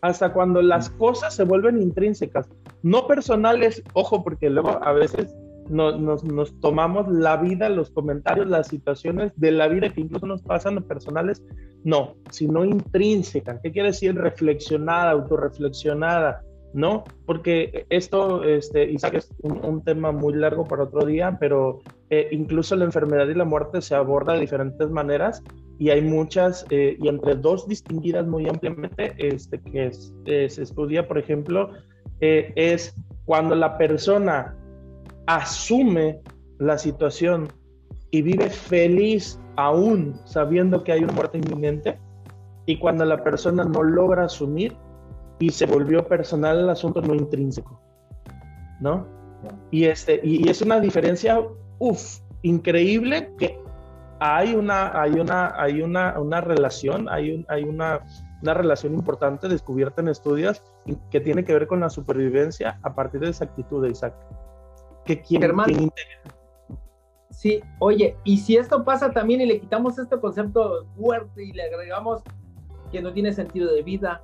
hasta 0.01 0.33
cuando 0.33 0.61
las 0.61 0.89
cosas 0.89 1.35
se 1.35 1.43
vuelven 1.43 1.81
intrínsecas, 1.81 2.47
no 2.83 3.07
personales, 3.07 3.83
ojo, 3.93 4.23
porque 4.23 4.49
luego 4.49 4.79
a 4.83 4.93
veces 4.93 5.35
nos, 5.69 6.23
nos, 6.23 6.59
tomamos 6.59 7.07
la 7.07 7.37
vida, 7.37 7.69
los 7.69 7.89
comentarios, 7.91 8.47
las 8.47 8.67
situaciones 8.67 9.31
de 9.35 9.51
la 9.51 9.67
vida 9.67 9.89
que 9.89 10.01
incluso 10.01 10.25
nos 10.25 10.41
pasan 10.41 10.83
personales, 10.83 11.43
no, 11.83 12.15
sino 12.31 12.65
intrínseca. 12.65 13.59
¿Qué 13.61 13.71
quiere 13.71 13.89
decir? 13.89 14.15
Reflexionada, 14.15 15.11
autorreflexionada, 15.11 16.41
¿no? 16.73 17.03
Porque 17.25 17.85
esto, 17.89 18.43
este, 18.43 18.89
Isaac, 18.91 19.15
es 19.15 19.33
un, 19.41 19.83
tema 19.83 20.11
muy 20.11 20.33
largo 20.33 20.65
para 20.65 20.83
otro 20.83 21.05
día, 21.05 21.37
pero 21.39 21.79
eh, 22.09 22.27
incluso 22.31 22.75
la 22.75 22.85
enfermedad 22.85 23.27
y 23.27 23.35
la 23.35 23.45
muerte 23.45 23.81
se 23.81 23.95
aborda 23.95 24.33
de 24.33 24.41
diferentes 24.41 24.89
maneras 24.89 25.43
y 25.79 25.89
hay 25.89 26.01
muchas, 26.01 26.65
eh, 26.69 26.97
y 26.99 27.07
entre 27.07 27.35
dos 27.35 27.67
distinguidas 27.67 28.25
muy 28.27 28.47
ampliamente, 28.47 29.13
este, 29.17 29.61
que 29.61 29.91
eh, 30.25 30.49
se 30.49 30.63
estudia, 30.63 31.07
por 31.07 31.17
ejemplo, 31.17 31.71
es 32.19 32.95
cuando 33.25 33.53
la 33.53 33.77
persona 33.77 34.55
asume 35.27 36.21
la 36.57 36.77
situación 36.77 37.47
y 38.11 38.21
vive 38.21 38.49
feliz 38.49 39.39
aún 39.57 40.19
sabiendo 40.25 40.83
que 40.83 40.93
hay 40.93 41.03
una 41.03 41.13
muerte 41.13 41.37
inminente, 41.37 41.99
y 42.65 42.77
cuando 42.77 43.05
la 43.05 43.23
persona 43.23 43.63
no 43.63 43.81
logra 43.81 44.25
asumir 44.25 44.75
y 45.39 45.49
se 45.49 45.65
volvió 45.65 46.05
personal 46.07 46.59
el 46.59 46.69
asunto, 46.69 47.01
no 47.01 47.15
intrínseco, 47.15 47.81
¿no? 48.81 49.07
Y, 49.71 49.85
este, 49.85 50.19
y, 50.23 50.47
es 50.49 50.61
una 50.61 50.79
diferencia, 50.79 51.39
uff, 51.79 52.19
increíble 52.41 53.31
que 53.37 53.57
hay 54.19 54.53
una, 54.53 54.99
hay 54.99 55.13
una, 55.13 55.53
hay 55.61 55.81
una, 55.81 56.19
una 56.19 56.41
relación, 56.41 57.07
hay, 57.09 57.31
un, 57.31 57.45
hay 57.47 57.63
una, 57.63 58.01
una 58.41 58.53
relación 58.53 58.93
importante 58.93 59.47
descubierta 59.47 60.01
en 60.01 60.09
estudios 60.09 60.61
que 61.09 61.21
tiene 61.21 61.45
que 61.45 61.53
ver 61.53 61.67
con 61.67 61.79
la 61.79 61.89
supervivencia 61.89 62.79
a 62.83 62.93
partir 62.93 63.21
de 63.21 63.29
esa 63.29 63.45
actitud 63.45 63.83
de 63.83 63.91
Isaac. 63.91 64.13
Que 65.07 65.21
quien, 65.21 65.41
Sí, 67.37 67.61
oye, 67.79 68.17
y 68.23 68.37
si 68.37 68.57
esto 68.57 68.83
pasa 68.83 69.11
también 69.11 69.41
y 69.41 69.45
le 69.45 69.59
quitamos 69.59 69.99
este 69.99 70.19
concepto 70.19 70.87
fuerte 70.97 71.43
y 71.43 71.53
le 71.53 71.63
agregamos 71.63 72.23
que 72.91 72.99
no 72.99 73.13
tiene 73.13 73.31
sentido 73.31 73.71
de 73.71 73.83
vida, 73.83 74.23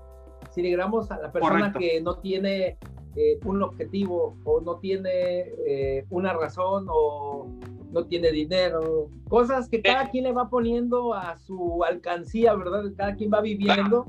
si 0.52 0.62
le 0.62 0.70
agregamos 0.70 1.12
a 1.12 1.20
la 1.20 1.32
persona 1.32 1.72
que 1.72 2.02
no 2.02 2.18
tiene 2.18 2.78
eh, 3.16 3.40
un 3.46 3.62
objetivo 3.62 4.36
o 4.44 4.62
no 4.62 4.78
tiene 4.78 5.52
eh, 5.68 6.06
una 6.10 6.34
razón 6.34 6.88
o 6.90 7.48
no 7.92 8.06
tiene 8.06 8.32
dinero, 8.32 9.10
cosas 9.30 9.70
que 9.70 9.84
cada 9.84 10.10
quien 10.10 10.24
le 10.24 10.32
va 10.32 10.50
poniendo 10.50 11.14
a 11.14 11.38
su 11.38 11.84
alcancía, 11.84 12.56
¿verdad? 12.56 12.84
Cada 12.98 13.16
quien 13.16 13.32
va 13.32 13.42
viviendo. 13.42 14.08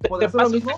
Te, 0.00 0.10
lo 0.10 0.50
mismo? 0.50 0.72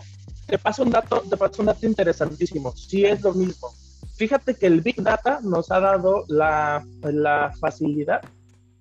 Te 0.46 0.58
paso 0.58 0.84
un 0.84 0.90
dato, 0.90 1.22
te 1.28 1.36
paso 1.36 1.62
un 1.62 1.66
dato 1.66 1.84
interesantísimo. 1.86 2.70
Sí 2.72 3.04
es 3.04 3.20
lo 3.22 3.32
mismo. 3.34 3.68
Fíjate 4.16 4.54
que 4.54 4.66
el 4.66 4.80
Big 4.80 5.02
Data 5.02 5.40
nos 5.42 5.70
ha 5.72 5.80
dado 5.80 6.24
la, 6.28 6.86
la 7.02 7.52
facilidad 7.58 8.20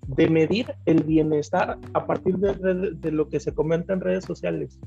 de 0.06 0.28
medir 0.28 0.74
el 0.86 1.02
bienestar 1.02 1.78
a 1.92 2.06
partir 2.06 2.36
de, 2.36 2.92
de, 2.92 3.10
lo 3.10 3.28
que 3.28 3.40
se 3.40 3.52
comenta 3.52 3.92
en 3.92 4.00
redes 4.00 4.24
sociales. 4.24 4.78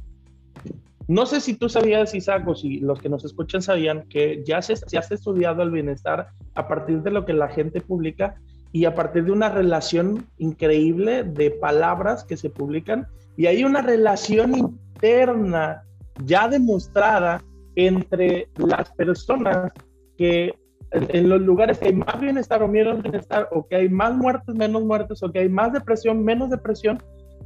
No 1.08 1.26
sé 1.26 1.42
si 1.42 1.56
tú 1.56 1.70
sabías, 1.70 2.14
Isaac, 2.14 2.48
o 2.48 2.56
si 2.56 2.80
los 2.80 3.02
que 3.02 3.10
nos 3.10 3.26
escuchan 3.26 3.62
sabían 3.62 4.08
que 4.10 4.44
ya 4.46 4.62
se, 4.62 4.76
se 4.76 4.98
ha 4.98 5.02
estudiado 5.02 5.64
el 5.64 5.72
bienestar 5.72 6.28
a 6.56 6.68
partir 6.68 7.02
de 7.02 7.12
lo 7.12 7.26
que 7.26 7.34
la 7.34 7.50
gente 7.50 7.82
publica 7.82 8.36
y 8.72 8.86
a 8.86 8.94
partir 8.94 9.26
de 9.26 9.32
una 9.32 9.50
relación 9.50 10.28
increíble 10.38 11.24
de 11.24 11.52
palabras 11.52 12.24
que 12.24 12.38
se 12.38 12.50
publican 12.50 13.08
y 13.38 13.48
hay 13.48 13.64
una 13.64 13.82
relación 13.82 14.58
interna 14.58 15.84
ya 16.24 16.48
demostrada 16.48 17.42
entre 17.76 18.50
las 18.58 18.92
personas 18.92 19.72
que 20.18 20.56
en 20.92 21.28
los 21.28 21.42
lugares 21.42 21.80
que 21.80 21.88
hay 21.88 21.94
más 21.94 22.20
bienestar 22.20 22.64
o 22.64 22.68
menos 22.68 23.02
bienestar, 23.02 23.50
o 23.52 23.68
que 23.68 23.76
hay 23.76 23.90
más 23.90 24.16
muertes, 24.16 24.56
menos 24.56 24.84
muertes, 24.84 25.22
o 25.22 25.32
que 25.32 25.40
hay 25.40 25.50
más 25.50 25.74
depresión, 25.74 26.24
menos 26.24 26.50
depresión, 26.50 27.02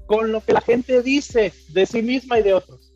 con 0.05 0.31
lo 0.31 0.41
que 0.41 0.53
la 0.53 0.61
gente 0.61 1.01
dice 1.01 1.51
de 1.69 1.85
sí 1.85 2.01
misma 2.01 2.39
y 2.39 2.43
de 2.43 2.53
otros. 2.53 2.91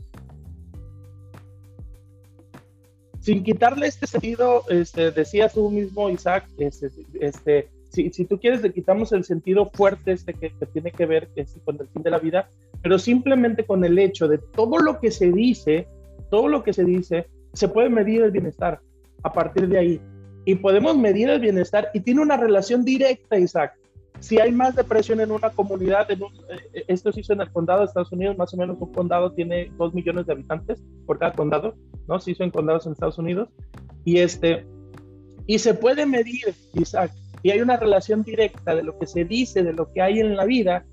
sin 3.25 3.43
quitarle 3.43 3.87
este 3.87 4.05
sentido, 4.05 4.65
este, 4.69 5.09
decías 5.09 5.51
tú 5.51 5.71
mismo, 5.71 6.11
Isaac, 6.11 6.47
este, 6.59 6.91
este, 7.19 7.69
si, 7.89 8.11
si, 8.11 8.25
tú 8.25 8.39
quieres, 8.39 8.61
le 8.61 8.71
quitamos 8.71 9.11
el 9.13 9.23
sentido 9.23 9.71
fuerte 9.73 10.11
este 10.11 10.35
que, 10.35 10.51
tiene 10.71 10.91
que 10.91 11.07
ver 11.07 11.29
este, 11.35 11.59
con 11.61 11.81
el 11.81 11.87
fin 11.87 12.03
de 12.03 12.11
la 12.11 12.19
vida, 12.19 12.49
pero 12.83 12.99
simplemente 12.99 13.65
con 13.65 13.83
el 13.83 13.97
hecho 13.97 14.27
de 14.27 14.37
todo 14.37 14.77
lo 14.77 14.99
que 14.99 15.09
se 15.09 15.31
dice, 15.31 15.87
todo 16.29 16.47
lo 16.47 16.63
que 16.63 16.71
se 16.71 16.85
dice, 16.85 17.25
se 17.53 17.67
puede 17.67 17.89
medir 17.89 18.21
el 18.21 18.29
bienestar 18.29 18.79
a 19.25 19.33
partir 19.33 19.67
de 19.67 19.79
ahí. 19.79 20.01
Y 20.45 20.55
podemos 20.55 20.95
medir 20.95 21.29
el 21.29 21.39
bienestar 21.39 21.89
y 21.93 21.99
tiene 21.99 22.21
una 22.21 22.37
relación 22.37 22.85
directa, 22.85 23.39
Isaac, 23.39 23.73
si 24.19 24.39
hay 24.39 24.51
más 24.51 24.75
depresión 24.75 25.19
en 25.19 25.31
una 25.31 25.49
comunidad, 25.49 26.09
en 26.11 26.21
eh, 26.23 26.85
esto 26.87 27.11
se 27.11 27.21
hizo 27.21 27.33
en 27.33 27.41
el 27.41 27.51
condado 27.51 27.79
de 27.79 27.85
Estados 27.87 28.11
Unidos, 28.11 28.37
más 28.37 28.53
o 28.53 28.57
menos 28.57 28.77
un 28.79 28.93
condado 28.93 29.31
tiene 29.31 29.71
dos 29.77 29.93
millones 29.93 30.27
de 30.27 30.33
habitantes 30.33 30.81
por 31.05 31.17
cada 31.17 31.33
condado, 31.33 31.75
¿no? 32.07 32.19
Se 32.19 32.31
hizo 32.31 32.43
en 32.43 32.51
condados 32.51 32.85
en 32.85 32.93
Estados 32.93 33.17
Unidos. 33.17 33.49
Y, 34.05 34.19
este, 34.19 34.65
y 35.47 35.57
se 35.57 35.73
puede 35.73 36.05
medir, 36.05 36.53
Isaac, 36.73 37.11
y 37.41 37.49
hay 37.49 37.61
una 37.61 37.77
relación 37.77 38.23
directa 38.23 38.75
de 38.75 38.83
lo 38.83 38.97
que 38.99 39.07
se 39.07 39.25
dice, 39.25 39.63
de 39.63 39.73
lo 39.73 39.91
que 39.91 40.01
hay 40.01 40.19
en 40.19 40.35
la 40.35 40.45
vida, 40.45 40.85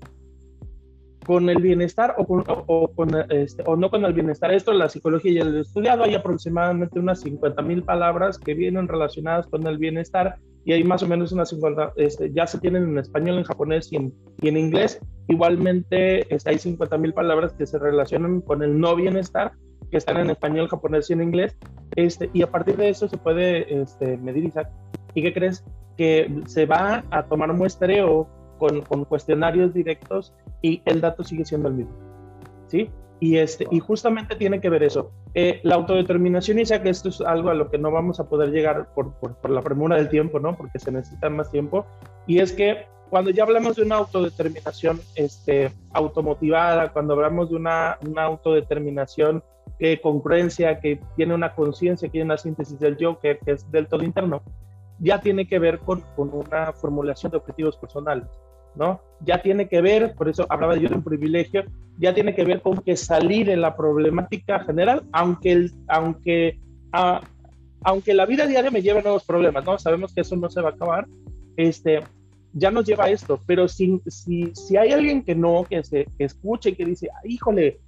con 1.25 1.49
el 1.49 1.61
bienestar 1.61 2.15
o, 2.17 2.25
con, 2.25 2.43
o, 2.47 2.87
con 2.89 3.09
este, 3.29 3.63
o 3.65 3.75
no 3.75 3.89
con 3.89 4.05
el 4.05 4.13
bienestar. 4.13 4.53
Esto 4.53 4.73
la 4.73 4.89
psicología 4.89 5.43
lo 5.43 5.57
he 5.57 5.61
estudiado, 5.61 6.03
hay 6.03 6.15
aproximadamente 6.15 6.99
unas 6.99 7.21
50 7.21 7.61
mil 7.61 7.83
palabras 7.83 8.37
que 8.37 8.53
vienen 8.53 8.87
relacionadas 8.87 9.47
con 9.47 9.65
el 9.67 9.77
bienestar 9.77 10.37
y 10.65 10.73
hay 10.73 10.83
más 10.83 11.03
o 11.03 11.07
menos 11.07 11.31
unas 11.31 11.49
50, 11.49 11.93
este, 11.97 12.31
ya 12.31 12.47
se 12.47 12.57
tienen 12.59 12.83
en 12.83 12.97
español, 12.97 13.37
en 13.37 13.43
japonés 13.43 13.91
y 13.91 13.97
en, 13.97 14.13
y 14.41 14.47
en 14.47 14.57
inglés. 14.57 14.99
Igualmente 15.27 16.33
este, 16.33 16.49
hay 16.49 16.57
50 16.57 16.97
mil 16.97 17.13
palabras 17.13 17.53
que 17.53 17.65
se 17.65 17.77
relacionan 17.77 18.41
con 18.41 18.63
el 18.63 18.79
no 18.79 18.95
bienestar, 18.95 19.53
que 19.91 19.97
están 19.97 20.17
en 20.17 20.29
español, 20.29 20.69
japonés 20.69 21.09
y 21.09 21.13
en 21.13 21.21
inglés. 21.21 21.57
Este, 21.95 22.29
y 22.33 22.43
a 22.43 22.47
partir 22.51 22.77
de 22.77 22.89
eso 22.89 23.07
se 23.07 23.17
puede 23.17 23.81
este, 23.81 24.17
medir, 24.17 24.45
Isaac. 24.45 24.69
¿Y 25.13 25.21
qué 25.21 25.33
crees? 25.33 25.65
Que 25.97 26.33
se 26.47 26.65
va 26.65 27.03
a 27.11 27.23
tomar 27.23 27.51
muestreo 27.53 28.27
con, 28.57 29.05
cuestionarios 29.05 29.73
directos 29.73 30.33
y 30.61 30.81
el 30.85 31.01
dato 31.01 31.23
sigue 31.23 31.45
siendo 31.45 31.69
el 31.69 31.75
mismo. 31.75 31.93
¿Sí? 32.67 32.89
Y, 33.19 33.37
este, 33.37 33.67
y 33.71 33.79
justamente 33.79 34.35
tiene 34.35 34.59
que 34.59 34.69
ver 34.69 34.83
eso. 34.83 35.11
Eh, 35.33 35.61
la 35.63 35.75
autodeterminación, 35.75 36.59
y 36.59 36.65
que 36.65 36.89
esto 36.89 37.09
es 37.09 37.21
algo 37.21 37.49
a 37.49 37.53
lo 37.53 37.69
que 37.69 37.77
no 37.77 37.89
vamos 37.91 38.19
a 38.19 38.27
poder 38.27 38.51
llegar 38.51 38.93
por, 38.93 39.13
por, 39.13 39.49
la 39.49 39.61
premura 39.61 39.95
del 39.95 40.09
tiempo, 40.09 40.39
¿no? 40.39 40.55
Porque 40.55 40.79
se 40.79 40.91
necesita 40.91 41.29
más 41.29 41.49
tiempo. 41.49 41.85
Y 42.27 42.39
es 42.39 42.51
que 42.51 42.85
cuando 43.09 43.29
ya 43.29 43.43
hablamos 43.43 43.75
de 43.75 43.83
una 43.83 43.97
autodeterminación 43.97 44.99
este, 45.15 45.71
automotivada, 45.91 46.91
cuando 46.91 47.13
hablamos 47.13 47.51
de 47.51 47.55
una, 47.55 47.97
una 48.05 48.23
autodeterminación 48.23 49.43
que 49.79 50.01
congruencia, 50.01 50.79
que 50.79 50.99
tiene 51.15 51.33
una 51.33 51.53
conciencia, 51.53 52.07
que 52.07 52.13
tiene 52.13 52.25
una 52.25 52.37
síntesis 52.37 52.79
del 52.79 52.97
yo, 52.97 53.19
que, 53.19 53.39
es 53.45 53.69
del 53.71 53.87
todo 53.87 54.03
interno, 54.03 54.41
ya 54.99 55.19
tiene 55.21 55.47
que 55.47 55.59
ver 55.59 55.79
con, 55.79 56.01
con 56.15 56.29
una 56.33 56.73
formulación 56.73 57.31
de 57.31 57.37
objetivos 57.37 57.77
personales. 57.77 58.27
¿no? 58.75 59.01
Ya 59.21 59.41
tiene 59.41 59.67
que 59.67 59.81
ver, 59.81 60.15
por 60.15 60.29
eso 60.29 60.45
hablaba 60.49 60.75
yo 60.75 60.89
de 60.89 60.95
un 60.95 61.03
privilegio, 61.03 61.63
ya 61.97 62.13
tiene 62.13 62.33
que 62.35 62.43
ver 62.43 62.61
con 62.61 62.77
que 62.77 62.95
salir 62.95 63.49
en 63.49 63.61
la 63.61 63.75
problemática 63.75 64.59
general, 64.61 65.03
aunque, 65.11 65.69
aunque, 65.87 66.59
aunque 67.81 68.13
la 68.13 68.25
vida 68.25 68.47
diaria 68.47 68.71
me 68.71 68.81
lleve 68.81 69.03
nuevos 69.03 69.25
problemas, 69.25 69.63
¿no? 69.65 69.77
Sabemos 69.77 70.13
que 70.13 70.21
eso 70.21 70.35
no 70.35 70.49
se 70.49 70.61
va 70.61 70.69
a 70.69 70.73
acabar, 70.73 71.07
este, 71.55 72.01
ya 72.53 72.71
nos 72.71 72.85
lleva 72.85 73.05
a 73.05 73.09
esto, 73.09 73.39
pero 73.45 73.67
si, 73.67 74.01
si, 74.07 74.51
si 74.53 74.77
hay 74.77 74.91
alguien 74.91 75.23
que 75.23 75.35
no, 75.35 75.65
que 75.69 75.83
se 75.83 76.07
que 76.17 76.25
escuche 76.25 76.71
y 76.71 76.75
que 76.75 76.85
dice, 76.85 77.09
híjole, 77.23 77.67
eh, 77.67 77.79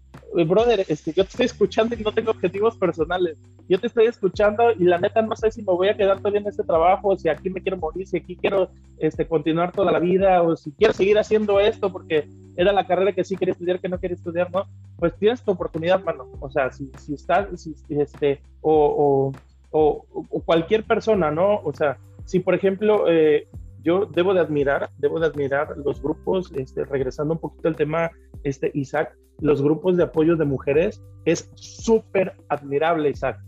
brother, 0.47 0.85
este, 0.87 1.13
yo 1.13 1.23
te 1.23 1.29
estoy 1.29 1.45
escuchando 1.45 1.95
y 1.95 2.03
no 2.03 2.11
tengo 2.11 2.31
objetivos 2.31 2.75
personales. 2.77 3.37
Yo 3.67 3.79
te 3.79 3.87
estoy 3.87 4.05
escuchando 4.05 4.71
y 4.71 4.83
la 4.83 4.97
neta 4.97 5.21
no 5.21 5.35
sé 5.35 5.51
si 5.51 5.61
me 5.61 5.73
voy 5.73 5.89
a 5.89 5.97
quedar 5.97 6.17
todavía 6.19 6.41
en 6.41 6.47
este 6.47 6.63
trabajo, 6.63 7.17
si 7.17 7.29
aquí 7.29 7.49
me 7.49 7.61
quiero 7.61 7.77
morir, 7.77 8.07
si 8.07 8.17
aquí 8.17 8.35
quiero 8.35 8.69
este, 8.97 9.27
continuar 9.27 9.71
toda 9.71 9.91
la 9.91 9.99
vida, 9.99 10.41
o 10.41 10.55
si 10.55 10.71
quiero 10.71 10.93
seguir 10.93 11.17
haciendo 11.17 11.59
esto 11.59 11.91
porque 11.91 12.27
era 12.55 12.71
la 12.71 12.87
carrera 12.87 13.13
que 13.13 13.23
sí 13.23 13.35
quería 13.35 13.53
estudiar, 13.53 13.79
que 13.79 13.89
no 13.89 13.99
quería 13.99 14.15
estudiar, 14.15 14.51
¿no? 14.51 14.65
Pues 14.97 15.15
tienes 15.17 15.41
tu 15.41 15.51
oportunidad, 15.51 16.03
mano. 16.03 16.27
O 16.39 16.49
sea, 16.49 16.71
si, 16.71 16.89
si 16.99 17.13
estás, 17.13 17.47
si, 17.61 17.75
este, 17.89 18.41
o, 18.61 19.31
o, 19.71 20.05
o, 20.11 20.39
cualquier 20.41 20.83
persona, 20.83 21.31
¿no? 21.31 21.59
O 21.63 21.73
sea, 21.73 21.97
si 22.25 22.39
por 22.39 22.55
ejemplo, 22.55 23.05
eh, 23.09 23.47
yo 23.85 24.07
debo 24.07 24.33
de 24.33 24.39
admirar, 24.41 24.89
debo 24.97 25.19
de 25.19 25.27
admirar 25.27 25.77
los 25.77 26.01
grupos, 26.01 26.51
este, 26.55 26.83
regresando 26.85 27.35
un 27.35 27.39
poquito 27.39 27.67
al 27.67 27.75
tema, 27.75 28.11
este, 28.43 28.71
Isaac, 28.73 29.15
los 29.39 29.61
grupos 29.61 29.95
de 29.95 30.03
apoyo 30.03 30.35
de 30.35 30.43
mujeres, 30.43 31.03
es 31.25 31.51
súper 31.53 32.35
admirable, 32.49 33.11
Isaac, 33.11 33.39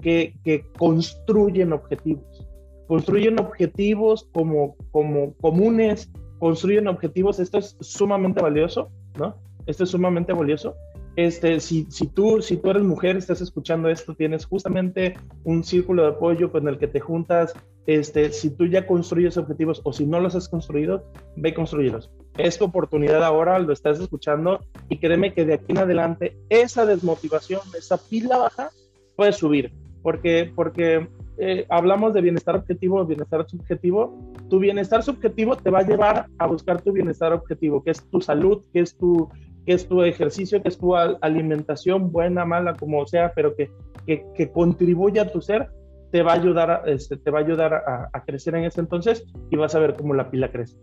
que, 0.00 0.34
que, 0.44 0.64
construyen 0.78 1.72
objetivos, 1.72 2.48
construyen 2.86 3.40
objetivos 3.40 4.28
como, 4.32 4.76
como 4.92 5.34
comunes, 5.40 6.10
construyen 6.38 6.86
objetivos, 6.86 7.40
esto 7.40 7.58
es 7.58 7.76
sumamente 7.80 8.40
valioso, 8.40 8.90
¿no? 9.18 9.34
Esto 9.66 9.82
es 9.82 9.90
sumamente 9.90 10.32
valioso. 10.32 10.76
Este, 11.16 11.60
si, 11.60 11.86
si, 11.90 12.06
tú, 12.06 12.42
si 12.42 12.58
tú 12.58 12.70
eres 12.70 12.82
mujer, 12.82 13.16
estás 13.16 13.40
escuchando 13.40 13.88
esto, 13.88 14.14
tienes 14.14 14.44
justamente 14.44 15.14
un 15.44 15.64
círculo 15.64 16.02
de 16.02 16.08
apoyo 16.10 16.52
con 16.52 16.68
el 16.68 16.78
que 16.78 16.86
te 16.86 17.00
juntas 17.00 17.54
este, 17.86 18.32
si 18.32 18.50
tú 18.50 18.66
ya 18.66 18.86
construyes 18.86 19.36
objetivos 19.36 19.80
o 19.84 19.92
si 19.92 20.06
no 20.06 20.20
los 20.20 20.34
has 20.34 20.48
construido, 20.48 21.04
ve 21.36 21.54
construirlos. 21.54 22.10
Es 22.36 22.58
tu 22.58 22.64
oportunidad 22.64 23.24
ahora, 23.24 23.58
lo 23.58 23.72
estás 23.72 24.00
escuchando 24.00 24.60
y 24.88 24.98
créeme 24.98 25.32
que 25.32 25.44
de 25.44 25.54
aquí 25.54 25.66
en 25.68 25.78
adelante 25.78 26.36
esa 26.48 26.84
desmotivación, 26.84 27.60
esa 27.78 27.96
pila 27.96 28.38
baja 28.38 28.70
puede 29.14 29.32
subir, 29.32 29.72
porque, 30.02 30.50
porque 30.54 31.08
eh, 31.38 31.66
hablamos 31.68 32.12
de 32.12 32.22
bienestar 32.22 32.56
objetivo, 32.56 33.04
bienestar 33.04 33.48
subjetivo. 33.48 34.18
Tu 34.48 34.58
bienestar 34.58 35.02
subjetivo 35.02 35.56
te 35.56 35.70
va 35.70 35.80
a 35.80 35.86
llevar 35.86 36.26
a 36.38 36.46
buscar 36.46 36.80
tu 36.82 36.92
bienestar 36.92 37.32
objetivo, 37.32 37.84
que 37.84 37.90
es 37.90 38.02
tu 38.10 38.20
salud, 38.20 38.64
que 38.72 38.80
es 38.80 38.96
tu, 38.96 39.28
que 39.66 39.72
es 39.72 39.88
tu 39.88 40.02
ejercicio, 40.02 40.62
que 40.62 40.68
es 40.68 40.78
tu 40.78 40.94
alimentación, 40.94 42.12
buena, 42.12 42.44
mala, 42.44 42.74
como 42.74 43.04
sea, 43.06 43.32
pero 43.34 43.54
que, 43.56 43.70
que, 44.06 44.24
que 44.34 44.50
contribuya 44.52 45.22
a 45.22 45.28
tu 45.28 45.40
ser 45.42 45.68
te 46.12 46.22
va 46.22 46.32
a 46.32 46.36
ayudar, 46.36 46.70
a, 46.70 46.76
este, 46.86 47.16
te 47.16 47.30
va 47.30 47.40
a, 47.40 47.42
ayudar 47.42 47.74
a, 47.74 48.24
crecer 48.24 48.54
en 48.54 48.64
ese 48.64 48.80
entonces 48.80 49.24
y 49.50 49.56
vas 49.56 49.74
a 49.74 49.80
ver 49.80 49.94
cómo 49.94 50.14
la 50.14 50.30
pila 50.30 50.50
crece. 50.50 50.76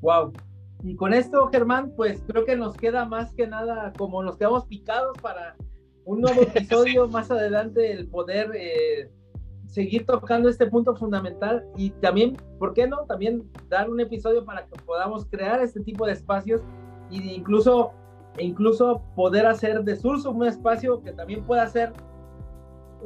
Wow. 0.00 0.32
Y 0.84 0.94
con 0.94 1.12
esto, 1.12 1.48
Germán, 1.48 1.92
pues 1.96 2.22
creo 2.26 2.44
que 2.44 2.56
nos 2.56 2.76
queda 2.76 3.04
más 3.04 3.34
que 3.34 3.46
nada 3.46 3.92
como 3.98 4.22
nos 4.22 4.36
quedamos 4.36 4.66
picados 4.66 5.18
para 5.20 5.56
un 6.04 6.20
nuevo 6.20 6.42
episodio 6.54 7.08
más 7.08 7.30
adelante, 7.30 7.92
el 7.92 8.08
poder 8.08 8.52
eh, 8.54 9.10
seguir 9.66 10.06
tocando 10.06 10.48
este 10.48 10.66
punto 10.66 10.94
fundamental 10.94 11.66
y 11.76 11.90
también, 11.90 12.36
¿por 12.58 12.74
qué 12.74 12.86
no? 12.86 13.04
También 13.06 13.50
dar 13.68 13.90
un 13.90 14.00
episodio 14.00 14.44
para 14.44 14.64
que 14.66 14.80
podamos 14.84 15.26
crear 15.26 15.60
este 15.60 15.80
tipo 15.80 16.06
de 16.06 16.12
espacios 16.12 16.62
e 17.10 17.16
incluso, 17.16 17.92
incluso 18.38 19.02
poder 19.14 19.46
hacer 19.46 19.82
de 19.84 19.96
Surso 19.96 20.30
un 20.30 20.46
espacio 20.46 21.02
que 21.02 21.12
también 21.12 21.44
pueda 21.44 21.66
ser 21.68 21.92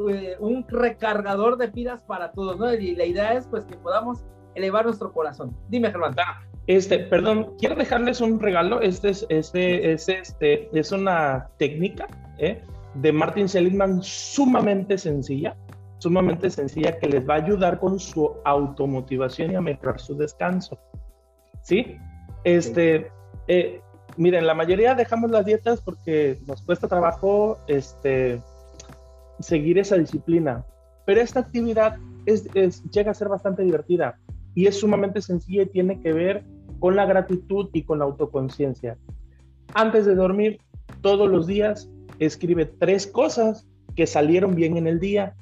eh, 0.09 0.37
un 0.39 0.67
recargador 0.69 1.57
de 1.57 1.69
pilas 1.69 2.03
para 2.03 2.33
todos, 2.33 2.59
¿no? 2.59 2.73
Y 2.73 2.95
la 2.95 3.05
idea 3.05 3.35
es 3.35 3.47
pues 3.47 3.65
que 3.65 3.77
podamos 3.77 4.25
elevar 4.55 4.87
nuestro 4.87 5.13
corazón. 5.13 5.55
Dime, 5.69 5.91
Germán. 5.91 6.15
Ah, 6.19 6.43
este, 6.67 7.01
perdón, 7.01 7.55
quiero 7.59 7.75
dejarles 7.75 8.21
un 8.21 8.39
regalo. 8.39 8.81
Este 8.81 9.11
es, 9.11 9.27
este, 9.29 9.93
es, 9.93 10.09
este, 10.09 10.71
es 10.73 10.93
una 10.93 11.49
técnica 11.59 12.07
¿eh? 12.39 12.63
de 12.95 13.13
Martin 13.13 13.49
Seligman 13.49 14.03
sumamente 14.03 14.97
sencilla, 14.97 15.57
sumamente 15.99 16.49
sencilla 16.51 16.99
que 16.99 17.09
les 17.09 17.29
va 17.29 17.35
a 17.35 17.39
ayudar 17.39 17.79
con 17.81 17.99
su 17.99 18.37
automotivación 18.45 19.53
y 19.53 19.55
a 19.57 19.61
mejorar 19.61 20.01
su 20.01 20.17
descanso. 20.17 20.79
¿Sí? 21.63 21.97
Este, 22.45 23.11
eh, 23.49 23.81
miren, 24.21 24.47
la 24.47 24.55
mayoría 24.55 24.95
dejamos 24.95 25.31
las 25.31 25.47
dietas 25.47 25.81
porque 25.81 26.39
nos 26.47 26.61
cuesta 26.63 26.89
trabajo, 26.89 27.59
este, 27.67 28.41
seguir 29.41 29.79
esa 29.79 29.97
disciplina. 29.97 30.65
Pero 31.07 31.23
esta 31.23 31.41
actividad 31.41 31.97
es, 32.27 32.45
llega 32.91 33.11
a 33.11 33.15
ser 33.15 33.29
bastante 33.29 33.63
divertida 33.63 34.19
y 34.55 34.67
es 34.67 34.79
sumamente 34.79 35.23
sencilla 35.23 35.63
y 35.63 35.67
tiene 35.67 36.01
que 36.01 36.13
ver 36.13 36.45
con 36.79 36.97
la 36.97 37.07
gratitud 37.07 37.71
y 37.73 37.83
con 37.83 37.99
la 37.99 38.05
autoconciencia. 38.05 38.99
Antes 39.75 40.05
de 40.05 40.15
dormir, 40.15 40.61
todos 41.01 41.29
los 41.31 41.47
días, 41.47 41.89
escribe 42.19 42.67
tres 42.67 43.07
cosas 43.07 43.67
que 43.97 44.07
salieron 44.07 44.55
bien 44.55 44.77
en 44.77 44.87
el 44.87 45.01
día, 45.01 45.35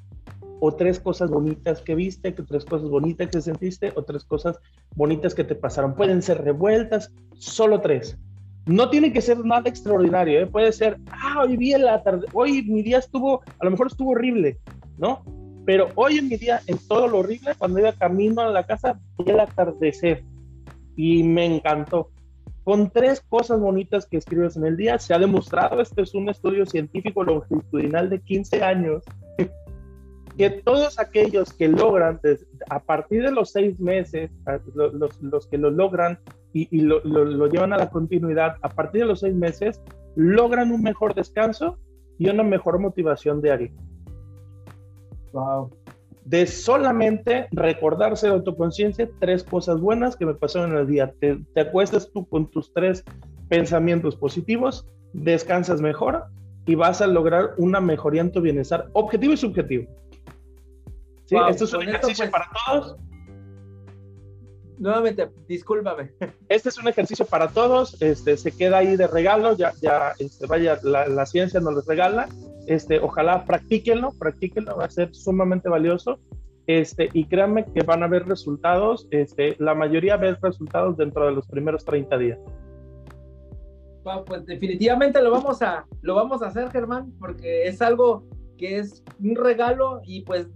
o 0.61 0.75
tres 0.75 0.99
cosas 0.99 1.31
bonitas 1.31 1.81
que 1.83 1.95
viste, 1.95 2.35
que 2.35 2.43
tres 2.43 2.65
cosas 2.65 2.89
bonitas 2.89 3.29
que 3.29 3.41
sentiste, 3.41 3.93
o 3.95 4.05
tres 4.05 4.25
cosas 4.25 4.59
bonitas 4.95 5.35
que 5.35 5.45
te 5.45 5.55
pasaron. 5.55 5.95
Pueden 5.95 6.23
ser 6.23 6.43
revueltas, 6.43 7.13
solo 7.35 7.81
tres. 7.81 8.19
No 8.69 8.91
tiene 8.91 9.15
que 9.15 9.23
ser 9.23 9.39
nada 9.47 9.63
extraordinario, 9.67 10.43
¿eh? 10.43 10.47
puede 10.47 10.73
ser, 10.73 10.99
ah, 11.11 11.43
hoy 11.43 11.57
vi 11.57 11.73
la 11.73 12.03
tarde, 12.03 12.27
hoy 12.35 12.63
mi 12.63 12.83
día 12.83 12.99
estuvo, 12.99 13.41
a 13.59 13.65
lo 13.65 13.71
mejor 13.71 13.87
estuvo 13.87 14.11
horrible, 14.11 14.59
¿no? 14.99 15.25
Pero 15.65 15.89
hoy 15.95 16.19
en 16.19 16.29
mi 16.29 16.37
día, 16.37 16.61
en 16.67 16.77
todo 16.87 17.09
lo 17.09 17.21
horrible, 17.21 17.55
cuando 17.57 17.79
iba 17.79 17.93
camino 17.93 18.43
a 18.43 18.51
la 18.51 18.67
casa, 18.67 19.01
vi 19.19 19.31
el 19.31 19.41
atardecer 19.41 20.23
y 20.97 21.23
me 21.23 21.47
encantó. 21.47 22.11
Con 22.63 22.91
tres 22.91 23.23
cosas 23.27 23.59
bonitas 23.59 24.05
que 24.05 24.19
escribes 24.19 24.55
en 24.59 24.67
el 24.67 24.77
día, 24.77 24.99
se 24.99 25.15
ha 25.15 25.19
demostrado, 25.19 25.81
este 25.81 26.03
es 26.03 26.15
un 26.15 26.29
estudio 26.29 26.67
científico 26.67 27.25
longitudinal 27.25 28.11
de 28.11 28.21
15 28.21 28.63
años, 28.63 29.03
que 30.37 30.51
todos 30.51 30.99
aquellos 30.99 31.55
que 31.55 31.69
logran, 31.69 32.21
a 32.69 32.81
partir 32.81 33.23
de 33.23 33.33
los 33.33 33.51
seis 33.51 33.81
meses, 33.81 34.31
los, 34.75 35.23
los 35.23 35.47
que 35.47 35.57
lo 35.57 35.71
logran, 35.71 36.19
y, 36.53 36.81
lo, 36.81 37.01
lo, 37.05 37.47
llevan 37.47 37.73
a 37.73 37.77
la 37.77 37.91
continuidad, 37.91 38.57
a 38.63 38.69
partir 38.69 39.03
de 39.03 39.09
los 39.09 39.21
seis 39.21 39.35
meses, 39.35 39.81
logran 40.17 40.73
un 40.73 40.83
mejor 40.83 41.15
descanso 41.15 41.79
y 42.19 42.29
una 42.29 42.43
mejor 42.43 42.79
motivación 42.79 43.41
diaria. 43.41 43.71
Wow. 45.33 45.71
De 46.25 46.47
solamente 46.47 47.49
recordarse 47.53 48.27
de 48.27 48.33
autoconciencia 48.33 49.09
tres 49.21 49.45
cosas 49.45 49.81
buenas 49.81 50.17
que 50.17 50.27
me 50.27 50.35
pasaron 50.35 50.73
en 50.73 50.79
el 50.79 50.87
día. 50.87 51.15
Te, 51.21 51.39
te 51.55 51.61
acuestas 51.61 52.11
tú 52.13 52.27
con 52.27 52.51
tus 52.51 52.73
tres 52.73 53.05
pensamientos 53.49 54.17
positivos, 54.17 54.87
descansas 55.13 55.81
mejor 55.81 56.25
y 56.67 56.75
vas 56.75 57.01
a 57.01 57.07
lograr 57.07 57.55
una 57.57 57.81
mejoría 57.81 58.21
en 58.21 58.33
tu 58.33 58.41
bienestar 58.41 58.89
objetivo 58.93 59.33
y 59.33 59.37
subjetivo. 59.37 59.89
¿Sí? 61.25 61.37
Esto 61.49 61.65
es 61.65 61.75
un 61.75 61.83
ejercicio 61.83 62.25
pues 62.25 62.31
para 62.31 62.51
todos 62.67 62.97
nuevamente, 64.79 65.29
discúlpame. 65.47 66.13
Este 66.49 66.69
es 66.69 66.79
un 66.79 66.89
ejercicio 66.89 67.27
para 67.27 67.49
todos, 67.49 68.01
este, 68.01 68.37
se 68.37 68.53
queda 68.53 68.79
ahí 68.79 68.97
de 68.97 69.07
regalo, 69.07 69.57
ya, 69.57 69.73
ya, 69.81 70.13
este, 70.19 70.47
vaya, 70.47 70.79
la, 70.83 71.27
ciencia 71.27 71.61
nos 71.61 71.75
lo 71.75 71.83
regala, 71.83 72.29
este, 72.67 72.99
ojalá 73.01 73.45
practíquenlo, 73.45 74.13
practíquenlo, 74.19 74.77
va 74.77 74.87
a 74.87 74.91
ser 74.91 75.15
sumamente 75.15 75.69
valioso, 75.69 76.19
este, 76.67 77.09
y 77.13 77.25
créanme 77.25 77.65
que 77.65 77.83
van 77.83 78.03
a 78.03 78.09
ver 78.09 78.27
resultados, 78.27 79.09
este, 79.11 79.57
la 79.59 79.75
mayoría 79.75 80.17
ve 80.17 80.37
resultados 80.41 80.97
dentro 80.97 81.27
de 81.27 81.33
los 81.33 81.47
primeros 81.47 81.85
30 81.85 82.19
días. 82.19 82.39
pues 84.27 84.47
definitivamente 84.47 85.21
lo 85.23 85.31
vamos 85.31 85.61
a, 85.63 85.87
lo 86.03 86.15
vamos 86.15 86.43
a 86.43 86.47
hacer, 86.47 86.71
Germán, 86.71 87.13
porque 87.19 87.69
es 87.69 87.83
algo 87.83 88.25
que 88.57 88.79
es 88.79 89.03
un 89.21 89.37
regalo 89.37 90.01
y 90.05 90.23
pues 90.23 90.49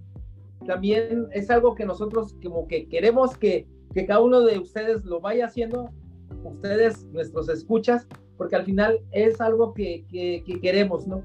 también 0.66 1.28
es 1.32 1.50
algo 1.50 1.74
que 1.74 1.84
nosotros 1.84 2.34
como 2.42 2.66
que 2.68 2.88
queremos 2.88 3.36
que, 3.36 3.66
que 3.94 4.06
cada 4.06 4.20
uno 4.20 4.40
de 4.40 4.58
ustedes 4.58 5.04
lo 5.04 5.20
vaya 5.20 5.46
haciendo, 5.46 5.90
ustedes, 6.44 7.04
nuestros 7.12 7.48
escuchas, 7.48 8.06
porque 8.36 8.56
al 8.56 8.64
final 8.64 8.98
es 9.12 9.40
algo 9.40 9.74
que, 9.74 10.04
que, 10.10 10.60
queremos, 10.60 11.06
¿no? 11.06 11.22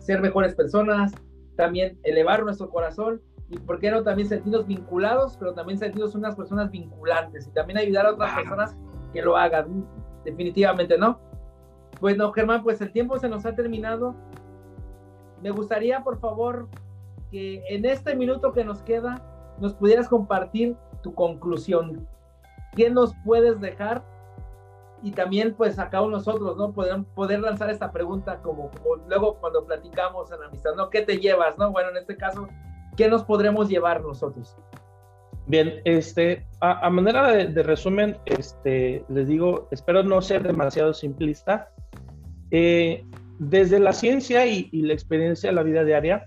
Ser 0.00 0.20
mejores 0.20 0.54
personas, 0.54 1.12
también 1.56 1.98
elevar 2.04 2.44
nuestro 2.44 2.70
corazón 2.70 3.20
y, 3.50 3.58
¿por 3.58 3.78
qué 3.78 3.90
no? 3.90 4.02
También 4.02 4.28
sentirnos 4.28 4.66
vinculados, 4.66 5.36
pero 5.36 5.54
también 5.54 5.78
sentirnos 5.78 6.14
unas 6.14 6.34
personas 6.34 6.70
vinculantes 6.70 7.46
y 7.46 7.50
también 7.50 7.78
ayudar 7.78 8.06
a 8.06 8.12
otras 8.12 8.34
personas 8.34 8.76
que 9.12 9.22
lo 9.22 9.36
hagan, 9.36 9.86
definitivamente, 10.24 10.96
¿no? 10.98 11.20
Bueno, 12.00 12.32
Germán, 12.32 12.62
pues 12.62 12.80
el 12.80 12.92
tiempo 12.92 13.18
se 13.18 13.28
nos 13.28 13.46
ha 13.46 13.54
terminado. 13.54 14.14
Me 15.42 15.50
gustaría, 15.50 16.02
por 16.02 16.18
favor, 16.18 16.68
que 17.30 17.62
en 17.68 17.84
este 17.84 18.14
minuto 18.14 18.52
que 18.52 18.64
nos 18.64 18.82
queda 18.82 19.22
nos 19.60 19.74
pudieras 19.74 20.08
compartir 20.08 20.76
tu 21.04 21.14
conclusión. 21.14 22.08
¿Qué 22.74 22.90
nos 22.90 23.14
puedes 23.24 23.60
dejar? 23.60 24.02
Y 25.02 25.12
también 25.12 25.54
pues 25.54 25.78
acá 25.78 26.00
nosotros, 26.00 26.56
¿no? 26.56 26.72
Poder, 26.72 27.04
poder 27.14 27.40
lanzar 27.40 27.68
esta 27.68 27.92
pregunta 27.92 28.40
como, 28.40 28.70
luego 29.06 29.36
cuando 29.38 29.66
platicamos 29.66 30.32
en 30.32 30.42
amistad, 30.42 30.74
¿no? 30.76 30.88
¿Qué 30.88 31.02
te 31.02 31.18
llevas, 31.18 31.58
no? 31.58 31.70
Bueno, 31.70 31.90
en 31.90 31.98
este 31.98 32.16
caso, 32.16 32.48
¿qué 32.96 33.06
nos 33.06 33.22
podremos 33.22 33.68
llevar 33.68 34.02
nosotros? 34.02 34.56
Bien, 35.46 35.82
este, 35.84 36.46
a, 36.60 36.88
manera 36.88 37.30
de, 37.30 37.62
resumen, 37.62 38.16
este, 38.24 39.04
les 39.10 39.28
digo, 39.28 39.68
espero 39.70 40.02
no 40.02 40.22
ser 40.22 40.42
demasiado 40.42 40.94
simplista. 40.94 41.68
Eh, 42.50 43.04
desde 43.38 43.78
la 43.78 43.92
ciencia 43.92 44.46
y, 44.46 44.70
y, 44.72 44.82
la 44.82 44.94
experiencia 44.94 45.50
de 45.50 45.56
la 45.56 45.62
vida 45.62 45.84
diaria, 45.84 46.26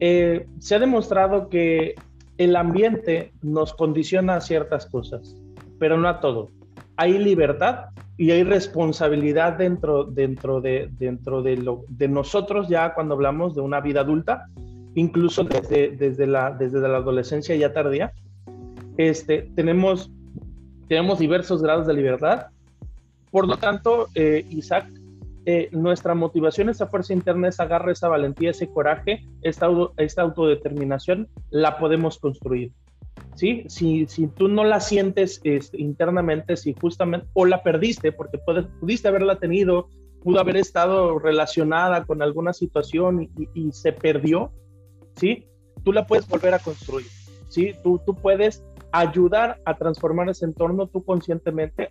eh, 0.00 0.46
se 0.58 0.74
ha 0.74 0.78
demostrado 0.78 1.48
que 1.48 1.94
el 2.38 2.54
ambiente 2.54 3.32
nos 3.42 3.74
condiciona 3.74 4.36
a 4.36 4.40
ciertas 4.40 4.86
cosas, 4.86 5.36
pero 5.78 5.98
no 5.98 6.08
a 6.08 6.20
todo. 6.20 6.50
Hay 6.96 7.18
libertad 7.18 7.86
y 8.16 8.30
hay 8.30 8.44
responsabilidad 8.44 9.58
dentro, 9.58 10.04
dentro, 10.04 10.60
de, 10.60 10.88
dentro 10.98 11.42
de, 11.42 12.08
nosotros 12.08 12.68
ya 12.68 12.94
cuando 12.94 13.14
hablamos 13.14 13.54
de 13.54 13.60
una 13.60 13.80
vida 13.80 14.00
adulta, 14.00 14.46
incluso 14.94 15.44
desde, 15.44 15.90
desde, 15.90 16.26
la, 16.26 16.50
desde 16.52 16.80
la 16.80 16.98
adolescencia 16.98 17.54
ya 17.56 17.72
tardía. 17.72 18.12
Este, 18.96 19.50
tenemos, 19.54 20.10
tenemos 20.88 21.18
diversos 21.18 21.62
grados 21.62 21.86
de 21.86 21.94
libertad. 21.94 22.46
Por 23.30 23.46
lo 23.46 23.56
tanto, 23.56 24.08
eh, 24.14 24.44
Isaac, 24.50 24.86
eh, 25.50 25.70
nuestra 25.72 26.14
motivación, 26.14 26.68
esa 26.68 26.88
fuerza 26.88 27.14
interna, 27.14 27.48
esa 27.48 27.64
garra, 27.64 27.90
esa 27.90 28.06
valentía, 28.06 28.50
ese 28.50 28.68
coraje, 28.68 29.24
esta, 29.40 29.66
esta 29.96 30.20
autodeterminación, 30.20 31.26
la 31.48 31.78
podemos 31.78 32.18
construir. 32.18 32.70
¿sí? 33.34 33.64
Si, 33.66 34.04
si 34.08 34.26
tú 34.26 34.48
no 34.48 34.64
la 34.64 34.80
sientes 34.80 35.40
este, 35.44 35.80
internamente, 35.80 36.54
si 36.58 36.74
justamente, 36.78 37.28
o 37.32 37.46
la 37.46 37.62
perdiste, 37.62 38.12
porque 38.12 38.36
pudiste 38.78 39.08
haberla 39.08 39.36
tenido, 39.38 39.88
pudo 40.22 40.38
haber 40.38 40.58
estado 40.58 41.18
relacionada 41.18 42.04
con 42.04 42.20
alguna 42.20 42.52
situación 42.52 43.30
y, 43.54 43.72
se 43.72 43.94
perdió, 43.94 44.52
¿sí? 45.16 45.46
Tú 45.82 45.94
la 45.94 46.06
puedes 46.06 46.28
volver 46.28 46.52
a 46.52 46.58
construir, 46.58 47.06
¿sí? 47.48 47.72
Tú, 47.82 48.02
tú 48.04 48.14
puedes 48.14 48.62
ayudar 48.92 49.62
a 49.64 49.78
transformar 49.78 50.28
ese 50.28 50.44
entorno 50.44 50.88
tú 50.88 51.02
conscientemente, 51.02 51.88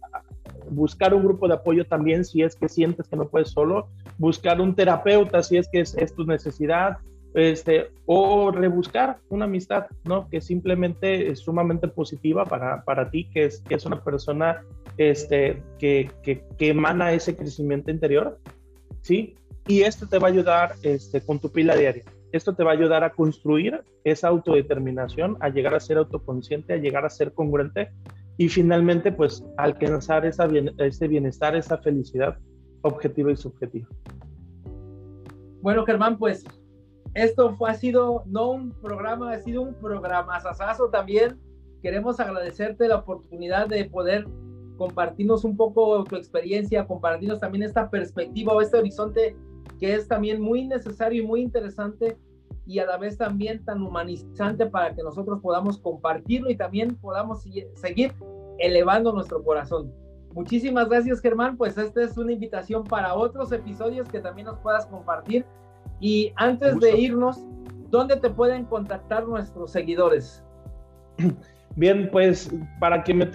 buscar 0.69 1.13
un 1.13 1.23
grupo 1.23 1.47
de 1.47 1.55
apoyo 1.55 1.85
también 1.85 2.25
si 2.25 2.41
es 2.43 2.55
que 2.55 2.69
sientes 2.69 3.07
que 3.07 3.15
no 3.15 3.27
puedes 3.27 3.49
solo, 3.49 3.87
buscar 4.17 4.61
un 4.61 4.75
terapeuta 4.75 5.43
si 5.43 5.57
es 5.57 5.67
que 5.67 5.81
es, 5.81 6.15
tu 6.15 6.25
necesidad, 6.25 6.97
este, 7.33 7.91
o 8.05 8.51
rebuscar 8.51 9.17
una 9.29 9.45
amistad, 9.45 9.87
¿no? 10.05 10.27
Que 10.29 10.41
simplemente 10.41 11.29
es 11.29 11.39
sumamente 11.39 11.87
positiva 11.87 12.45
para, 12.45 12.83
para 12.83 13.09
ti, 13.09 13.29
que 13.29 13.45
es, 13.45 13.61
que 13.61 13.75
es 13.75 13.85
una 13.85 14.03
persona 14.03 14.63
este, 14.97 15.61
que, 15.77 16.09
que, 16.23 16.43
que 16.57 16.69
emana 16.69 17.11
ese 17.11 17.35
crecimiento 17.35 17.91
interior, 17.91 18.39
¿sí? 19.01 19.35
Y 19.67 19.81
esto 19.81 20.07
te 20.07 20.17
va 20.17 20.27
a 20.27 20.31
ayudar 20.31 20.75
este, 20.81 21.21
con 21.21 21.39
tu 21.39 21.51
pila 21.51 21.75
diaria. 21.75 22.03
Esto 22.31 22.55
te 22.55 22.63
va 22.63 22.71
a 22.71 22.73
ayudar 22.73 23.03
a 23.03 23.11
construir 23.11 23.81
esa 24.03 24.29
autodeterminación, 24.29 25.37
a 25.39 25.49
llegar 25.49 25.75
a 25.75 25.79
ser 25.79 25.97
autoconsciente, 25.97 26.73
a 26.73 26.77
llegar 26.77 27.05
a 27.05 27.09
ser 27.09 27.33
congruente 27.33 27.89
y 28.37 28.49
finalmente 28.49 29.11
pues 29.11 29.43
alcanzar 29.57 30.25
esa 30.25 30.47
ese 30.77 31.07
bienestar, 31.07 31.55
esa 31.55 31.77
felicidad 31.79 32.37
objetiva 32.81 33.31
y 33.31 33.35
subjetiva. 33.35 33.87
Bueno, 35.61 35.85
Germán, 35.85 36.17
pues 36.17 36.45
esto 37.13 37.55
fue, 37.55 37.71
ha 37.71 37.73
sido 37.73 38.23
no 38.27 38.51
un 38.51 38.71
programa, 38.81 39.31
ha 39.31 39.39
sido 39.39 39.63
un 39.63 39.73
programa 39.73 40.39
sasazo 40.39 40.89
también. 40.89 41.39
Queremos 41.81 42.19
agradecerte 42.19 42.87
la 42.87 42.97
oportunidad 42.97 43.67
de 43.67 43.85
poder 43.85 44.27
compartirnos 44.77 45.43
un 45.43 45.57
poco 45.57 46.03
tu 46.03 46.15
experiencia, 46.15 46.85
compartirnos 46.85 47.39
también 47.39 47.63
esta 47.63 47.89
perspectiva 47.89 48.53
o 48.53 48.61
este 48.61 48.77
horizonte 48.77 49.35
que 49.79 49.95
es 49.95 50.07
también 50.07 50.41
muy 50.41 50.67
necesario 50.67 51.23
y 51.23 51.25
muy 51.25 51.41
interesante 51.41 52.17
y 52.65 52.79
a 52.79 52.85
la 52.85 52.97
vez 52.97 53.17
también 53.17 53.63
tan 53.63 53.81
humanizante 53.81 54.65
para 54.65 54.93
que 54.93 55.01
nosotros 55.01 55.39
podamos 55.41 55.77
compartirlo 55.77 56.49
y 56.49 56.57
también 56.57 56.95
podamos 56.95 57.43
seguir 57.75 58.13
elevando 58.59 59.13
nuestro 59.13 59.43
corazón. 59.43 59.93
Muchísimas 60.33 60.89
gracias 60.89 61.21
Germán, 61.21 61.57
pues 61.57 61.77
esta 61.77 62.03
es 62.03 62.17
una 62.17 62.33
invitación 62.33 62.83
para 62.83 63.15
otros 63.15 63.51
episodios 63.51 64.07
que 64.09 64.19
también 64.19 64.47
nos 64.47 64.59
puedas 64.59 64.85
compartir. 64.85 65.45
Y 65.99 66.31
antes 66.35 66.79
de 66.79 66.97
irnos, 66.97 67.39
¿dónde 67.89 68.17
te 68.17 68.29
pueden 68.29 68.65
contactar 68.65 69.27
nuestros 69.27 69.71
seguidores? 69.71 70.43
Bien, 71.75 72.09
pues 72.11 72.51
para 72.79 73.03
que 73.03 73.13
me, 73.13 73.25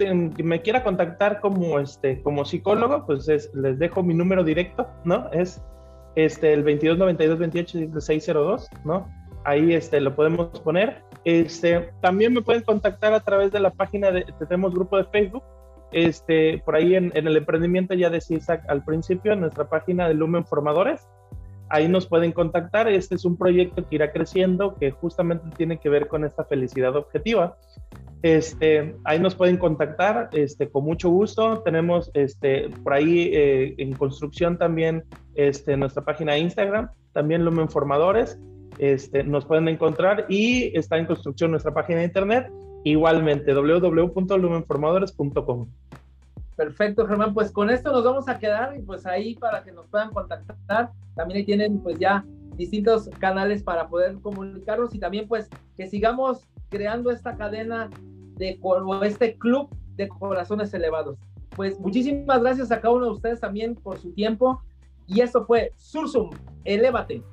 me, 0.43 0.61
quiera 0.61 0.83
contactar 0.83 1.39
como, 1.39 1.79
este, 1.79 2.21
como 2.23 2.43
psicólogo, 2.43 3.05
pues 3.05 3.27
les 3.53 3.79
dejo 3.79 4.03
mi 4.03 4.13
número 4.13 4.43
directo, 4.43 4.85
¿no? 5.05 5.29
Es 5.31 5.61
este, 6.15 6.53
el 6.53 6.63
22 6.63 6.97
92 6.97 7.39
28 7.39 8.01
602, 8.01 8.69
¿no? 8.85 9.07
ahí 9.45 9.73
este, 9.73 9.99
lo 10.01 10.15
podemos 10.15 10.59
poner. 10.61 11.01
Este, 11.25 11.91
también 12.01 12.33
me 12.33 12.41
pueden 12.41 12.63
contactar 12.63 13.13
a 13.13 13.21
través 13.21 13.51
de 13.51 13.59
la 13.59 13.71
página 13.71 14.11
de, 14.11 14.25
tenemos 14.39 14.73
grupo 14.73 14.97
de 14.97 15.05
Facebook, 15.05 15.43
este, 15.91 16.61
por 16.65 16.75
ahí 16.75 16.95
en, 16.95 17.11
el 17.15 17.37
emprendimiento 17.37 17.93
ya 17.93 18.09
decía 18.09 18.37
Isaac 18.37 18.63
al 18.67 18.83
principio, 18.83 19.33
en 19.33 19.41
nuestra 19.41 19.69
página 19.69 20.07
de 20.07 20.15
Lumen 20.15 20.45
Formadores, 20.45 21.07
ahí 21.69 21.87
nos 21.87 22.07
pueden 22.07 22.31
contactar. 22.31 22.87
Este 22.87 23.15
es 23.15 23.25
un 23.25 23.37
proyecto 23.37 23.87
que 23.87 23.95
irá 23.95 24.11
creciendo, 24.11 24.75
que 24.75 24.91
justamente 24.91 25.45
tiene 25.55 25.77
que 25.77 25.89
ver 25.89 26.07
con 26.07 26.25
esta 26.25 26.45
felicidad 26.45 26.95
objetiva. 26.95 27.57
Este, 28.23 28.95
ahí 29.03 29.19
nos 29.19 29.35
pueden 29.35 29.57
contactar, 29.57 30.29
este, 30.31 30.67
con 30.69 30.85
mucho 30.85 31.09
gusto. 31.09 31.59
Tenemos, 31.59 32.09
este, 32.13 32.69
por 32.69 32.93
ahí 32.93 33.29
eh, 33.33 33.75
en 33.77 33.91
construcción 33.93 34.57
también, 34.57 35.03
este, 35.35 35.75
nuestra 35.75 36.05
página 36.05 36.31
de 36.33 36.39
Instagram, 36.39 36.89
también 37.11 37.43
Lumen 37.43 37.67
Formadores. 37.67 38.39
Este, 38.79 39.25
nos 39.25 39.43
pueden 39.45 39.67
encontrar 39.67 40.25
y 40.29 40.71
está 40.75 40.97
en 40.97 41.05
construcción 41.05 41.51
nuestra 41.51 41.73
página 41.73 41.99
de 41.99 42.05
internet, 42.05 42.49
igualmente 42.85 43.53
www.lumenformadores.com. 43.53 45.67
Perfecto, 46.55 47.05
Germán. 47.05 47.33
Pues 47.33 47.51
con 47.51 47.69
esto 47.69 47.91
nos 47.91 48.05
vamos 48.05 48.29
a 48.29 48.39
quedar 48.39 48.77
y 48.77 48.81
pues 48.83 49.05
ahí 49.05 49.35
para 49.35 49.63
que 49.63 49.73
nos 49.73 49.85
puedan 49.87 50.11
contactar. 50.11 50.91
También 51.13 51.39
ahí 51.39 51.43
tienen 51.43 51.79
pues 51.79 51.99
ya 51.99 52.23
distintos 52.55 53.09
canales 53.19 53.63
para 53.63 53.89
poder 53.89 54.15
comunicarnos 54.21 54.95
y 54.95 54.99
también 54.99 55.27
pues 55.27 55.49
que 55.75 55.87
sigamos 55.87 56.47
creando 56.69 57.11
esta 57.11 57.35
cadena 57.35 57.89
de 58.35 58.57
o 58.61 59.03
este 59.03 59.37
club 59.37 59.69
de 59.95 60.07
corazones 60.07 60.73
elevados. 60.73 61.17
Pues 61.55 61.79
muchísimas 61.79 62.41
gracias 62.41 62.71
a 62.71 62.81
cada 62.81 62.95
uno 62.95 63.05
de 63.05 63.11
ustedes 63.11 63.39
también 63.39 63.75
por 63.75 63.99
su 63.99 64.11
tiempo 64.13 64.61
y 65.07 65.21
esto 65.21 65.45
fue 65.45 65.71
Sursum, 65.75 66.31
elévate. 66.63 67.23